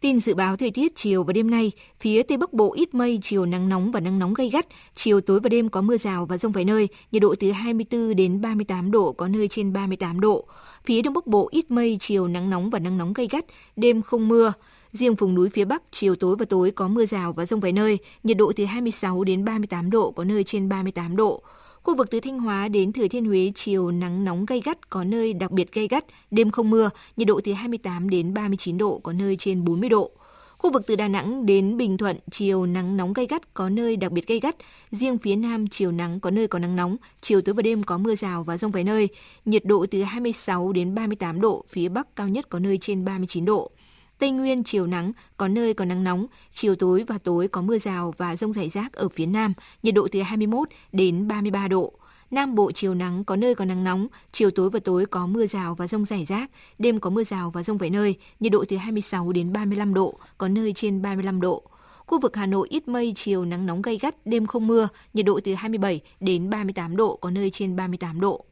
Tin 0.01 0.21
dự 0.21 0.35
báo 0.35 0.57
thời 0.57 0.71
tiết 0.71 0.97
chiều 0.97 1.25
và 1.25 1.33
đêm 1.33 1.51
nay, 1.51 1.73
phía 2.01 2.23
Tây 2.23 2.39
Bắc 2.39 2.53
Bộ 2.53 2.73
ít 2.73 2.95
mây, 2.95 3.19
chiều 3.23 3.47
nắng 3.47 3.69
nóng 3.69 3.91
và 3.93 4.01
nắng 4.01 4.19
nóng 4.19 4.35
gay 4.35 4.49
gắt, 4.49 4.67
chiều 4.95 5.21
tối 5.21 5.41
và 5.41 5.49
đêm 5.49 5.69
có 5.69 5.83
mưa 5.83 5.97
rào 5.97 6.27
và 6.27 6.39
rông 6.39 6.53
vài 6.53 6.65
nơi, 6.65 6.89
nhiệt 7.13 7.23
độ 7.23 7.35
từ 7.39 7.51
24 7.51 8.17
đến 8.17 8.41
38 8.41 8.91
độ, 8.91 9.13
có 9.13 9.29
nơi 9.29 9.49
trên 9.49 9.73
38 9.73 10.21
độ. 10.21 10.47
Phía 10.85 11.03
Đông 11.03 11.15
Bắc 11.15 11.27
Bộ 11.27 11.49
ít 11.51 11.71
mây, 11.71 11.97
chiều 12.01 12.29
nắng 12.29 12.51
nóng 12.51 12.71
và 12.71 12.79
nắng 12.79 12.99
nóng 12.99 13.13
gay 13.13 13.29
gắt, 13.31 13.45
đêm 13.77 14.03
không 14.03 14.29
mưa. 14.29 14.53
Riêng 14.93 15.15
vùng 15.15 15.35
núi 15.35 15.49
phía 15.53 15.65
Bắc, 15.65 15.83
chiều 15.91 16.17
tối 16.17 16.37
và 16.39 16.45
tối 16.45 16.71
có 16.71 16.89
mưa 16.89 17.07
rào 17.07 17.33
và 17.33 17.47
rông 17.47 17.61
vài 17.61 17.73
nơi, 17.73 17.99
nhiệt 18.23 18.37
độ 18.37 18.53
từ 18.57 18.65
26 18.65 19.25
đến 19.25 19.45
38 19.45 19.91
độ, 19.91 20.11
có 20.11 20.25
nơi 20.25 20.45
trên 20.45 20.69
38 20.69 21.17
độ. 21.17 21.43
Khu 21.83 21.97
vực 21.97 22.11
từ 22.11 22.21
Thanh 22.21 22.39
Hóa 22.39 22.69
đến 22.69 22.93
Thừa 22.93 23.09
Thiên 23.09 23.25
Huế 23.25 23.53
chiều 23.55 23.91
nắng 23.91 24.25
nóng 24.25 24.47
gay 24.47 24.61
gắt, 24.65 24.91
có 24.91 25.05
nơi 25.05 25.33
đặc 25.33 25.51
biệt 25.51 25.73
gay 25.73 25.89
gắt, 25.89 26.05
đêm 26.31 26.51
không 26.51 26.71
mưa, 26.71 26.91
nhiệt 27.17 27.29
độ 27.29 27.41
từ 27.45 27.53
28 27.53 28.11
đến 28.11 28.35
39 28.35 28.79
độ, 28.79 29.01
có 29.03 29.13
nơi 29.13 29.37
trên 29.37 29.65
40 29.65 29.89
độ. 29.89 30.11
Khu 30.59 30.73
vực 30.73 30.87
từ 30.87 30.97
Đà 30.97 31.09
Nẵng 31.09 31.47
đến 31.47 31.77
Bình 31.77 31.99
Thuận, 31.99 32.17
chiều 32.31 32.67
nắng 32.67 32.97
nóng 32.97 33.13
gay 33.13 33.27
gắt, 33.27 33.55
có 33.55 33.69
nơi 33.69 33.97
đặc 33.97 34.13
biệt 34.13 34.27
gay 34.27 34.41
gắt. 34.41 34.57
Riêng 34.91 35.19
phía 35.19 35.37
Nam, 35.37 35.67
chiều 35.67 35.93
nắng 35.93 36.21
có 36.21 36.31
nơi 36.31 36.49
có 36.49 36.59
nắng 36.59 36.77
nóng, 36.77 36.97
chiều 37.21 37.41
tối 37.41 37.55
và 37.55 37.63
đêm 37.63 37.83
có 37.83 37.99
mưa 37.99 38.15
rào 38.15 38.45
và 38.45 38.59
rông 38.59 38.71
vài 38.71 38.85
nơi. 38.85 39.09
Nhiệt 39.45 39.65
độ 39.65 39.87
từ 39.91 40.03
26 40.03 40.73
đến 40.73 40.95
38 40.95 41.41
độ, 41.41 41.65
phía 41.69 41.89
Bắc 41.89 42.17
cao 42.17 42.29
nhất 42.29 42.49
có 42.49 42.59
nơi 42.59 42.79
trên 42.81 43.05
39 43.05 43.45
độ. 43.45 43.71
Tây 44.19 44.31
Nguyên 44.31 44.65
chiều 44.65 44.87
nắng, 44.87 45.13
có 45.37 45.49
nơi 45.49 45.75
có 45.75 45.85
nắng 45.85 46.05
nóng, 46.05 46.27
chiều 46.53 46.75
tối 46.75 47.05
và 47.07 47.19
tối 47.19 47.49
có 47.49 47.63
mưa 47.63 47.79
rào 47.79 48.15
và 48.17 48.37
rông 48.37 48.53
rải 48.53 48.69
rác 48.69 48.93
ở 48.93 49.09
phía 49.09 49.27
Nam, 49.27 49.53
nhiệt 49.83 49.95
độ 49.95 50.09
từ 50.13 50.23
21 50.23 50.69
đến 50.93 51.29
33 51.29 51.69
độ. 51.69 51.93
Nam 52.31 52.55
Bộ 52.55 52.73
chiều 52.73 52.95
nắng 52.95 53.25
có 53.25 53.37
nơi 53.37 53.55
có 53.55 53.65
nắng 53.65 53.85
nóng, 53.85 54.07
chiều 54.33 54.51
tối 54.51 54.71
và 54.71 54.81
tối 54.85 55.07
có 55.07 55.27
mưa 55.27 55.47
rào 55.47 55.75
và 55.75 55.89
rông 55.89 56.05
rải 56.05 56.25
rác, 56.25 56.51
đêm 56.79 57.01
có 57.01 57.11
mưa 57.11 57.25
rào 57.25 57.51
và 57.51 57.63
rông 57.63 57.79
vài 57.79 57.91
nơi, 57.91 58.17
nhiệt 58.41 58.53
độ 58.53 58.65
từ 58.69 58.77
26 58.77 59.33
đến 59.33 59.53
35 59.53 59.95
độ, 59.95 60.19
có 60.39 60.49
nơi 60.49 60.73
trên 60.73 61.03
35 61.03 61.41
độ. 61.41 61.63
Khu 62.07 62.21
vực 62.21 62.37
Hà 62.37 62.47
Nội 62.47 62.69
ít 62.71 62.89
mây, 62.89 63.13
chiều 63.17 63.45
nắng 63.45 63.67
nóng 63.67 63.83
gay 63.83 63.99
gắt, 63.99 64.27
đêm 64.27 64.47
không 64.47 64.67
mưa, 64.67 64.89
nhiệt 65.15 65.27
độ 65.27 65.41
từ 65.45 65.55
27 65.55 66.01
đến 66.21 66.51
38 66.51 66.97
độ, 66.97 67.17
có 67.17 67.31
nơi 67.31 67.51
trên 67.51 67.77
38 67.77 68.21
độ. 68.21 68.45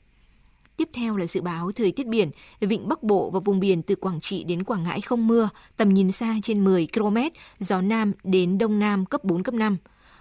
Tiếp 0.76 0.88
theo 0.92 1.16
là 1.16 1.26
dự 1.26 1.40
báo 1.40 1.72
thời 1.72 1.92
tiết 1.92 2.06
biển, 2.06 2.30
vịnh 2.60 2.88
Bắc 2.88 3.02
Bộ 3.02 3.30
và 3.30 3.40
vùng 3.40 3.60
biển 3.60 3.82
từ 3.82 3.94
Quảng 3.94 4.20
Trị 4.20 4.44
đến 4.44 4.64
Quảng 4.64 4.82
Ngãi 4.82 5.00
không 5.00 5.26
mưa, 5.26 5.48
tầm 5.76 5.88
nhìn 5.88 6.12
xa 6.12 6.36
trên 6.42 6.64
10 6.64 6.88
km, 6.94 7.16
gió 7.58 7.80
Nam 7.80 8.12
đến 8.24 8.58
Đông 8.58 8.78
Nam 8.78 9.06
cấp 9.06 9.24
4, 9.24 9.42
cấp 9.42 9.54
5. 9.54 9.76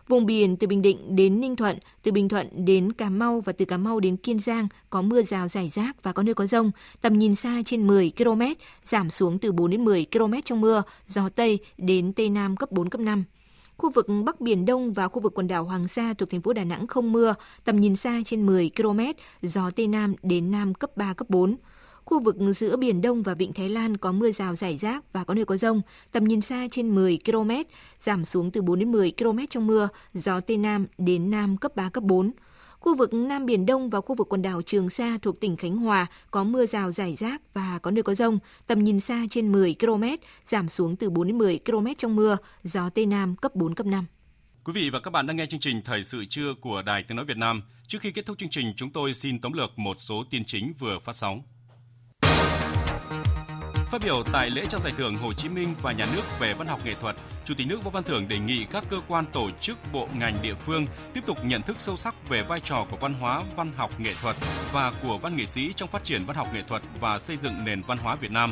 Vùng 0.08 0.26
biển 0.26 0.58
từ 0.58 0.68
Bình 0.68 0.82
Định 0.82 1.16
đến 1.16 1.42
Ninh 1.42 1.56
Thuận, 1.56 1.78
từ 2.04 2.12
Bình 2.12 2.30
Thuận 2.30 2.66
đến 2.66 2.92
Cà 2.92 3.10
Mau 3.10 3.42
và 3.42 3.54
từ 3.54 3.66
Cà 3.66 3.78
Mau 3.78 4.00
đến 4.00 4.18
Kiên 4.18 4.40
Giang 4.40 4.68
có 4.90 5.02
mưa 5.02 5.22
rào 5.22 5.48
rải 5.48 5.70
rác 5.70 6.04
và 6.04 6.12
có 6.12 6.24
nơi 6.24 6.34
có 6.34 6.46
rông, 6.46 6.72
tầm 7.02 7.20
nhìn 7.20 7.36
xa 7.36 7.62
trên 7.66 7.88
10 7.88 8.12
km, 8.18 8.42
giảm 8.86 9.10
xuống 9.10 9.40
từ 9.40 9.52
4 9.52 9.72
đến 9.72 9.86
10 9.86 10.06
km 10.12 10.34
trong 10.46 10.62
mưa, 10.62 10.84
gió 11.08 11.30
Tây 11.30 11.60
đến 11.78 12.14
Tây 12.14 12.30
Nam 12.30 12.58
cấp 12.58 12.72
4, 12.72 12.90
cấp 12.90 13.02
5. 13.02 13.24
Khu 13.78 13.92
vực 13.92 14.06
Bắc 14.26 14.42
Biển 14.42 14.66
Đông 14.66 14.94
và 14.94 15.08
khu 15.08 15.22
vực 15.22 15.34
quần 15.36 15.48
đảo 15.48 15.64
Hoàng 15.64 15.88
Sa 15.88 16.14
thuộc 16.14 16.30
thành 16.30 16.42
phố 16.42 16.54
Đà 16.54 16.64
Nẵng 16.64 16.88
không 16.88 17.12
mưa, 17.12 17.36
tầm 17.64 17.76
nhìn 17.76 17.96
xa 17.96 18.22
trên 18.26 18.46
10 18.46 18.72
km, 18.78 19.00
gió 19.42 19.70
Tây 19.70 19.88
Nam 19.88 20.16
đến 20.24 20.52
Nam 20.52 20.74
cấp 20.74 20.98
3, 20.98 21.14
cấp 21.14 21.30
4. 21.30 21.56
Khu 22.06 22.20
vực 22.20 22.36
giữa 22.56 22.78
Biển 22.78 23.02
Đông 23.02 23.24
và 23.24 23.34
Vịnh 23.34 23.54
Thái 23.54 23.70
Lan 23.70 23.98
có 23.98 24.12
mưa 24.12 24.32
rào 24.32 24.56
rải 24.56 24.78
rác 24.78 25.14
và 25.14 25.24
có 25.24 25.34
nơi 25.34 25.46
có 25.46 25.58
rông, 25.58 25.82
tầm 26.12 26.24
nhìn 26.24 26.42
xa 26.42 26.68
trên 26.72 26.96
10 26.96 27.20
km, 27.26 27.52
giảm 28.02 28.26
xuống 28.26 28.52
từ 28.52 28.62
4 28.62 28.80
đến 28.80 28.92
10 28.92 29.14
km 29.18 29.38
trong 29.50 29.68
mưa, 29.68 29.90
gió 30.14 30.40
Tây 30.40 30.58
Nam 30.58 30.86
đến 30.98 31.30
Nam 31.30 31.58
cấp 31.58 31.76
3, 31.76 31.90
cấp 31.90 32.04
4. 32.04 32.32
Khu 32.80 32.96
vực 32.96 33.14
Nam 33.14 33.46
Biển 33.46 33.66
Đông 33.66 33.90
và 33.90 34.02
khu 34.02 34.16
vực 34.16 34.30
quần 34.30 34.42
đảo 34.42 34.62
Trường 34.62 34.90
Sa 34.90 35.18
thuộc 35.22 35.40
tỉnh 35.40 35.58
Khánh 35.58 35.78
Hòa 35.78 36.06
có 36.32 36.44
mưa 36.44 36.66
rào 36.66 36.92
rải 36.92 37.16
rác 37.16 37.42
và 37.54 37.80
có 37.82 37.92
nơi 37.92 38.04
có 38.04 38.16
rông, 38.16 38.40
tầm 38.68 38.84
nhìn 38.84 39.00
xa 39.00 39.26
trên 39.30 39.52
10 39.52 39.76
km, 39.80 40.04
giảm 40.46 40.70
xuống 40.70 40.96
từ 40.96 41.10
4 41.10 41.28
đến 41.28 41.38
10 41.38 41.60
km 41.66 41.88
trong 41.98 42.16
mưa, 42.16 42.38
gió 42.64 42.90
Tây 42.90 43.06
Nam 43.06 43.36
cấp 43.36 43.56
4, 43.56 43.76
cấp 43.76 43.86
5. 43.86 44.06
Quý 44.64 44.74
vị 44.76 44.90
và 44.90 45.00
các 45.00 45.12
bạn 45.12 45.28
đang 45.28 45.38
nghe 45.38 45.46
chương 45.46 45.60
trình 45.60 45.82
Thời 45.86 46.04
sự 46.04 46.26
trưa 46.30 46.54
của 46.62 46.82
Đài 46.82 47.04
Tiếng 47.04 47.16
Nói 47.16 47.26
Việt 47.26 47.38
Nam. 47.38 47.64
Trước 47.88 48.02
khi 48.02 48.12
kết 48.12 48.26
thúc 48.26 48.38
chương 48.40 48.50
trình, 48.50 48.74
chúng 48.78 48.92
tôi 48.92 49.14
xin 49.14 49.42
tóm 49.42 49.54
lược 49.54 49.80
một 49.80 49.96
số 50.00 50.24
tin 50.30 50.46
chính 50.46 50.74
vừa 50.80 51.00
phát 51.00 51.16
sóng. 51.16 51.42
Phát 53.92 54.02
biểu 54.04 54.24
tại 54.34 54.50
lễ 54.50 54.66
trao 54.70 54.82
giải 54.82 54.94
thưởng 54.98 55.16
Hồ 55.16 55.34
Chí 55.34 55.50
Minh 55.50 55.76
và 55.82 55.92
Nhà 55.92 56.08
nước 56.16 56.22
về 56.40 56.54
văn 56.54 56.68
học 56.68 56.80
nghệ 56.86 56.94
thuật, 57.02 57.16
Chủ 57.46 57.54
tịch 57.58 57.68
nước 57.68 57.84
Võ 57.84 57.90
Văn 57.90 58.04
Thưởng 58.04 58.28
đề 58.28 58.40
nghị 58.40 58.66
các 58.66 58.84
cơ 58.90 59.02
quan 59.08 59.26
tổ 59.26 59.50
chức, 59.62 59.78
bộ 59.94 60.08
ngành 60.14 60.36
địa 60.42 60.54
phương 60.54 60.86
tiếp 61.14 61.22
tục 61.26 61.38
nhận 61.46 61.62
thức 61.62 61.76
sâu 61.80 61.98
sắc 61.98 62.30
về 62.30 62.42
vai 62.42 62.60
trò 62.60 62.86
của 62.90 62.98
văn 62.98 63.14
hóa, 63.14 63.42
văn 63.56 63.72
học 63.78 64.00
nghệ 64.00 64.14
thuật 64.22 64.36
và 64.72 64.92
của 65.04 65.18
văn 65.18 65.36
nghệ 65.36 65.46
sĩ 65.46 65.74
trong 65.76 65.90
phát 65.90 66.04
triển 66.04 66.26
văn 66.26 66.38
học 66.38 66.48
nghệ 66.54 66.64
thuật 66.68 66.82
và 67.00 67.20
xây 67.20 67.38
dựng 67.38 67.54
nền 67.66 67.82
văn 67.82 67.98
hóa 67.98 68.16
Việt 68.16 68.32
Nam. 68.32 68.52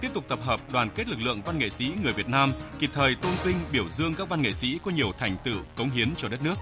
tiếp 0.00 0.10
tục 0.14 0.24
tập 0.28 0.38
hợp 0.42 0.60
đoàn 0.72 0.90
kết 0.94 1.08
lực 1.08 1.20
lượng 1.20 1.42
văn 1.42 1.58
nghệ 1.58 1.70
sĩ 1.70 1.92
người 2.02 2.12
Việt 2.12 2.28
Nam, 2.28 2.52
kịp 2.78 2.90
thời 2.94 3.14
tôn 3.14 3.32
vinh 3.44 3.56
biểu 3.72 3.88
dương 3.88 4.14
các 4.14 4.28
văn 4.28 4.42
nghệ 4.42 4.52
sĩ 4.52 4.78
có 4.84 4.90
nhiều 4.90 5.12
thành 5.18 5.36
tựu 5.44 5.56
cống 5.76 5.90
hiến 5.90 6.14
cho 6.16 6.28
đất 6.28 6.42
nước. 6.42 6.54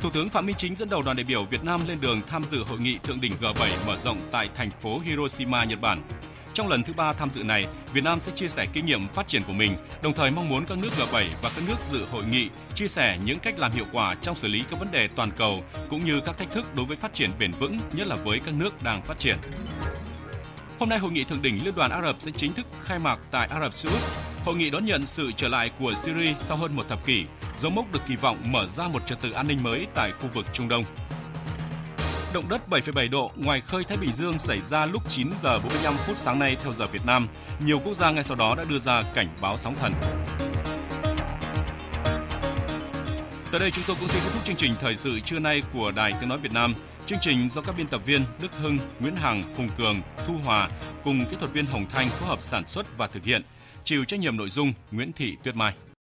Thủ 0.00 0.10
tướng 0.10 0.30
Phạm 0.30 0.46
Minh 0.46 0.56
Chính 0.58 0.76
dẫn 0.76 0.88
đầu 0.88 1.02
đoàn 1.02 1.16
đại 1.16 1.24
biểu 1.24 1.44
Việt 1.44 1.64
Nam 1.64 1.80
lên 1.88 2.00
đường 2.00 2.20
tham 2.26 2.44
dự 2.50 2.64
hội 2.64 2.80
nghị 2.80 2.98
thượng 2.98 3.20
đỉnh 3.20 3.32
G7 3.40 3.68
mở 3.86 3.96
rộng 3.96 4.18
tại 4.30 4.48
thành 4.56 4.70
phố 4.70 4.98
Hiroshima, 4.98 5.64
Nhật 5.64 5.80
Bản. 5.80 6.02
Trong 6.54 6.68
lần 6.68 6.82
thứ 6.82 6.92
ba 6.96 7.12
tham 7.12 7.30
dự 7.30 7.44
này, 7.44 7.66
Việt 7.92 8.04
Nam 8.04 8.20
sẽ 8.20 8.32
chia 8.32 8.48
sẻ 8.48 8.66
kinh 8.72 8.86
nghiệm 8.86 9.08
phát 9.08 9.28
triển 9.28 9.42
của 9.46 9.52
mình, 9.52 9.76
đồng 10.02 10.12
thời 10.12 10.30
mong 10.30 10.48
muốn 10.48 10.64
các 10.66 10.78
nước 10.78 10.88
G7 10.98 11.26
và 11.42 11.50
các 11.56 11.64
nước 11.68 11.74
dự 11.82 12.04
hội 12.10 12.22
nghị 12.30 12.48
chia 12.74 12.88
sẻ 12.88 13.18
những 13.24 13.38
cách 13.38 13.58
làm 13.58 13.72
hiệu 13.72 13.84
quả 13.92 14.14
trong 14.14 14.36
xử 14.36 14.48
lý 14.48 14.64
các 14.70 14.80
vấn 14.80 14.90
đề 14.90 15.08
toàn 15.08 15.30
cầu 15.36 15.64
cũng 15.90 16.04
như 16.04 16.20
các 16.20 16.38
thách 16.38 16.50
thức 16.50 16.74
đối 16.76 16.86
với 16.86 16.96
phát 16.96 17.14
triển 17.14 17.30
bền 17.38 17.50
vững, 17.50 17.78
nhất 17.92 18.06
là 18.06 18.16
với 18.16 18.40
các 18.46 18.54
nước 18.54 18.82
đang 18.82 19.02
phát 19.02 19.18
triển. 19.18 19.38
Hôm 20.78 20.88
nay, 20.88 20.98
hội 20.98 21.12
nghị 21.12 21.24
thượng 21.24 21.42
đỉnh 21.42 21.64
Liên 21.64 21.74
đoàn 21.74 21.90
Ả 21.90 22.02
Rập 22.02 22.16
sẽ 22.18 22.30
chính 22.30 22.52
thức 22.52 22.66
khai 22.84 22.98
mạc 22.98 23.18
tại 23.30 23.48
Ả 23.50 23.60
Rập 23.60 23.74
Xê 23.74 23.88
Út. 23.88 24.00
Hội 24.44 24.54
nghị 24.54 24.70
đón 24.70 24.86
nhận 24.86 25.06
sự 25.06 25.32
trở 25.36 25.48
lại 25.48 25.70
của 25.78 25.94
Syria 25.94 26.34
sau 26.38 26.56
hơn 26.56 26.76
một 26.76 26.88
thập 26.88 27.06
kỷ, 27.06 27.24
dấu 27.58 27.70
mốc 27.70 27.92
được 27.92 28.00
kỳ 28.08 28.16
vọng 28.16 28.36
mở 28.46 28.66
ra 28.66 28.88
một 28.88 29.06
trật 29.06 29.20
tự 29.20 29.30
an 29.30 29.48
ninh 29.48 29.62
mới 29.62 29.86
tại 29.94 30.12
khu 30.20 30.28
vực 30.34 30.46
Trung 30.52 30.68
Đông. 30.68 30.84
Động 32.34 32.48
đất 32.48 32.68
7,7 32.68 33.10
độ 33.10 33.30
ngoài 33.36 33.60
khơi 33.60 33.84
Thái 33.84 33.98
Bình 33.98 34.12
Dương 34.12 34.38
xảy 34.38 34.58
ra 34.62 34.86
lúc 34.86 35.02
9 35.08 35.28
giờ 35.42 35.58
45 35.58 35.94
phút 35.96 36.18
sáng 36.18 36.38
nay 36.38 36.56
theo 36.62 36.72
giờ 36.72 36.86
Việt 36.86 37.06
Nam. 37.06 37.28
Nhiều 37.60 37.80
quốc 37.84 37.94
gia 37.94 38.10
ngay 38.10 38.24
sau 38.24 38.36
đó 38.36 38.54
đã 38.54 38.64
đưa 38.68 38.78
ra 38.78 39.02
cảnh 39.14 39.28
báo 39.40 39.56
sóng 39.56 39.74
thần. 39.80 39.94
Tới 43.50 43.60
đây 43.60 43.70
chúng 43.70 43.84
tôi 43.86 43.96
cũng 44.00 44.08
xin 44.08 44.22
kết 44.24 44.30
thúc 44.32 44.44
chương 44.44 44.56
trình 44.56 44.74
thời 44.80 44.94
sự 44.94 45.20
trưa 45.20 45.38
nay 45.38 45.62
của 45.72 45.90
Đài 45.90 46.12
Tiếng 46.20 46.28
nói 46.28 46.38
Việt 46.38 46.52
Nam. 46.52 46.74
Chương 47.06 47.18
trình 47.22 47.48
do 47.48 47.60
các 47.60 47.74
biên 47.78 47.86
tập 47.86 48.00
viên 48.06 48.24
Đức 48.42 48.52
Hưng, 48.58 48.78
Nguyễn 49.00 49.16
Hằng, 49.16 49.42
Hùng 49.56 49.68
Cường, 49.78 50.02
Thu 50.26 50.34
Hòa 50.44 50.68
cùng 51.04 51.20
kỹ 51.30 51.36
thuật 51.40 51.52
viên 51.52 51.66
Hồng 51.66 51.86
Thanh 51.90 52.08
phối 52.08 52.28
hợp 52.28 52.42
sản 52.42 52.66
xuất 52.66 52.98
và 52.98 53.06
thực 53.06 53.24
hiện. 53.24 53.42
Chịu 53.84 54.04
trách 54.04 54.20
nhiệm 54.20 54.36
nội 54.36 54.50
dung 54.50 54.72
Nguyễn 54.90 55.12
Thị 55.12 55.36
Tuyết 55.42 55.56
Mai. 55.56 55.74